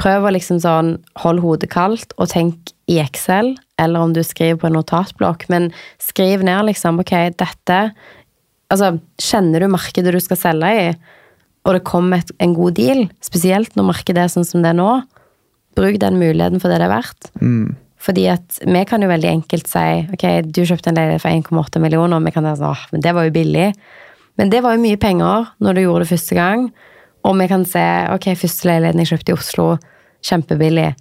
prøv 0.00 0.28
å 0.28 0.32
liksom 0.34 0.60
sånn, 0.60 0.96
hold 1.22 1.40
hodet 1.44 1.70
kaldt 1.72 2.12
og 2.20 2.28
tenk 2.32 2.72
i 2.90 3.00
Excel, 3.02 3.54
eller 3.80 4.04
om 4.04 4.12
du 4.14 4.22
skriver 4.24 4.60
på 4.60 4.68
en 4.68 4.76
notatblokk, 4.78 5.48
men 5.52 5.70
skriv 6.02 6.44
ned 6.46 6.68
liksom, 6.68 7.00
ok, 7.02 7.14
dette, 7.40 7.80
altså, 8.72 8.92
kjenner 9.22 9.64
du 9.64 9.72
markedet 9.72 10.14
du 10.14 10.20
skal 10.22 10.40
selge 10.40 10.72
i, 10.76 10.86
og 11.66 11.74
det 11.74 11.86
kommer 11.88 12.22
en 12.42 12.54
god 12.54 12.76
deal, 12.78 13.06
spesielt 13.24 13.74
når 13.74 13.88
markedet 13.88 14.22
er 14.22 14.30
sånn 14.30 14.46
som 14.46 14.62
det 14.62 14.70
er 14.74 14.78
nå, 14.78 14.90
bruk 15.76 15.98
den 16.00 16.20
muligheten 16.20 16.62
for 16.62 16.72
det 16.72 16.78
det 16.80 16.86
er 16.86 16.94
verdt. 16.94 17.32
Fordi 18.06 18.26
at 18.30 18.58
vi 18.62 18.82
kan 18.86 19.02
jo 19.02 19.10
veldig 19.10 19.30
enkelt 19.32 19.70
si, 19.70 19.86
ok, 20.14 20.26
du 20.46 20.62
kjøpte 20.62 20.92
en 20.92 20.98
leilighet 20.98 21.24
for 21.24 21.32
1,8 21.32 21.82
millioner, 21.82 22.20
og 22.20 22.26
vi 22.28 22.34
kan 22.34 22.46
si 22.46 22.60
sånn, 22.60 22.84
men 22.92 23.02
det 23.02 23.14
var 23.16 23.26
jo 23.26 23.34
billig. 23.34 23.70
Men 24.38 24.52
det 24.52 24.60
var 24.62 24.76
jo 24.76 24.82
mye 24.84 25.00
penger 25.00 25.48
når 25.64 25.74
du 25.74 25.82
gjorde 25.82 26.04
det 26.04 26.12
første 26.12 26.36
gang. 26.38 26.68
Og 27.26 27.34
vi 27.40 27.48
kan 27.50 27.64
se, 27.66 27.82
ok, 28.14 28.28
første 28.38 28.68
leiligheten 28.68 29.02
jeg 29.02 29.10
kjøpte 29.14 29.32
i 29.32 29.36
Oslo, 29.36 29.66
kjempebillig. 30.26 30.92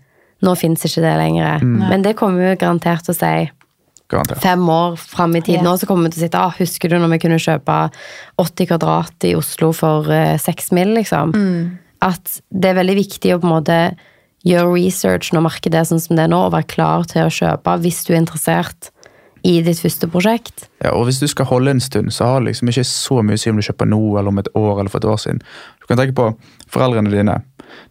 Nå 0.45 0.56
finnes 0.60 0.88
ikke 0.88 1.03
det 1.03 1.14
lenger. 1.20 1.62
Men 1.91 2.06
det 2.06 2.16
kommer 2.18 2.41
vi 2.41 2.49
jo 2.49 2.62
garantert 2.64 3.06
til 3.06 3.14
å 3.14 3.20
si 3.20 3.36
Garantert. 4.12 4.41
fem 4.43 4.66
år 4.70 4.97
fram 5.01 5.34
i 5.38 5.41
tid 5.41 5.64
nå, 5.66 5.72
så 5.82 5.88
kommer 5.89 6.06
vi 6.06 6.14
til 6.14 6.20
å 6.20 6.26
sitte 6.28 6.41
ah, 6.41 6.51
Husker 6.60 6.91
du 6.91 6.99
når 7.01 7.16
vi 7.16 7.22
kunne 7.24 7.39
kjøpe 7.41 7.78
80 8.38 8.68
kvadrat 8.70 9.26
i 9.26 9.32
Oslo 9.38 9.72
for 9.74 10.12
eh, 10.14 10.36
6 10.41 10.72
mill., 10.78 10.93
liksom? 10.99 11.34
At 12.06 12.36
det 12.53 12.70
er 12.70 12.78
veldig 12.82 12.97
viktig 12.99 13.34
å 13.34 13.39
på 13.41 13.49
en 13.49 13.56
måte 13.56 13.80
gjøre 14.46 14.74
research 14.76 15.34
når 15.34 15.48
markedet 15.48 15.80
er 15.80 15.88
sånn 15.89 16.04
som 16.04 16.18
det 16.18 16.28
er 16.28 16.34
nå, 16.34 16.41
og 16.48 16.54
være 16.56 16.70
klar 16.76 17.08
til 17.10 17.26
å 17.26 17.34
kjøpe 17.34 17.80
hvis 17.84 18.04
du 18.06 18.14
er 18.14 18.22
interessert 18.22 18.91
i 19.46 19.60
ditt 19.62 19.78
første 19.78 20.08
prosjekt. 20.10 20.68
Ja, 20.82 20.96
og 20.96 21.06
hvis 21.06 21.20
du 21.22 21.28
skal 21.30 21.50
holde 21.50 21.76
en 21.76 21.84
stund, 21.84 22.14
så 22.14 22.30
har 22.30 22.39
det 22.39 22.52
liksom 22.52 22.72
ikke 22.72 22.86
så 22.89 23.22
mye 23.22 23.38
å 23.38 23.41
si 23.41 23.52
om 23.52 23.60
du 23.60 23.66
kjøper 23.66 23.89
nå 23.89 24.00
eller 24.16 24.32
om 24.32 24.41
et 24.41 24.50
år 24.58 24.80
eller 24.80 24.93
for 24.93 25.04
et 25.04 25.10
år 25.12 25.20
siden. 25.22 25.41
Du 25.82 25.89
kan 25.89 26.02
tenke 26.02 26.18
på 26.18 26.32
foreldrene 26.74 27.14
dine. 27.14 27.38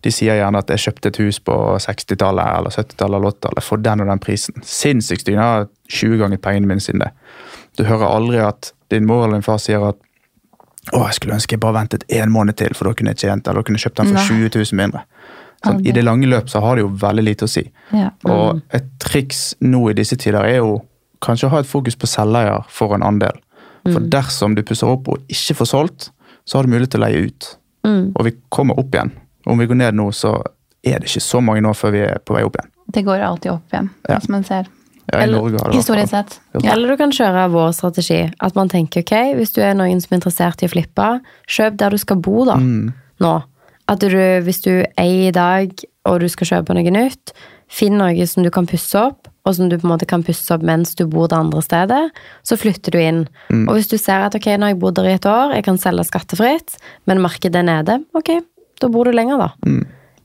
De 0.03 0.11
sier 0.13 0.39
gjerne 0.39 0.59
at 0.59 0.71
'jeg 0.71 0.83
kjøpte 0.87 1.09
et 1.09 1.21
hus 1.23 1.39
på 1.39 1.55
60-tallet 1.79 2.59
eller 2.59 2.71
70-tallet 2.71 3.19
eller 3.19 3.31
80-tallet 3.31 3.63
for 3.63 3.77
den 3.77 4.01
og 4.01 4.07
den 4.09 4.23
prisen'. 4.23 4.63
Sinnssykt 4.63 5.27
dyrt. 5.27 5.35
Jeg 5.35 5.43
har 5.43 5.69
20 5.91 6.19
ganger 6.19 6.39
pengene 6.39 6.67
mine 6.67 6.81
siden 6.81 7.01
det. 7.01 7.11
Du 7.79 7.85
hører 7.85 8.07
aldri 8.09 8.39
at 8.39 8.73
din 8.91 9.07
mor 9.07 9.25
eller 9.25 9.37
din 9.39 9.43
far 9.47 9.59
sier 9.59 9.83
at 9.89 9.97
'Å, 10.93 11.07
jeg 11.07 11.15
skulle 11.15 11.35
ønske 11.35 11.53
jeg 11.53 11.61
bare 11.61 11.81
ventet 11.81 12.05
en 12.09 12.31
måned 12.31 12.57
til, 12.57 12.75
for 12.75 12.85
da 12.85 12.93
kunne 12.93 13.15
jeg 13.15 13.25
tjent 13.25 13.49
eller 13.49 13.63
da 13.63 13.65
kunne 13.65 13.79
jeg 13.79 13.89
kjøpt 13.89 13.97
den 13.97 14.07
for 14.13 14.27
20 14.29 14.51
000 14.53 14.77
mindre'. 14.77 15.05
Sånn, 15.65 15.81
I 15.87 15.93
det 15.97 16.05
lange 16.05 16.27
løp 16.29 16.49
så 16.53 16.61
har 16.61 16.77
det 16.77 16.85
jo 16.85 16.91
veldig 17.01 17.25
lite 17.25 17.47
å 17.47 17.51
si. 17.51 17.63
Ja. 17.93 18.11
Og 18.29 18.61
et 18.75 18.85
triks 19.01 19.55
nå 19.65 19.87
i 19.91 19.95
disse 19.97 20.17
tider 20.21 20.45
er 20.45 20.59
jo 20.61 20.83
kanskje 21.25 21.49
å 21.49 21.55
ha 21.55 21.63
et 21.65 21.67
fokus 21.71 21.97
på 21.97 22.07
selveier 22.11 22.65
for 22.69 22.95
en 22.95 23.03
andel. 23.03 23.39
For 23.85 24.01
dersom 24.01 24.55
du 24.57 24.63
pusser 24.65 24.89
opp 24.89 25.09
og 25.13 25.21
ikke 25.29 25.57
får 25.59 25.69
solgt, 25.69 26.11
så 26.49 26.59
har 26.59 26.65
du 26.65 26.73
mulighet 26.73 26.95
til 26.95 27.03
å 27.03 27.07
leie 27.09 27.25
ut. 27.29 27.51
Og 27.85 28.25
vi 28.25 28.33
kommer 28.53 28.79
opp 28.81 28.95
igjen. 28.97 29.13
Om 29.47 29.59
vi 29.61 29.67
går 29.69 29.77
ned 29.77 29.95
nå, 29.99 30.07
så 30.17 30.39
er 30.85 31.01
det 31.01 31.09
ikke 31.11 31.21
så 31.25 31.41
mange 31.45 31.61
nå 31.65 31.73
før 31.77 31.93
vi 31.93 32.01
er 32.07 32.19
på 32.25 32.37
vei 32.37 32.45
opp 32.45 32.57
igjen. 32.61 32.71
Det 32.95 33.03
går 33.05 33.21
alltid 33.25 33.53
opp 33.53 33.73
igjen, 33.73 33.91
Ja. 34.09 34.19
som 34.21 34.33
man 34.33 34.45
ser. 34.45 34.67
Ja, 35.13 35.21
i 35.21 35.27
Norge 35.29 35.59
har 35.61 35.69
det 35.71 35.77
Historisk 35.77 36.09
sett. 36.11 36.39
Ja. 36.63 36.73
Eller 36.73 36.89
du 36.89 36.97
kan 36.97 37.11
kjøre 37.13 37.51
vår 37.53 37.73
strategi. 37.77 38.23
At 38.41 38.55
man 38.57 38.69
tenker 38.73 39.03
ok, 39.05 39.35
hvis 39.37 39.53
du 39.53 39.61
er 39.61 39.75
noen 39.77 40.01
som 40.01 40.15
er 40.15 40.17
interessert 40.21 40.63
i 40.63 40.67
å 40.67 40.73
flippe, 40.73 41.09
kjøp 41.47 41.77
der 41.77 41.91
du 41.91 41.99
skal 42.01 42.17
bo 42.25 42.45
da, 42.49 42.57
nå. 42.57 43.35
At 43.91 44.01
du, 44.01 44.17
hvis 44.47 44.63
du 44.65 44.71
eier 44.97 45.29
i 45.29 45.35
dag, 45.35 45.73
og 46.09 46.21
du 46.23 46.29
skal 46.33 46.49
kjøpe 46.49 46.77
noe 46.77 46.93
nytt, 46.95 47.35
finn 47.69 47.99
noe 47.99 48.27
som 48.29 48.45
du 48.45 48.51
kan 48.55 48.69
pusse 48.69 48.97
opp, 48.97 49.29
og 49.45 49.57
som 49.59 49.69
du 49.69 49.77
på 49.77 49.85
en 49.85 49.93
måte 49.93 50.07
kan 50.09 50.23
pusse 50.25 50.49
opp 50.55 50.63
mens 50.65 50.95
du 50.97 51.05
bor 51.11 51.29
det 51.29 51.37
andre 51.37 51.61
stedet, 51.65 52.01
så 52.49 52.57
flytter 52.57 52.95
du 52.95 53.01
inn. 53.01 53.19
Og 53.69 53.75
hvis 53.77 53.91
du 53.91 53.99
ser 54.01 54.25
at 54.25 54.37
ok, 54.39 54.47
nå 54.57 54.65
har 54.69 54.73
jeg 54.73 54.81
bodd 54.81 54.97
der 54.97 55.11
i 55.11 55.17
et 55.19 55.29
år, 55.29 55.53
jeg 55.53 55.67
kan 55.67 55.77
selge 55.81 56.07
skattefritt, 56.09 56.79
men 57.05 57.21
markedet 57.21 57.61
er 57.61 57.67
nede, 57.69 57.99
ok, 58.17 58.39
da 58.81 58.89
bor 58.89 59.05
du 59.05 59.13
lenger 59.13 59.43
da. 59.43 59.51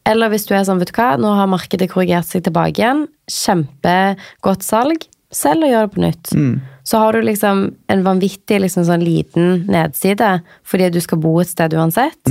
Eller 0.08 0.32
hvis 0.32 0.48
du 0.48 0.56
er 0.56 0.64
sånn, 0.66 0.80
vet 0.80 0.94
du 0.94 0.96
hva, 0.96 1.18
nå 1.20 1.34
har 1.36 1.52
markedet 1.52 1.90
korrigert 1.92 2.26
seg 2.32 2.46
tilbake 2.48 2.80
igjen, 2.80 3.04
kjempegodt 3.30 4.64
salg, 4.64 5.04
selg 5.36 5.68
og 5.68 5.74
gjør 5.74 5.90
det 5.90 5.94
på 5.98 6.06
nytt. 6.06 6.32
Så 6.90 6.98
har 7.04 7.14
du 7.14 7.22
liksom 7.28 7.66
en 7.92 8.06
vanvittig 8.08 8.64
liksom 8.64 8.88
sånn 8.88 9.04
liten 9.06 9.66
nedside, 9.70 10.40
fordi 10.66 10.88
du 10.96 11.02
skal 11.04 11.20
bo 11.22 11.36
et 11.44 11.52
sted 11.52 11.76
uansett. 11.76 12.24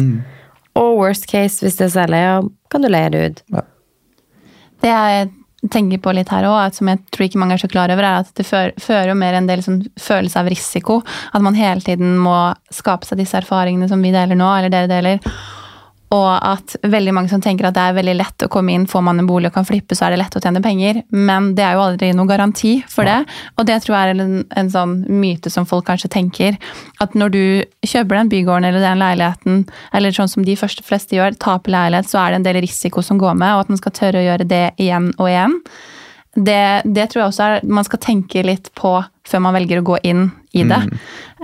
Og 0.77 0.99
worst 0.99 1.27
case, 1.31 1.65
hvis 1.65 1.79
det 1.81 1.91
selger, 1.95 2.47
kan 2.71 2.85
du 2.85 2.91
leie 2.91 3.11
det 3.15 3.25
ut. 3.25 3.43
Det 4.85 4.93
jeg 4.93 5.29
tenker 5.73 5.99
på 5.99 6.13
litt 6.15 6.31
her 6.31 6.47
òg, 6.47 6.75
som 6.77 6.91
jeg 6.91 7.01
tror 7.11 7.27
ikke 7.27 7.41
mange 7.43 7.57
er 7.57 7.63
så 7.65 7.71
klar 7.71 7.91
over, 7.91 8.07
er 8.07 8.23
at 8.23 8.31
det 8.39 8.47
fører 8.47 9.11
jo 9.11 9.17
mer 9.19 9.35
en 9.35 9.49
del 9.49 9.63
sånn 9.65 9.81
følelse 9.99 10.39
av 10.39 10.51
risiko. 10.53 11.01
At 11.35 11.43
man 11.43 11.59
hele 11.59 11.83
tiden 11.83 12.15
må 12.23 12.37
skape 12.75 13.09
seg 13.09 13.19
disse 13.19 13.41
erfaringene 13.41 13.89
som 13.91 14.03
vi 14.05 14.15
deler 14.15 14.39
nå, 14.39 14.51
eller 14.55 14.71
dere 14.73 14.91
deler. 14.91 15.35
Og 16.15 16.29
at 16.33 16.77
veldig 16.89 17.13
mange 17.13 17.29
som 17.29 17.43
tenker 17.45 17.69
at 17.69 17.77
det 17.77 17.83
er 17.85 17.97
veldig 17.99 18.15
lett 18.17 18.45
å 18.47 18.49
komme 18.53 18.73
inn, 18.73 18.87
får 18.89 19.03
man 19.05 19.21
en 19.21 19.29
bolig 19.29 19.51
og 19.51 19.59
kan 19.59 19.67
flippe, 19.69 19.97
så 19.97 20.07
er 20.07 20.15
det 20.15 20.21
lett 20.23 20.39
å 20.39 20.43
tjene 20.43 20.63
penger. 20.65 21.03
Men 21.13 21.51
det 21.59 21.67
er 21.67 21.77
jo 21.77 21.85
aldri 21.85 22.11
noen 22.17 22.31
garanti 22.31 22.73
for 22.89 23.09
det. 23.09 23.19
Og 23.61 23.69
det 23.69 23.81
tror 23.85 23.97
jeg 23.97 24.15
er 24.15 24.23
en, 24.25 24.39
en 24.63 24.73
sånn 24.73 24.95
myte 25.13 25.53
som 25.53 25.69
folk 25.69 25.85
kanskje 25.91 26.13
tenker. 26.17 26.57
At 27.05 27.17
når 27.19 27.35
du 27.35 27.43
kjøper 27.85 28.23
den 28.23 28.33
bygården 28.33 28.71
eller 28.71 28.85
den 28.85 29.03
leiligheten, 29.03 29.63
eller 29.93 30.17
sånn 30.17 30.33
som 30.33 30.49
de 30.49 30.57
første 30.57 30.87
fleste 30.87 31.19
gjør, 31.19 31.37
taper 31.37 31.77
leilighet, 31.77 32.09
så 32.09 32.23
er 32.23 32.33
det 32.33 32.41
en 32.41 32.49
del 32.49 32.63
risiko 32.65 33.05
som 33.05 33.21
går 33.21 33.37
med, 33.37 33.53
og 33.55 33.67
at 33.67 33.75
man 33.75 33.83
skal 33.83 33.97
tørre 34.01 34.23
å 34.23 34.29
gjøre 34.31 34.49
det 34.49 34.65
igjen 34.81 35.13
og 35.19 35.29
igjen. 35.29 35.61
Det, 36.39 36.65
det 36.87 37.09
tror 37.11 37.25
jeg 37.25 37.31
også 37.33 37.47
er, 37.47 37.65
man 37.67 37.87
skal 37.87 38.01
tenke 38.01 38.45
litt 38.47 38.73
på 38.79 38.97
før 39.29 39.43
man 39.45 39.57
velger 39.57 39.81
å 39.81 39.89
gå 39.91 40.01
inn 40.09 40.29
i 40.61 40.69
det. 40.69 40.79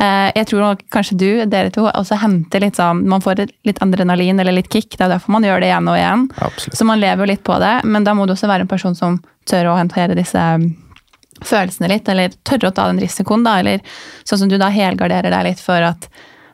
Eh, 0.01 0.31
Jeg 0.35 0.47
tror 0.51 0.61
nok 0.65 0.83
kanskje 0.91 1.17
du, 1.19 1.29
dere 1.47 1.71
to, 1.75 1.85
også 1.87 2.17
henter 2.19 2.61
litt 2.65 2.77
sånn 2.81 3.05
Man 3.09 3.21
får 3.23 3.45
litt 3.65 3.79
adrenalin 3.85 4.41
eller 4.41 4.53
litt 4.57 4.69
kick. 4.73 4.97
Det 4.97 5.05
er 5.07 5.13
derfor 5.17 5.33
man 5.37 5.45
gjør 5.47 5.61
det 5.63 5.69
igjen 5.71 5.89
og 5.93 5.97
igjen. 5.99 6.25
Absolutt. 6.39 6.77
Så 6.79 6.85
man 6.89 7.01
lever 7.01 7.23
jo 7.25 7.31
litt 7.33 7.45
på 7.47 7.59
det, 7.63 7.75
men 7.85 8.05
da 8.05 8.15
må 8.15 8.27
du 8.27 8.33
også 8.35 8.49
være 8.51 8.67
en 8.67 8.73
person 8.75 8.95
som 8.99 9.21
tør 9.47 9.71
å 9.73 9.77
håndtere 9.79 10.17
disse 10.19 10.39
um, 10.39 10.69
følelsene 11.45 11.89
litt, 11.91 12.09
eller 12.09 12.33
tørre 12.47 12.71
å 12.71 12.75
ta 12.75 12.87
den 12.91 13.01
risikoen, 13.03 13.45
da. 13.45 13.59
Eller 13.61 13.81
sånn 14.25 14.39
som 14.45 14.49
du 14.51 14.57
da 14.59 14.69
helgarderer 14.73 15.31
deg 15.35 15.45
litt 15.51 15.61
for 15.63 15.83
at 15.83 16.09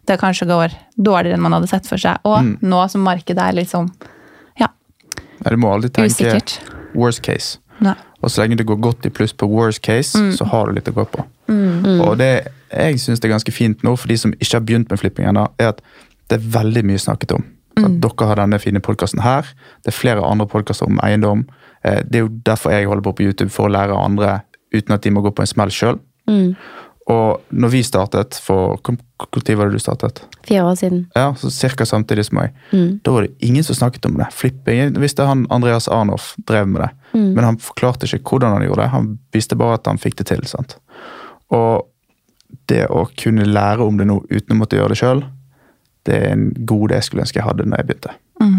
det 0.09 0.17
kanskje 0.19 0.49
går 0.49 0.73
dårligere 0.97 1.37
enn 1.39 1.43
man 1.45 1.53
hadde 1.55 1.69
sett 1.71 1.87
for 1.87 2.01
seg. 2.01 2.19
Og 2.27 2.57
nå 2.65 2.85
som 2.91 3.05
markedet 3.07 3.43
er 3.45 3.57
liksom 3.61 3.91
ja, 4.59 4.69
Ja, 5.45 5.51
du 5.51 5.57
må 5.61 5.71
alltid 5.73 5.93
tenke 5.95 6.11
usikkert. 6.17 6.59
worst 6.95 7.23
case. 7.23 7.59
Nei. 7.81 7.95
Og 8.21 8.29
så 8.29 8.43
lenge 8.43 8.59
det 8.59 8.67
går 8.69 8.77
godt 8.85 9.07
i 9.07 9.11
pluss 9.15 9.33
på 9.33 9.47
worst 9.49 9.81
case, 9.87 10.19
så 10.37 10.45
har 10.51 10.67
du 10.69 10.75
litt 10.77 10.89
å 10.91 10.93
gå 10.93 11.05
på. 11.09 11.23
Og 12.01 12.19
det 12.19 12.47
jeg 12.71 13.01
syns 13.03 13.19
er 13.25 13.29
ganske 13.33 13.53
fint 13.53 13.83
nå, 13.83 13.97
for 13.99 14.09
de 14.09 14.17
som 14.17 14.33
ikke 14.33 14.57
har 14.57 14.61
begynt 14.67 14.91
med 14.91 15.01
flipping 15.01 15.27
ennå, 15.27 15.49
er 15.59 15.73
at 15.75 15.81
det 16.31 16.39
er 16.39 16.45
veldig 16.61 16.85
mye 16.87 16.99
snakket 17.03 17.33
om. 17.35 17.45
At 17.81 17.97
Dere 18.03 18.27
har 18.29 18.37
denne 18.37 18.59
fine 18.61 18.81
podkasten 18.81 19.21
her. 19.25 19.43
Det 19.85 19.91
er 19.91 19.97
flere 19.97 20.23
andre 20.27 20.47
podkaster 20.47 20.87
om 20.87 20.99
eiendom. 21.03 21.47
Eh, 21.85 22.03
Det 22.05 22.15
er 22.21 22.27
jo 22.27 22.29
derfor 22.47 22.71
jeg 22.71 22.87
holder 22.87 23.03
på 23.03 23.17
på 23.17 23.23
YouTube, 23.27 23.51
for 23.51 23.67
å 23.67 23.73
lære 23.73 23.97
andre 24.05 24.41
uten 24.75 24.93
at 24.95 25.03
de 25.03 25.11
må 25.11 25.23
gå 25.23 25.31
på 25.35 25.43
en 25.43 25.47
smell 25.47 25.71
sjøl. 25.71 25.99
Og 27.11 27.41
når 27.51 27.69
vi 27.73 27.83
startet 27.83 28.35
for 28.39 28.79
Når 28.87 29.57
var 29.57 29.67
det 29.67 29.73
du 29.73 29.79
startet? 29.79 30.23
Fire 30.47 30.63
år 30.63 30.75
siden. 30.77 31.07
Ja, 31.17 31.33
så 31.35 31.51
Cirka 31.51 31.85
samtidig 31.85 32.25
som 32.27 32.39
meg. 32.39 32.53
Da 33.05 33.11
var 33.11 33.23
det 33.23 33.35
ingen 33.41 33.65
som 33.65 33.75
snakket 33.75 34.07
om 34.07 34.17
det. 34.17 34.27
Flipping 34.33 34.95
visste 35.01 35.27
han 35.27 35.47
Andreas 35.51 35.89
Arnoff 35.89 36.35
drev 36.47 36.69
med 36.69 36.83
det, 36.83 36.91
men 37.35 37.45
han 37.45 37.57
forklarte 37.59 38.07
ikke 38.07 38.23
hvordan 38.39 38.53
han 38.53 38.63
gjorde 38.63 38.83
det. 38.83 38.91
Han 38.91 39.19
visste 39.33 39.57
bare 39.57 39.75
at 39.75 39.87
han 39.87 39.99
fikk 39.99 40.17
det 40.17 40.27
til. 40.27 40.45
sant? 40.47 40.77
Og 41.57 41.87
det 42.71 42.85
å 42.91 43.05
kunne 43.19 43.47
lære 43.47 43.85
om 43.85 43.99
det 43.99 44.09
nå 44.09 44.21
uten 44.31 44.55
å 44.55 44.59
måtte 44.59 44.79
gjøre 44.79 44.95
det 44.95 45.01
sjøl, 45.01 45.23
det 46.09 46.17
er 46.17 46.35
en 46.35 46.49
god 46.67 46.91
det 46.91 47.01
jeg 47.01 47.09
skulle 47.09 47.25
ønske 47.27 47.41
jeg 47.41 47.47
hadde 47.47 47.67
når 47.69 47.83
jeg 47.83 47.89
begynte. 47.91 48.17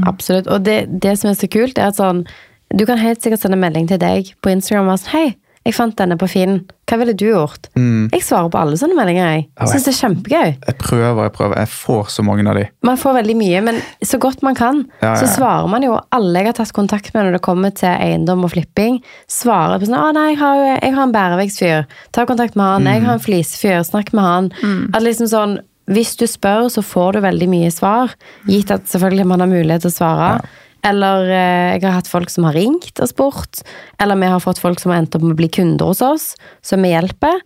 Absolutt. 0.08 0.50
Og 0.52 0.66
det, 0.66 0.78
det 1.04 1.16
som 1.20 1.32
er 1.32 1.38
så 1.40 1.50
kult, 1.50 1.80
er 1.80 1.90
at 1.90 1.98
sånn 1.98 2.26
Du 2.72 2.86
kan 2.88 3.00
helt 3.02 3.20
sikkert 3.20 3.42
sende 3.42 3.58
melding 3.60 3.90
til 3.90 3.98
deg 4.00 4.30
på 4.40 4.52
Instagram 4.54 4.86
og 4.86 4.94
være 4.94 5.02
sånn 5.02 5.12
Hei, 5.12 5.32
jeg 5.66 5.76
fant 5.78 5.96
denne 5.96 6.18
på 6.18 6.28
Finn. 6.28 6.56
Hva 6.90 6.98
ville 6.98 7.14
du 7.14 7.28
gjort? 7.30 7.68
Jeg 7.78 8.24
svarer 8.26 8.50
på 8.52 8.58
alle 8.60 8.76
sånne 8.80 8.96
meldinger. 8.98 9.28
Jeg 9.36 9.46
Ja, 9.60 9.66
syns 9.70 9.86
det 9.86 9.92
er 9.94 10.00
kjempegøy. 10.00 10.50
Jeg 10.68 10.78
prøver, 10.82 11.22
jeg 11.28 11.34
prøver. 11.36 11.56
Jeg 11.62 11.68
får 11.70 12.10
så 12.10 12.24
mange 12.26 12.48
av 12.50 12.56
de. 12.58 12.66
Man 12.84 12.98
får 12.98 13.14
veldig 13.22 13.36
mye, 13.38 13.62
men 13.64 13.76
så 14.04 14.20
godt 14.20 14.42
man 14.44 14.56
kan, 14.56 14.86
Ja, 15.02 15.14
så 15.16 15.26
ja. 15.30 15.32
svarer 15.38 15.70
man 15.70 15.84
jo 15.84 16.00
alle 16.12 16.40
jeg 16.40 16.46
har 16.48 16.54
tatt 16.54 16.74
kontakt 16.74 17.14
med 17.14 17.26
når 17.26 17.32
det 17.38 17.42
kommer 17.46 17.70
til 17.78 17.90
eiendom 17.94 18.44
og 18.44 18.52
flipping. 18.52 19.02
Svarer 19.30 19.80
på 19.80 19.86
sånn 19.88 20.00
'Å, 20.02 20.14
nei, 20.14 20.30
jeg 20.34 20.40
har, 20.40 20.56
jeg 20.82 20.94
har 20.96 21.04
en 21.04 21.14
bæreveggsfyr. 21.14 21.86
Ta 22.12 22.26
kontakt 22.26 22.56
med 22.56 22.66
han. 22.66 22.84
Jeg 22.86 23.04
har 23.06 23.14
en 23.14 23.20
flisefyr. 23.20 23.84
Snakk 23.86 24.14
med 24.14 24.24
han.' 24.24 24.52
At 24.94 25.04
liksom 25.04 25.28
sånn 25.28 25.60
Hvis 25.90 26.16
du 26.16 26.26
spør, 26.26 26.70
så 26.70 26.82
får 26.84 27.14
du 27.14 27.20
veldig 27.22 27.50
mye 27.50 27.70
svar. 27.72 28.14
Gitt 28.48 28.70
at 28.72 28.86
selvfølgelig 28.86 29.26
man 29.28 29.40
har 29.42 29.48
mulighet 29.48 29.82
til 29.82 29.90
å 29.92 29.98
svare. 29.98 30.42
Eller 30.88 31.28
eh, 31.30 31.72
jeg 31.76 31.86
har 31.86 32.00
hatt 32.00 32.10
folk 32.10 32.32
som 32.34 32.48
har 32.50 32.58
ringt 32.58 33.02
og 33.02 33.10
spurt. 33.10 33.64
Eller 34.02 34.20
vi 34.20 34.30
har 34.34 34.44
fått 34.44 34.62
folk 34.62 34.82
som 34.82 34.94
har 34.94 35.02
endt 35.02 35.18
opp 35.18 35.26
med 35.26 35.36
å 35.36 35.42
bli 35.42 35.52
kunder 35.54 35.92
hos 35.92 36.02
oss, 36.06 36.32
som 36.66 36.82
vi 36.82 36.94
hjelper. 36.94 37.44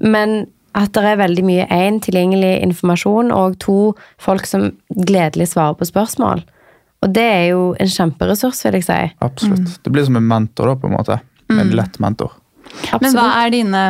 Men 0.00 0.46
at 0.78 0.92
det 0.94 1.10
er 1.10 1.18
veldig 1.18 1.44
mye 1.46 1.66
én 1.74 1.98
tilgjengelig 2.04 2.58
informasjon, 2.62 3.32
og 3.34 3.56
to 3.62 3.78
folk 4.22 4.46
som 4.46 4.70
gledelig 4.88 5.50
svarer 5.54 5.78
på 5.78 5.88
spørsmål. 5.88 6.44
Og 7.02 7.14
det 7.14 7.24
er 7.24 7.44
jo 7.52 7.62
en 7.78 7.90
kjemperessurs, 7.90 8.60
vil 8.66 8.78
jeg 8.78 8.86
si. 8.88 8.98
Absolutt. 9.24 9.78
Det 9.84 9.94
blir 9.94 10.06
som 10.06 10.18
en 10.18 10.28
mentor, 10.28 10.72
da, 10.72 10.78
på 10.78 10.90
en 10.90 10.96
måte. 10.96 11.18
En 11.54 11.72
lett 11.74 11.98
mentor. 12.02 12.34
Men 13.00 13.14
hva 13.16 13.28
er 13.40 13.52
dine, 13.54 13.82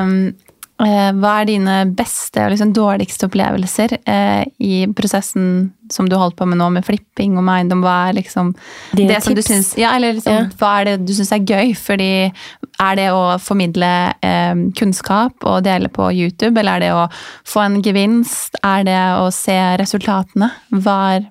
hva 1.18 1.32
er 1.40 1.48
dine 1.48 1.76
beste 1.98 2.44
og 2.44 2.52
liksom 2.52 2.70
dårligste 2.76 3.26
opplevelser 3.26 3.96
eh, 4.06 4.44
i 4.62 4.84
prosessen 4.94 5.72
som 5.90 6.06
du 6.06 6.14
holdt 6.20 6.36
på 6.38 6.46
med 6.46 6.60
nå, 6.60 6.68
med 6.70 6.84
flipping 6.86 7.34
og 7.38 7.42
med 7.48 7.56
eiendom? 7.64 7.80
Hva 7.82 7.96
er 8.10 8.18
liksom 8.20 8.52
Dine 8.92 9.08
det 9.10 9.22
som 9.24 9.34
du 9.34 9.42
syns 9.42 9.72
Ja, 9.80 9.96
liksom, 9.98 10.32
Ja. 10.32 10.44
hva 10.60 10.70
er 10.80 10.84
det 10.90 10.96
du 11.08 11.12
syns 11.16 11.32
er 11.34 11.42
gøy? 11.42 11.74
Fordi 11.74 12.10
er 12.30 12.94
det 13.00 13.08
å 13.10 13.24
formidle 13.42 13.90
eh, 14.22 14.54
kunnskap 14.78 15.42
og 15.42 15.64
dele 15.66 15.90
på 15.90 16.12
YouTube, 16.14 16.54
eller 16.60 16.76
er 16.78 16.86
det 16.86 16.92
å 16.94 17.08
få 17.48 17.64
en 17.66 17.82
gevinst? 17.82 18.54
Er 18.62 18.86
det 18.86 19.00
å 19.18 19.28
se 19.34 19.58
resultatene? 19.82 20.52
Hva 20.70 20.98
er, 21.16 21.28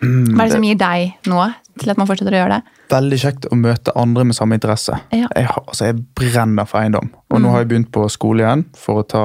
hva 0.00 0.44
er 0.44 0.46
det 0.46 0.52
som 0.54 0.66
gir 0.70 0.78
deg 0.78 1.14
noe 1.26 1.50
til 1.78 1.90
at 1.92 1.98
man 2.00 2.06
fortsetter 2.08 2.32
å 2.34 2.38
gjøre 2.40 2.56
det? 2.56 2.74
Veldig 2.92 3.18
kjekt 3.20 3.46
å 3.52 3.56
møte 3.58 3.92
andre 3.96 4.24
med 4.24 4.34
samme 4.38 4.56
interesse. 4.58 4.96
Ja. 5.12 5.28
Jeg, 5.36 5.46
har- 5.50 5.64
altså, 5.68 5.84
jeg 5.90 5.98
brenner 6.16 6.64
for 6.64 6.80
eiendom. 6.80 7.10
Og 7.30 7.40
nå 7.42 7.50
har 7.52 7.64
jeg 7.64 7.68
begynt 7.68 7.90
på 7.92 8.06
skole 8.10 8.44
igjen 8.44 8.64
for 8.74 9.02
å 9.02 9.06
ta, 9.08 9.24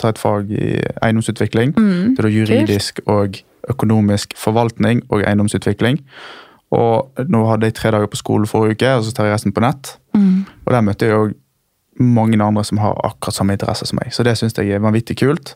ta 0.00 0.08
et 0.10 0.18
fag 0.18 0.50
i 0.50 0.80
eiendomsutvikling. 1.02 1.74
Det 2.16 2.24
er 2.24 2.30
juridisk 2.34 3.00
og 3.06 3.38
økonomisk 3.70 4.34
forvaltning 4.36 5.02
og 5.10 5.22
eiendomsutvikling. 5.24 6.00
Og 6.74 7.22
nå 7.30 7.44
hadde 7.46 7.68
jeg 7.70 7.74
tre 7.78 7.90
dager 7.94 8.10
på 8.10 8.18
skole 8.18 8.46
forrige 8.50 8.74
uke, 8.80 8.90
og 8.98 9.04
så 9.06 9.12
tar 9.14 9.28
jeg 9.28 9.36
resten 9.36 9.52
på 9.54 9.62
nett. 9.62 9.94
Og 10.16 10.72
der 10.72 10.82
møtte 10.82 11.06
jeg 11.06 11.14
òg 11.14 11.34
mange 12.02 12.40
andre 12.42 12.64
som 12.66 12.78
har 12.82 12.96
akkurat 13.06 13.36
samme 13.36 13.54
interesse 13.54 13.86
som 13.86 14.00
meg. 14.00 14.10
Så 14.10 14.24
det 14.26 14.34
syns 14.40 14.56
jeg 14.58 14.72
er 14.74 14.82
vanvittig 14.82 15.14
kult. 15.20 15.54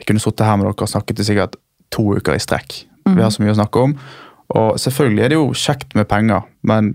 Jeg 0.00 0.08
kunne 0.08 0.18
sittet 0.22 0.42
her 0.48 0.56
med 0.58 0.66
dere 0.66 0.74
og 0.82 0.90
snakket 0.90 1.20
i 1.22 1.26
sikkert 1.28 1.54
to 1.94 2.08
uker 2.18 2.34
i 2.34 2.42
strekk. 2.42 2.80
Vi 3.06 3.22
har 3.22 3.30
så 3.30 3.38
mye 3.44 3.52
å 3.54 3.58
snakke 3.60 3.84
om. 3.86 3.92
Og 4.54 4.76
selvfølgelig 4.78 5.24
er 5.24 5.28
det 5.28 5.38
jo 5.40 5.52
kjekt 5.52 5.94
med 5.98 6.08
penger, 6.08 6.42
men 6.62 6.94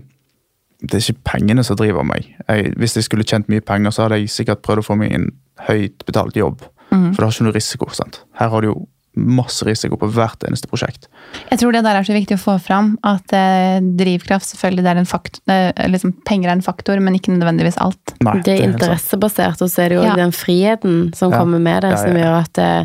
det 0.82 0.94
er 0.98 1.12
ikke 1.12 1.24
pengene 1.38 1.62
som 1.64 1.76
driver 1.76 2.02
meg. 2.02 2.24
Jeg, 2.48 2.72
hvis 2.76 2.96
jeg 2.96 3.04
skulle 3.04 3.24
tjent 3.24 3.48
mye 3.52 3.60
penger, 3.60 3.90
så 3.94 4.02
hadde 4.06 4.18
jeg 4.22 4.30
sikkert 4.30 4.62
prøvd 4.62 4.82
å 4.82 4.86
få 4.88 4.96
meg 4.98 5.12
en 5.14 5.28
høyt 5.68 6.04
betalt 6.08 6.34
jobb. 6.36 6.64
For 6.92 7.16
det 7.16 7.24
har 7.24 7.30
ikke 7.32 7.44
noe 7.46 7.54
risiko. 7.56 7.86
sant? 7.94 8.18
Her 8.36 8.48
har 8.52 8.60
du 8.60 8.66
jo 8.68 8.86
masse 9.16 9.62
risiko 9.64 9.96
på 10.00 10.08
hvert 10.08 10.40
eneste 10.48 10.68
prosjekt. 10.68 11.06
Jeg 11.50 11.58
tror 11.60 11.72
det 11.72 11.82
der 11.84 11.96
er 12.00 12.02
så 12.04 12.12
viktig 12.16 12.36
å 12.38 12.40
få 12.40 12.54
fram, 12.64 12.94
at 13.04 13.32
eh, 13.36 13.78
drivkraft 13.80 14.48
selvfølgelig 14.48 14.82
det 14.86 14.90
er 14.94 15.00
en 15.02 15.08
faktor, 15.08 15.42
eh, 15.52 15.88
liksom, 15.92 16.14
Penger 16.24 16.48
er 16.48 16.56
en 16.56 16.64
faktor, 16.64 17.00
men 17.04 17.14
ikke 17.18 17.32
nødvendigvis 17.34 17.76
alt. 17.84 18.14
Nei, 18.24 18.38
Det 18.44 18.54
er 18.58 18.64
interessebasert, 18.70 19.60
og 19.60 19.68
så 19.68 19.84
er 19.84 19.88
det 19.92 19.98
jo 20.00 20.04
Ja. 20.08 20.16
den 20.16 20.32
friheten 20.32 21.14
som 21.14 21.30
Ja. 21.32 21.38
kommer 21.38 21.60
med 21.60 21.82
det, 21.82 21.90
Ja, 21.92 21.96
som 21.96 22.16
ja, 22.16 22.18
ja. 22.18 22.24
gjør 22.24 22.40
at 22.40 22.58
eh, 22.58 22.84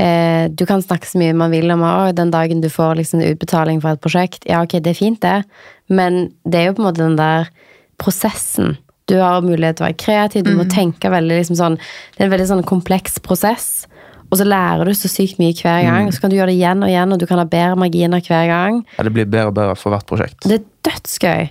eh, 0.00 0.48
du 0.48 0.64
kan 0.68 0.82
snakke 0.82 1.08
så 1.08 1.20
mye 1.20 1.36
man 1.36 1.52
vil 1.52 1.70
om 1.74 1.84
at 1.86 2.16
den 2.18 2.32
dagen 2.32 2.62
du 2.64 2.70
får 2.72 2.98
liksom 2.98 3.22
utbetaling 3.24 3.82
for 3.84 3.94
et 3.94 4.02
prosjekt. 4.04 4.46
Ja, 4.48 4.62
ok, 4.64 4.78
det 4.80 4.94
er 4.94 4.98
fint, 4.98 5.20
det, 5.22 5.42
men 5.92 6.30
det 6.44 6.60
er 6.60 6.70
jo 6.70 6.78
på 6.78 6.84
en 6.84 6.88
måte 6.90 7.04
den 7.04 7.18
der 7.20 7.50
prosessen. 8.00 8.78
Du 9.10 9.18
har 9.18 9.42
mulighet 9.42 9.78
til 9.78 9.84
å 9.84 9.88
være 9.88 10.00
kreativ, 10.00 10.44
du 10.46 10.54
må 10.56 10.66
tenke 10.70 11.10
veldig 11.10 11.40
liksom 11.40 11.56
sånn 11.58 11.76
Det 11.80 12.22
er 12.22 12.28
en 12.28 12.34
veldig 12.34 12.50
sånn 12.52 12.66
kompleks 12.68 13.18
prosess. 13.24 13.88
Og 14.30 14.38
så 14.38 14.46
lærer 14.46 14.86
du 14.86 14.94
så 14.94 15.10
sykt 15.10 15.40
mye 15.42 15.56
hver 15.58 15.82
gang, 15.82 16.06
mm. 16.06 16.14
så 16.14 16.22
kan 16.22 16.30
du 16.30 16.36
gjøre 16.36 16.52
det 16.52 16.60
igjen 16.60 16.84
og 16.86 16.90
igjen, 16.92 17.10
og 17.10 17.18
du 17.18 17.26
kan 17.26 17.40
ha 17.42 17.46
bedre 17.50 17.78
marginer 17.82 18.22
hver 18.22 18.46
gang. 18.46 18.78
Ja, 18.94 19.06
det 19.06 19.12
blir 19.16 19.26
bedre 19.26 19.50
og 19.50 19.56
bedre 19.58 19.74
for 19.78 19.90
hvert 19.94 20.06
prosjekt. 20.06 20.46
Det 20.46 20.60
er 20.60 20.68
dødsgøy. 20.86 21.50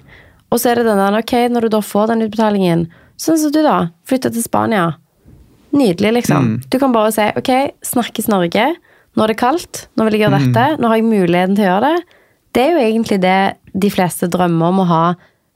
Og 0.49 0.61
så 0.61 0.71
er 0.71 0.79
det 0.79 0.87
den 0.87 1.01
der, 1.01 1.17
ok, 1.19 1.35
når 1.51 1.67
du 1.67 1.73
da 1.75 1.81
får 1.83 2.13
den 2.13 2.23
utbetalingen, 2.25 2.87
sånn 3.19 3.41
som 3.41 3.51
du 3.53 3.59
da, 3.65 3.77
flytter 4.07 4.31
til 4.33 4.45
Spania. 4.45 4.85
Nydelig, 5.75 6.13
liksom. 6.21 6.53
Du 6.71 6.79
kan 6.81 6.93
bare 6.95 7.11
si, 7.13 7.25
ok, 7.39 7.51
snakkes 7.85 8.29
Norge, 8.31 8.67
nå 9.17 9.25
er 9.25 9.33
det 9.33 9.39
kaldt, 9.41 9.87
nå 9.97 10.05
vil 10.07 10.17
jeg 10.17 10.25
gjøre 10.25 10.39
dette, 10.39 10.65
nå 10.81 10.89
har 10.89 10.99
jeg 10.99 11.09
muligheten 11.09 11.57
til 11.57 11.65
å 11.65 11.71
gjøre 11.73 11.89
det. 11.89 12.19
Det 12.57 12.63
er 12.63 12.71
jo 12.73 12.85
egentlig 12.85 13.19
det 13.21 13.39
de 13.83 13.91
fleste 13.93 14.29
drømmer 14.31 14.73
om 14.73 14.81
å 14.81 14.87
ha 14.89 15.03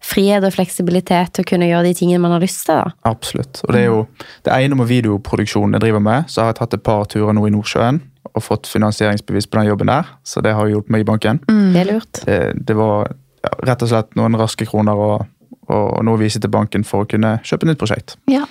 frihet 0.04 0.44
og 0.44 0.54
fleksibilitet 0.54 1.32
til 1.34 1.46
å 1.46 1.48
kunne 1.48 1.70
gjøre 1.70 1.88
de 1.88 1.94
tingene 1.98 2.22
man 2.22 2.36
har 2.36 2.44
lyst 2.44 2.66
til. 2.68 2.76
da. 2.76 2.92
Absolutt. 3.08 3.62
Og 3.64 3.74
det 3.74 3.84
er 3.84 3.88
jo 3.88 4.02
det 4.46 4.56
ene 4.56 4.78
med 4.78 4.90
videoproduksjonen 4.92 5.78
jeg 5.78 5.86
driver 5.86 6.04
med. 6.04 6.28
Så 6.32 6.44
har 6.44 6.52
jeg 6.52 6.60
tatt 6.60 6.76
et 6.78 6.84
par 6.86 7.06
turer 7.12 7.36
nå 7.36 7.46
i 7.48 7.54
Nordsjøen 7.54 8.02
og 8.34 8.44
fått 8.44 8.68
finansieringsbevis 8.72 9.48
på 9.48 9.62
den 9.62 9.70
jobben 9.72 9.92
der. 9.92 10.12
Så 10.28 10.44
det 10.44 10.56
har 10.58 10.70
hjulpet 10.70 10.92
meg 10.94 11.06
i 11.06 11.08
banken. 11.08 11.40
Det 11.48 11.84
er 11.86 11.90
lurt. 11.90 12.24
Det, 12.26 12.40
det 12.68 12.76
var 12.78 13.14
ja, 13.44 13.54
rett 13.70 13.86
og 13.86 13.94
slett 13.94 14.20
noen 14.20 14.38
raske 14.40 14.68
kroner 14.68 15.00
og, 15.08 15.26
og, 15.70 15.88
og 15.88 16.04
noe 16.06 16.20
å 16.20 16.22
vise 16.22 16.42
til 16.44 16.52
banken 16.52 16.84
for 16.88 17.06
å 17.06 17.10
kunne 17.10 17.38
kjøpe 17.48 17.70
nytt 17.70 17.80
prosjekt. 17.82 18.18
Ja. 18.32 18.44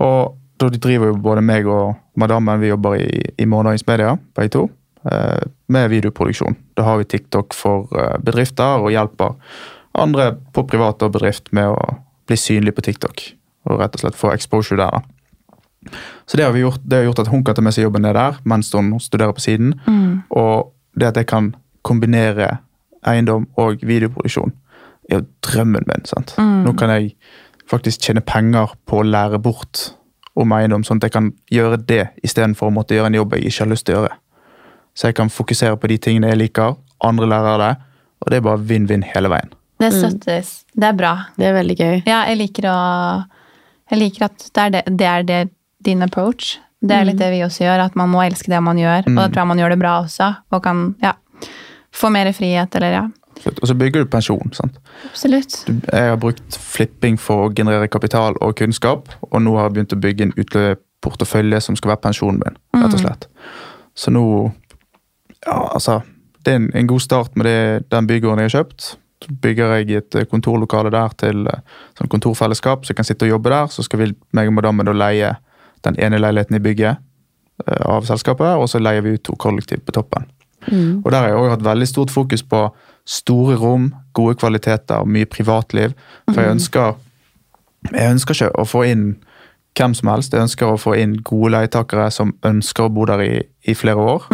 Og 0.00 0.39
da 0.60 0.68
driver 0.76 1.10
jo 1.10 1.16
både 1.22 1.42
meg 1.44 1.68
og 1.70 1.94
madammen, 2.20 2.60
vi 2.60 2.70
jobber 2.70 2.98
i, 3.00 3.08
i 3.40 3.48
Morgendagens 3.48 3.86
Media, 3.88 4.14
begge 4.36 4.52
to, 4.56 4.66
eh, 5.08 5.42
med 5.72 5.90
videoproduksjon. 5.92 6.56
Da 6.76 6.84
har 6.88 7.00
vi 7.00 7.08
TikTok 7.08 7.56
for 7.56 7.88
eh, 7.96 8.18
bedrifter 8.24 8.84
og 8.84 8.92
hjelper 8.92 9.36
andre 9.98 10.34
på 10.54 10.66
privat 10.68 11.02
og 11.02 11.14
bedrift 11.16 11.50
med 11.56 11.72
å 11.72 11.96
bli 12.28 12.38
synlig 12.38 12.76
på 12.76 12.84
TikTok. 12.86 13.24
Og 13.70 13.80
rett 13.80 13.96
og 13.96 14.04
slett 14.04 14.18
få 14.18 14.34
exposure 14.34 14.78
der, 14.80 15.00
da. 15.00 15.02
Så 16.28 16.36
det 16.36 16.44
har, 16.44 16.52
vi 16.52 16.60
gjort, 16.60 16.82
det 16.84 16.98
har 16.98 17.06
gjort 17.08 17.22
at 17.22 17.30
hun 17.32 17.42
kan 17.44 17.56
ta 17.56 17.62
med 17.64 17.72
seg 17.72 17.86
jobben 17.86 18.04
ned 18.04 18.12
der 18.12 18.36
mens 18.44 18.68
hun 18.76 18.92
studerer 19.00 19.32
på 19.32 19.40
siden. 19.40 19.78
Og 20.28 20.74
det 20.92 21.08
at 21.08 21.16
jeg 21.16 21.30
kan 21.30 21.54
kombinere 21.86 22.58
eiendom 23.08 23.46
og 23.56 23.80
videoproduksjon, 23.80 24.52
er 25.08 25.22
jo 25.22 25.26
drømmen 25.46 25.88
min. 25.88 26.04
sant? 26.04 26.34
Nå 26.38 26.74
kan 26.78 26.92
jeg 26.92 27.14
faktisk 27.70 28.04
tjene 28.04 28.20
penger 28.20 28.74
på 28.86 29.00
å 29.00 29.06
lære 29.06 29.40
bort 29.42 29.94
om 30.38 30.52
eiendom, 30.54 30.84
sånn 30.86 31.00
at 31.00 31.08
jeg 31.08 31.14
kan 31.16 31.30
gjøre 31.50 31.78
det 31.82 32.02
istedenfor 32.26 32.70
å 32.70 32.74
måtte 32.74 32.94
gjøre 32.96 33.10
en 33.10 33.18
jobb 33.18 33.36
jeg 33.36 33.50
ikke 33.50 33.64
har 33.64 33.72
lyst 33.72 33.86
til 33.88 33.96
å 33.96 34.02
gjøre. 34.02 34.18
Så 34.94 35.10
jeg 35.10 35.16
kan 35.18 35.32
fokusere 35.32 35.78
på 35.80 35.90
de 35.90 35.98
tingene 36.02 36.30
jeg 36.32 36.40
liker, 36.40 36.76
andre 37.06 37.28
lærer 37.30 37.62
det, 37.62 37.72
og 38.20 38.30
det 38.30 38.38
er 38.38 38.46
bare 38.46 38.62
vinn-vinn 38.70 39.06
hele 39.14 39.30
veien. 39.32 39.52
Det 39.80 39.90
støttes. 39.94 40.50
Det 40.76 40.90
er 40.90 40.96
bra. 40.96 41.12
Det 41.40 41.46
er 41.48 41.54
veldig 41.56 41.76
gøy. 41.78 41.94
Ja, 42.04 42.24
jeg 42.28 42.36
liker 42.42 42.68
å 42.68 42.80
Jeg 43.90 43.98
liker 43.98 44.28
at 44.28 44.42
det 44.54 44.62
er, 44.62 44.70
det, 44.70 44.82
det 45.00 45.06
er 45.08 45.24
det, 45.26 45.38
din 45.82 46.04
approach. 46.04 46.60
Det 46.80 46.94
er 46.94 47.08
litt 47.08 47.18
det 47.18 47.30
vi 47.32 47.40
også 47.42 47.64
gjør, 47.64 47.80
at 47.88 47.96
man 47.98 48.12
må 48.12 48.20
elske 48.22 48.52
det 48.52 48.60
man 48.62 48.78
gjør. 48.78 49.08
Og 49.08 49.16
da 49.18 49.24
tror 49.26 49.40
jeg 49.42 49.50
man 49.50 49.58
gjør 49.58 49.72
det 49.74 49.78
bra 49.80 49.94
også, 50.04 50.28
og 50.54 50.62
kan 50.62 50.84
ja, 51.02 51.16
få 51.90 52.12
mer 52.14 52.30
frihet, 52.36 52.76
eller 52.78 52.94
ja. 52.94 53.02
Og 53.48 53.68
så 53.68 53.74
bygger 53.74 54.04
du 54.04 54.10
pensjon. 54.10 54.52
sant? 54.52 54.78
Absolutt. 55.10 55.64
Jeg 55.92 56.08
har 56.12 56.16
brukt 56.20 56.56
flipping 56.60 57.18
for 57.20 57.46
å 57.46 57.52
generere 57.54 57.88
kapital 57.88 58.36
og 58.40 58.56
kunnskap, 58.60 59.08
og 59.22 59.42
nå 59.42 59.56
har 59.56 59.68
jeg 59.68 59.76
begynt 59.76 59.96
å 59.96 60.00
bygge 60.00 60.26
en 60.26 60.34
utløpsportefølje 60.36 61.60
som 61.60 61.76
skal 61.76 61.94
være 61.94 62.04
pensjonen 62.08 62.42
min. 62.44 62.58
rett 62.76 62.94
og 62.94 63.04
slett. 63.04 63.28
Så 63.94 64.10
nå 64.10 64.24
Ja, 65.46 65.70
altså 65.72 66.02
Det 66.44 66.52
er 66.52 66.56
en, 66.56 66.70
en 66.74 66.86
god 66.86 67.00
start 67.00 67.36
med 67.36 67.46
det, 67.46 67.90
den 67.90 68.06
bygården 68.06 68.38
jeg 68.38 68.50
har 68.50 68.64
kjøpt. 68.64 68.96
Så 69.20 69.34
bygger 69.42 69.74
jeg 69.76 69.90
et 69.98 70.14
eh, 70.14 70.24
kontorlokale 70.24 70.90
der 70.90 71.12
til 71.20 71.46
eh, 71.46 71.60
sånn 71.98 72.08
kontorfellesskap, 72.08 72.84
så 72.84 72.92
jeg 72.92 72.96
kan 72.96 73.04
sitte 73.04 73.26
og 73.26 73.34
jobbe 73.34 73.52
der. 73.52 73.66
Så 73.68 73.84
skal 73.84 74.00
vi, 74.00 74.06
meg 74.32 74.48
og 74.48 74.54
madammen 74.56 74.88
da 74.88 74.94
leie 74.96 75.34
den 75.84 75.98
ene 76.00 76.20
leiligheten 76.20 76.56
i 76.56 76.62
bygget 76.64 76.96
eh, 77.66 77.82
av 77.84 78.08
selskapet, 78.08 78.56
og 78.56 78.70
så 78.72 78.80
leier 78.80 79.04
vi 79.04 79.18
ut 79.18 79.24
to 79.28 79.36
kollektiv 79.36 79.84
på 79.84 79.92
toppen. 79.92 80.24
Og 80.70 81.10
der 81.12 81.18
har 81.18 81.28
jeg 81.28 81.36
også 81.36 81.52
hatt 81.54 81.64
veldig 81.64 81.86
stort 81.88 82.10
fokus 82.12 82.42
på 82.44 82.58
store 83.08 83.56
rom, 83.60 83.90
gode 84.12 84.36
kvaliteter, 84.40 85.04
mye 85.06 85.26
privatliv. 85.26 85.94
For 86.30 86.42
jeg 86.42 86.56
ønsker, 86.56 86.94
jeg 87.92 88.14
ønsker 88.14 88.34
ikke 88.36 88.50
å 88.60 88.66
få 88.68 88.84
inn 88.90 89.04
hvem 89.78 89.94
som 89.94 90.08
helst. 90.12 90.34
Jeg 90.34 90.42
ønsker 90.48 90.66
å 90.72 90.78
få 90.80 90.94
inn 90.98 91.16
gode 91.26 91.52
leietakere 91.54 92.10
som 92.10 92.34
ønsker 92.46 92.88
å 92.88 92.92
bo 92.92 93.06
der 93.08 93.22
i, 93.24 93.34
i 93.70 93.74
flere 93.74 94.02
år. 94.02 94.26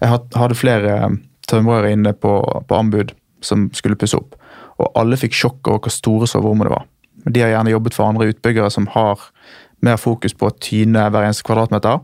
Jeg 0.00 0.18
hadde 0.36 0.58
flere 0.58 0.96
eh, 1.06 1.16
tømrere 1.48 1.92
inne 1.96 2.12
på, 2.12 2.38
på 2.68 2.76
anbud 2.76 3.14
som 3.44 3.68
skulle 3.76 3.96
pusse 3.96 4.16
opp. 4.18 4.36
Og 4.78 4.90
alle 4.98 5.16
fikk 5.16 5.32
sjokk 5.36 5.68
over 5.68 5.86
hvor 5.86 5.94
store 5.94 6.28
soverommene 6.28 6.70
var. 6.72 6.84
Men 7.24 7.32
De 7.32 7.40
har 7.42 7.48
gjerne 7.54 7.72
jobbet 7.72 7.94
for 7.96 8.06
andre 8.06 8.28
utbyggere 8.30 8.70
som 8.70 8.86
har 8.92 9.20
mer 9.84 9.96
fokus 10.00 10.32
på 10.34 10.48
å 10.48 10.54
tyne 10.62 11.08
hver 11.10 11.26
eneste 11.26 11.44
kvadratmeter. 11.44 11.98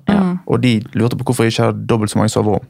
Og 0.47 0.61
de 0.61 0.81
lurte 0.95 1.17
på 1.17 1.25
hvorfor 1.29 1.45
jeg 1.47 1.55
ikke 1.55 1.69
hadde 1.71 1.87
dobbelt 1.89 2.11
så 2.13 2.19
mange 2.19 2.33
soverom. 2.33 2.65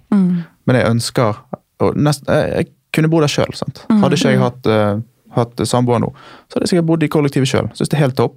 Men 0.67 0.77
jeg 0.79 0.91
ønsker 0.91 1.41
og 1.83 1.97
nest, 1.99 2.27
jeg 2.29 2.69
kunne 2.93 3.09
bo 3.13 3.21
der 3.25 3.33
sjøl. 3.33 3.53
Hadde 3.89 4.19
ikke 4.19 4.33
jeg 4.35 4.41
hatt, 4.43 4.67
uh, 4.69 5.01
hatt 5.37 5.63
samboer 5.69 6.03
nå, 6.03 6.11
så 6.49 6.57
hadde 6.59 6.67
jeg 6.67 6.73
sikkert 6.75 6.89
bodd 6.91 7.07
i 7.07 7.11
kollektivet 7.13 7.49
sjøl. 7.49 7.71
Syns 7.79 7.89
det 7.93 7.97
er 7.99 8.05
helt 8.05 8.19
topp. 8.19 8.37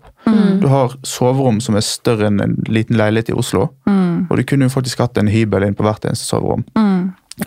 Du 0.62 0.68
har 0.72 0.96
soverom 1.06 1.60
som 1.62 1.76
er 1.76 1.84
større 1.84 2.30
enn 2.32 2.40
en 2.44 2.56
liten 2.72 2.96
leilighet 3.00 3.34
i 3.34 3.38
Oslo. 3.38 3.70
Og 3.86 4.38
du 4.40 4.44
kunne 4.48 4.70
jo 4.70 4.74
faktisk 4.74 5.04
hatt 5.04 5.18
en 5.22 5.28
hybel 5.30 5.68
inn 5.68 5.76
på 5.78 5.84
hvert 5.86 6.06
eneste 6.08 6.26
soverom. 6.30 6.64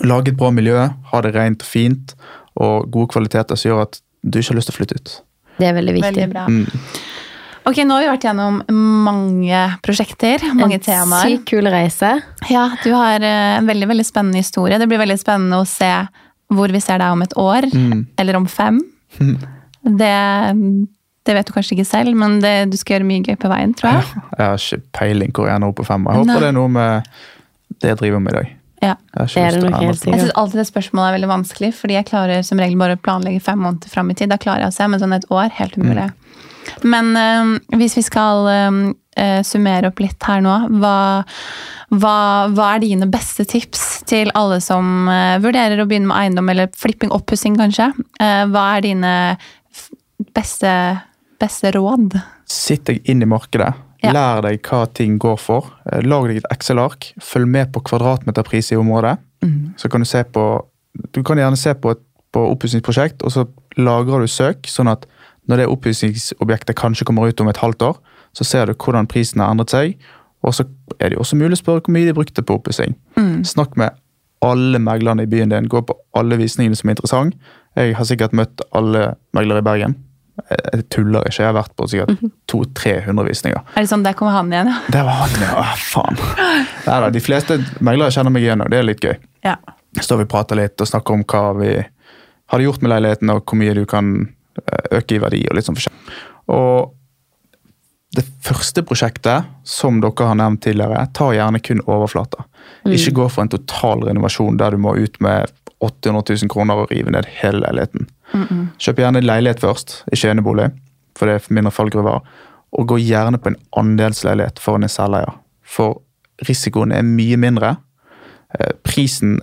Lage 0.04 0.34
et 0.34 0.36
bra 0.36 0.50
miljø, 0.52 0.76
ha 1.12 1.20
det 1.24 1.32
rent 1.34 1.64
og 1.64 1.70
fint, 1.70 2.12
og 2.60 2.90
gode 2.92 3.08
kvaliteter 3.14 3.56
som 3.56 3.70
gjør 3.72 3.86
at 3.86 4.00
du 4.22 4.36
ikke 4.38 4.52
har 4.52 4.58
lyst 4.60 4.68
til 4.68 4.76
å 4.76 4.78
flytte 4.82 4.98
ut. 5.00 5.14
Det 5.58 5.66
er 5.70 5.74
veldig 5.78 5.94
viktig. 5.96 6.10
Veldig 6.12 6.28
bra. 6.34 6.44
Ok, 7.68 7.82
Nå 7.84 7.96
har 7.96 8.04
vi 8.04 8.08
vært 8.12 8.24
gjennom 8.28 8.60
mange 9.04 9.58
prosjekter, 9.84 10.44
mange 10.56 10.78
en 10.78 10.84
temaer. 10.84 11.24
sykt 11.28 11.48
kul 11.50 11.68
reise. 11.68 12.14
Ja, 12.48 12.68
Du 12.84 12.92
har 12.94 13.20
eh, 13.20 13.56
en 13.58 13.66
veldig 13.68 13.88
veldig 13.90 14.06
spennende 14.08 14.40
historie. 14.40 14.78
Det 14.80 14.86
blir 14.88 15.00
veldig 15.02 15.18
spennende 15.20 15.58
å 15.60 15.66
se 15.68 15.90
hvor 16.54 16.72
vi 16.72 16.80
ser 16.80 17.00
deg 17.02 17.12
om 17.12 17.22
et 17.24 17.34
år, 17.36 17.68
eller 18.18 18.38
om 18.38 18.46
fem. 18.48 18.80
Det, 19.82 20.12
det 21.28 21.34
vet 21.36 21.48
du 21.48 21.52
kanskje 21.54 21.76
ikke 21.76 21.88
selv, 21.88 22.14
men 22.16 22.38
det, 22.44 22.54
du 22.72 22.76
skal 22.80 22.98
gjøre 22.98 23.08
mye 23.08 23.24
gøy 23.24 23.36
på 23.40 23.50
veien, 23.52 23.74
tror 23.76 23.98
jeg. 23.98 24.22
Jeg 24.38 24.44
har 24.44 24.62
ikke 24.62 24.80
peiling 24.98 25.34
hvor 25.36 25.48
jeg 25.48 25.54
er 25.56 25.64
nå 25.64 25.72
på 25.76 25.86
fem. 25.86 26.06
Jeg 26.08 26.22
håper 26.22 26.32
Nei. 26.32 26.38
det 26.44 26.48
er 26.48 26.56
noe 26.56 26.72
med 26.72 27.10
det 27.78 27.92
jeg 27.92 28.00
driver 28.00 28.22
med 28.24 28.32
i 28.32 28.38
dag. 28.38 28.54
Ja. 28.78 28.94
Jeg 29.18 29.26
Det 29.34 29.42
er 29.42 29.56
det 29.56 29.62
nok 29.64 29.80
helt 29.82 29.98
sikkert. 29.98 30.12
Jeg 30.14 30.22
synes 30.22 30.36
alltid 30.40 30.60
det 30.60 30.66
spørsmålet 30.68 31.08
er 31.08 31.16
veldig 31.18 31.30
vanskelig, 31.32 31.70
fordi 31.74 31.96
jeg 31.98 32.06
klarer 32.08 32.44
som 32.46 32.60
regel 32.62 32.78
bare 32.78 32.96
å 32.96 33.02
planlegge 33.02 33.42
fem 33.42 33.58
måneder 33.58 33.90
fram 33.90 34.10
i 34.10 34.16
tid. 34.18 34.30
Da 34.30 34.38
klarer 34.40 34.66
jeg 34.66 34.72
å 34.72 34.76
se, 34.78 34.88
men 34.88 35.02
sånn 35.02 35.16
et 35.16 35.26
år, 35.34 35.50
helt 35.58 35.78
umulig. 35.78 36.08
Men 36.82 37.16
eh, 37.16 37.78
hvis 37.78 37.96
vi 37.98 38.04
skal 38.06 38.48
eh, 38.52 38.78
eh, 39.18 39.40
summere 39.46 39.90
opp 39.90 40.02
litt 40.02 40.28
her 40.28 40.42
nå, 40.44 40.54
hva, 40.80 40.94
hva, 41.94 42.14
hva 42.54 42.70
er 42.74 42.84
dine 42.84 43.08
beste 43.10 43.46
tips 43.48 44.04
til 44.08 44.32
alle 44.38 44.60
som 44.64 45.10
eh, 45.12 45.36
vurderer 45.42 45.82
å 45.82 45.88
begynne 45.88 46.10
med 46.10 46.18
eiendom, 46.20 46.50
eller 46.52 46.72
flipping, 46.76 47.12
oppussing 47.14 47.58
kanskje? 47.60 47.90
Eh, 48.22 48.44
hva 48.52 48.64
er 48.76 48.86
dine 48.86 49.12
beste, 50.36 50.72
beste 51.40 51.74
råd? 51.76 52.18
Sitt 52.48 52.88
deg 52.88 53.04
inn 53.08 53.24
i 53.24 53.28
markedet. 53.28 53.72
Ja. 54.04 54.12
Lær 54.14 54.44
deg 54.46 54.62
hva 54.62 54.84
ting 54.94 55.16
går 55.18 55.38
for. 55.42 55.72
Lag 56.06 56.28
deg 56.30 56.38
et 56.38 56.52
Excel-ark. 56.54 57.10
Følg 57.18 57.50
med 57.50 57.72
på 57.74 57.82
kvadratmeterpris 57.88 58.70
i 58.70 58.78
området. 58.78 59.16
Så 59.78 59.90
kan 59.90 60.02
du 60.02 60.06
se 60.08 60.24
på 60.26 60.42
Du 61.14 61.20
kan 61.22 61.38
gjerne 61.38 61.54
se 61.54 61.70
på 61.78 61.92
et 61.94 62.00
på 62.34 62.44
oppussingsprosjekt, 62.52 63.22
og 63.24 63.32
så 63.32 63.46
lagrer 63.80 64.24
du 64.24 64.30
søk, 64.30 64.68
sånn 64.68 64.90
at 64.92 65.06
når 65.48 65.62
det 65.62 65.68
oppussingsobjektet 65.72 66.76
kanskje 66.78 67.06
kommer 67.08 67.28
ut 67.28 67.40
om 67.40 67.48
et 67.50 67.60
halvt 67.62 67.86
år, 67.88 68.00
så 68.36 68.44
ser 68.44 68.68
du 68.68 68.76
hvordan 68.76 69.08
prisen 69.10 69.40
har 69.40 69.54
endret 69.54 69.72
seg. 69.72 69.96
Og 70.46 70.54
så 70.54 70.66
er 71.00 71.10
det 71.10 71.16
jo 71.16 71.24
også 71.24 71.38
mulig 71.40 71.56
å 71.56 71.62
spørre 71.62 71.82
hvor 71.82 71.94
mye 71.96 72.06
de 72.06 72.14
brukte 72.14 72.44
på 72.44 72.58
oppussing. 72.60 72.94
Snakk 73.48 73.78
med 73.80 73.96
alle 74.44 74.78
meglerne 74.78 75.24
i 75.24 75.30
byen 75.30 75.50
din. 75.50 75.66
Gå 75.70 75.82
på 75.82 75.96
alle 76.18 76.38
visningene 76.38 76.78
som 76.78 76.90
er 76.90 76.94
interessante. 76.94 77.38
Jeg 77.78 77.96
har 77.98 78.06
sikkert 78.06 78.36
møtt 78.36 78.62
alle 78.76 79.16
meglere 79.34 79.64
i 79.64 79.66
Bergen. 79.66 79.96
Jeg 80.48 80.84
tuller 80.94 81.26
ikke. 81.26 81.42
Jeg 81.42 81.48
har 81.48 81.56
vært 81.56 81.74
på 81.74 81.88
sikkert 81.90 82.20
200-300 82.52 83.26
visninger. 83.26 83.64
Er 83.74 83.82
det 83.82 83.90
sånn, 83.90 84.04
der 84.06 84.14
kommer 84.18 84.36
han 84.36 84.52
igjen, 84.52 84.70
ja? 84.70 84.78
Der 84.94 85.08
var 85.08 85.24
han, 85.24 85.34
ja. 85.42 85.50
Åh, 85.64 85.74
faen. 85.82 86.20
Neida, 86.86 87.10
de 87.14 87.22
fleste 87.24 87.58
meglere 87.82 88.14
kjenner 88.14 88.34
meg 88.34 88.46
igjen, 88.46 88.62
og 88.62 88.70
det 88.70 88.78
er 88.78 88.86
litt 88.86 89.02
gøy. 89.02 89.16
Ja. 89.46 89.56
Står 89.98 90.20
vi 90.20 90.28
og 90.28 90.30
prater 90.30 90.60
litt 90.60 90.78
og 90.78 90.90
snakker 90.90 91.18
om 91.18 91.24
hva 91.26 91.42
vi 91.58 91.72
hadde 92.52 92.64
gjort 92.68 92.84
med 92.84 92.94
leiligheten, 92.94 93.34
og 93.34 93.42
hvor 93.42 93.58
mye 93.58 93.74
du 93.74 93.82
kan 93.90 94.12
øke 94.92 95.16
i 95.16 95.20
verdi. 95.22 95.44
og 95.48 95.56
litt 95.56 95.68
sånn 95.68 95.78
forskjell. 95.78 96.16
Og 96.54 96.94
det 98.16 98.24
første 98.42 98.82
prosjektet, 98.82 99.48
som 99.68 100.00
dere 100.00 100.28
har 100.30 100.38
nevnt 100.40 100.62
tidligere, 100.64 101.04
tar 101.14 101.34
gjerne 101.36 101.60
kun 101.60 101.82
overflater. 101.84 102.46
Ikke 102.88 103.12
gå 103.18 103.26
for 103.28 103.44
en 103.44 103.52
total 103.52 104.06
renovasjon 104.08 104.56
der 104.60 104.72
du 104.72 104.80
må 104.80 104.94
ut 104.96 105.18
med 105.20 105.52
800 105.84 106.22
000 106.42 106.50
kroner 106.50 106.80
og 106.82 106.90
rive 106.90 107.12
ned 107.14 107.28
hele 107.42 107.60
leiligheten. 107.66 108.08
Kjøp 108.80 109.02
gjerne 109.02 109.22
leilighet 109.24 109.60
først, 109.60 110.02
ikke 110.12 110.32
enebolig, 110.32 110.70
for 111.18 111.28
det 111.28 111.36
er 111.38 111.52
mindre 111.54 111.72
fallgruver. 111.74 112.24
Og 112.72 112.88
gå 112.88 112.98
gjerne 113.00 113.40
på 113.40 113.52
en 113.52 113.60
andelsleilighet 113.80 114.60
foran 114.60 114.84
en 114.84 114.92
selveier, 114.92 115.36
for 115.64 116.00
risikoen 116.48 116.92
er 116.92 117.06
mye 117.06 117.36
mindre. 117.40 117.76
Eh, 118.58 118.72
Prisen, 118.84 119.38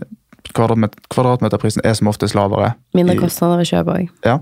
kvadratmeterprisen 0.55 1.85
er 1.85 1.93
som 1.97 2.09
oftest 2.11 2.35
lavere. 2.37 2.73
Mindre 2.97 3.17
kostnader 3.19 3.61
ved 3.61 3.69
kjøp 3.71 3.91
òg. 3.93 4.09
Ja, 4.25 4.39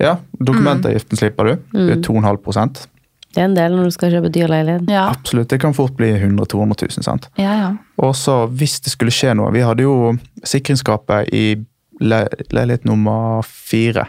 ja 0.00 0.16
dokumentavgiften 0.38 1.20
slipper 1.20 1.50
du. 1.50 1.52
Det 1.76 1.92
er 1.98 2.02
2,5% 2.06 2.86
Det 3.34 3.42
er 3.42 3.46
en 3.46 3.56
del 3.56 3.76
når 3.76 3.90
du 3.90 3.94
skal 3.94 4.14
kjøpe 4.14 4.30
dyr 4.34 4.50
leilighet. 4.50 4.88
Ja, 4.90 5.08
Absolutt, 5.12 5.50
det 5.52 5.60
kan 5.62 5.76
fort 5.76 5.94
bli 5.98 6.10
100 6.16 6.46
000-200 6.50 6.88
000. 6.96 7.04
sant? 7.06 7.28
ja. 7.38 7.52
ja. 7.64 7.70
Og 8.00 8.14
så 8.16 8.46
hvis 8.48 8.80
det 8.80 8.94
skulle 8.94 9.12
skje 9.12 9.34
noe 9.36 9.52
Vi 9.52 9.60
hadde 9.60 9.84
jo 9.84 10.14
sikringsskapet 10.44 11.34
i 11.36 11.44
le 12.00 12.20
leilighet 12.48 12.86
nummer 12.88 13.44
fire. 13.44 14.06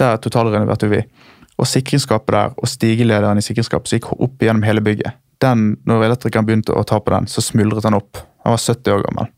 Der 0.00 0.16
totalrenoverte 0.16 0.88
vi. 0.88 1.02
Og 1.58 1.66
sikringsskapet 1.66 2.32
der, 2.32 2.54
og 2.56 2.68
stigelederen 2.70 3.38
i 3.38 3.44
sikringsskapet 3.44 3.90
som 3.90 3.98
gikk 3.98 4.12
opp 4.14 4.40
gjennom 4.40 4.64
hele 4.64 4.80
bygget. 4.80 5.18
Den, 5.42 5.76
når 5.86 6.06
elektrikeren 6.08 6.46
begynte 6.46 6.72
å 6.74 6.86
ta 6.86 6.98
på 7.02 7.12
den, 7.12 7.28
så 7.30 7.42
smuldret 7.44 7.84
han 7.84 7.98
opp. 7.98 8.22
Han 8.46 8.54
var 8.54 8.62
70 8.62 8.94
år 8.94 9.04
gammel. 9.04 9.28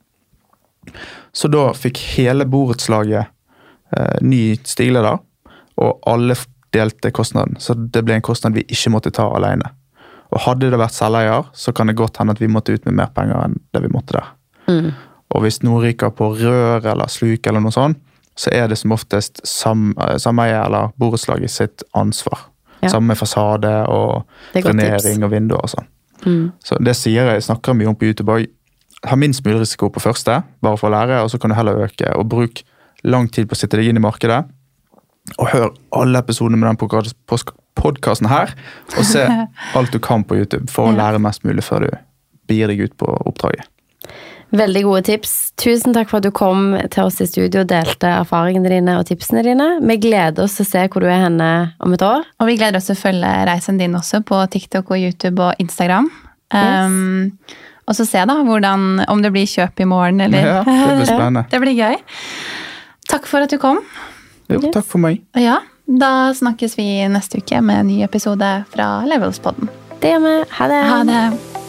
Så 1.32 1.50
da 1.50 1.70
fikk 1.76 2.00
hele 2.16 2.46
borettslaget 2.48 3.26
eh, 3.96 4.16
ny 4.22 4.56
stigeleder, 4.64 5.20
og 5.80 6.00
alle 6.08 6.36
delte 6.74 7.10
kostnaden. 7.10 7.56
Så 7.58 7.74
det 7.74 8.04
ble 8.06 8.18
en 8.18 8.24
kostnad 8.24 8.54
vi 8.54 8.66
ikke 8.68 8.92
måtte 8.94 9.12
ta 9.14 9.26
alene. 9.34 9.72
Og 10.30 10.44
hadde 10.44 10.70
det 10.70 10.78
vært 10.78 10.94
selveier, 10.94 11.48
så 11.52 11.72
kan 11.74 11.90
det 11.90 11.98
godt 11.98 12.20
hende 12.20 12.36
at 12.36 12.42
vi 12.42 12.50
måtte 12.50 12.74
ut 12.74 12.84
med 12.86 12.98
mer 13.00 13.10
penger 13.14 13.40
enn 13.42 13.56
det 13.74 13.82
vi 13.82 13.90
måtte 13.90 14.18
der. 14.18 14.28
Mm. 14.70 14.92
Og 15.34 15.44
hvis 15.44 15.60
noe 15.66 15.82
ryker 15.82 16.12
på 16.14 16.30
rør 16.38 16.86
eller 16.92 17.10
sluk 17.10 17.46
eller 17.46 17.62
noe 17.64 17.74
sånt, 17.74 17.98
så 18.38 18.52
er 18.54 18.70
det 18.70 18.78
som 18.78 18.94
oftest 18.94 19.42
sam, 19.46 19.90
eh, 20.00 20.16
sameie 20.22 20.56
eller 20.62 20.94
borettslaget 21.00 21.50
sitt 21.50 21.82
ansvar. 21.98 22.46
Ja. 22.80 22.88
Sammen 22.88 23.10
med 23.12 23.18
fasade 23.18 23.72
og 23.92 24.22
er 24.56 24.64
drenering 24.64 25.24
og 25.26 25.32
vinduer 25.34 25.60
og 25.60 25.72
sånn. 25.74 25.88
Mm. 26.24 26.46
Så 26.64 26.78
det 26.80 26.94
sier 26.96 27.28
jeg, 27.28 27.42
snakker 27.44 27.76
mye 27.76 27.90
om 27.90 27.98
på 27.98 28.08
YouTube 28.08 28.32
òg. 28.32 28.46
Ha 29.08 29.16
minst 29.16 29.44
mulig 29.44 29.62
risiko 29.64 29.90
på 29.92 30.00
første, 30.00 30.42
bare 30.62 30.78
for 30.80 30.88
å 30.88 30.94
lære, 30.94 31.20
og 31.24 31.30
så 31.32 31.40
kan 31.40 31.52
du 31.52 31.56
heller 31.56 31.84
øke. 31.84 32.08
Og 32.16 32.28
bruk 32.28 32.62
lang 33.04 33.28
tid 33.32 33.48
på 33.48 33.56
å 33.56 33.60
sitte 33.60 33.80
deg 33.80 33.90
inn 33.90 34.00
i 34.00 34.04
markedet. 34.04 34.44
Og 35.38 35.50
hør 35.52 35.68
alle 35.94 36.22
episodene 36.22 36.58
med 36.58 36.70
den 36.70 37.42
podkasten 37.80 38.30
her, 38.30 38.54
og 38.96 39.04
se 39.06 39.26
alt 39.78 39.92
du 39.92 40.00
kan 40.02 40.24
på 40.26 40.40
YouTube 40.40 40.66
for 40.72 40.90
å 40.90 40.96
lære 40.96 41.20
mest 41.22 41.44
mulig 41.46 41.64
før 41.66 41.86
du 41.86 41.92
begir 42.50 42.72
deg 42.72 42.88
ut 42.88 42.96
på 42.98 43.12
oppdraget. 43.28 43.68
Veldig 44.50 44.80
gode 44.82 45.02
tips. 45.06 45.32
Tusen 45.60 45.94
takk 45.94 46.08
for 46.10 46.18
at 46.18 46.26
du 46.26 46.32
kom 46.34 46.72
til 46.90 47.06
oss 47.06 47.20
i 47.22 47.26
studio 47.30 47.62
og 47.62 47.68
delte 47.70 48.08
erfaringene 48.10 48.72
dine 48.72 48.96
og 48.98 49.06
tipsene 49.06 49.44
dine. 49.46 49.68
Vi 49.86 49.96
gleder 50.02 50.42
oss 50.42 50.56
til 50.58 50.66
å 50.66 50.70
se 50.72 50.82
hvor 50.90 51.04
du 51.04 51.06
er 51.06 51.22
henne 51.22 51.50
om 51.78 51.94
et 51.94 52.02
år. 52.02 52.26
Og 52.42 52.50
vi 52.50 52.56
gleder 52.58 52.80
oss 52.80 52.88
til 52.90 52.98
å 52.98 53.02
følge 53.04 53.30
reisen 53.46 53.78
din 53.78 53.94
også 53.94 54.24
på 54.26 54.40
TikTok 54.50 54.90
og 54.90 54.98
YouTube 54.98 55.46
og 55.46 55.62
Instagram. 55.62 56.10
Um, 56.50 57.30
og 57.86 57.94
så 57.94 58.08
se 58.08 58.24
da 58.26 58.40
hvordan, 58.42 59.04
om 59.06 59.22
det 59.22 59.30
blir 59.34 59.46
kjøp 59.46 59.84
i 59.84 59.86
morgen, 59.86 60.18
eller 60.26 60.50
Ja, 60.50 60.60
det 60.66 61.06
blir. 61.06 61.42
Det 61.54 61.62
blir 61.62 61.78
gøy. 61.78 62.00
Takk 63.10 63.30
for 63.30 63.46
at 63.46 63.54
du 63.54 63.58
kom. 63.62 63.78
Jo, 64.50 64.60
Yes. 64.60 64.72
takk 64.74 64.84
for 64.86 64.98
meg. 64.98 65.20
Ja, 65.38 65.60
da 65.86 66.32
snakkes 66.34 66.76
vi 66.78 66.88
neste 67.08 67.38
uke 67.38 67.60
med 67.62 67.80
en 67.80 67.86
ny 67.86 68.02
episode 68.02 68.64
fra 68.74 68.90
Levelspodden. 69.06 69.68
Det 70.00 70.10
gjør 70.14 70.22
vi. 70.26 70.34
Ha 70.58 70.68
det. 70.68 70.82
Ha 70.90 71.02
det. 71.04 71.59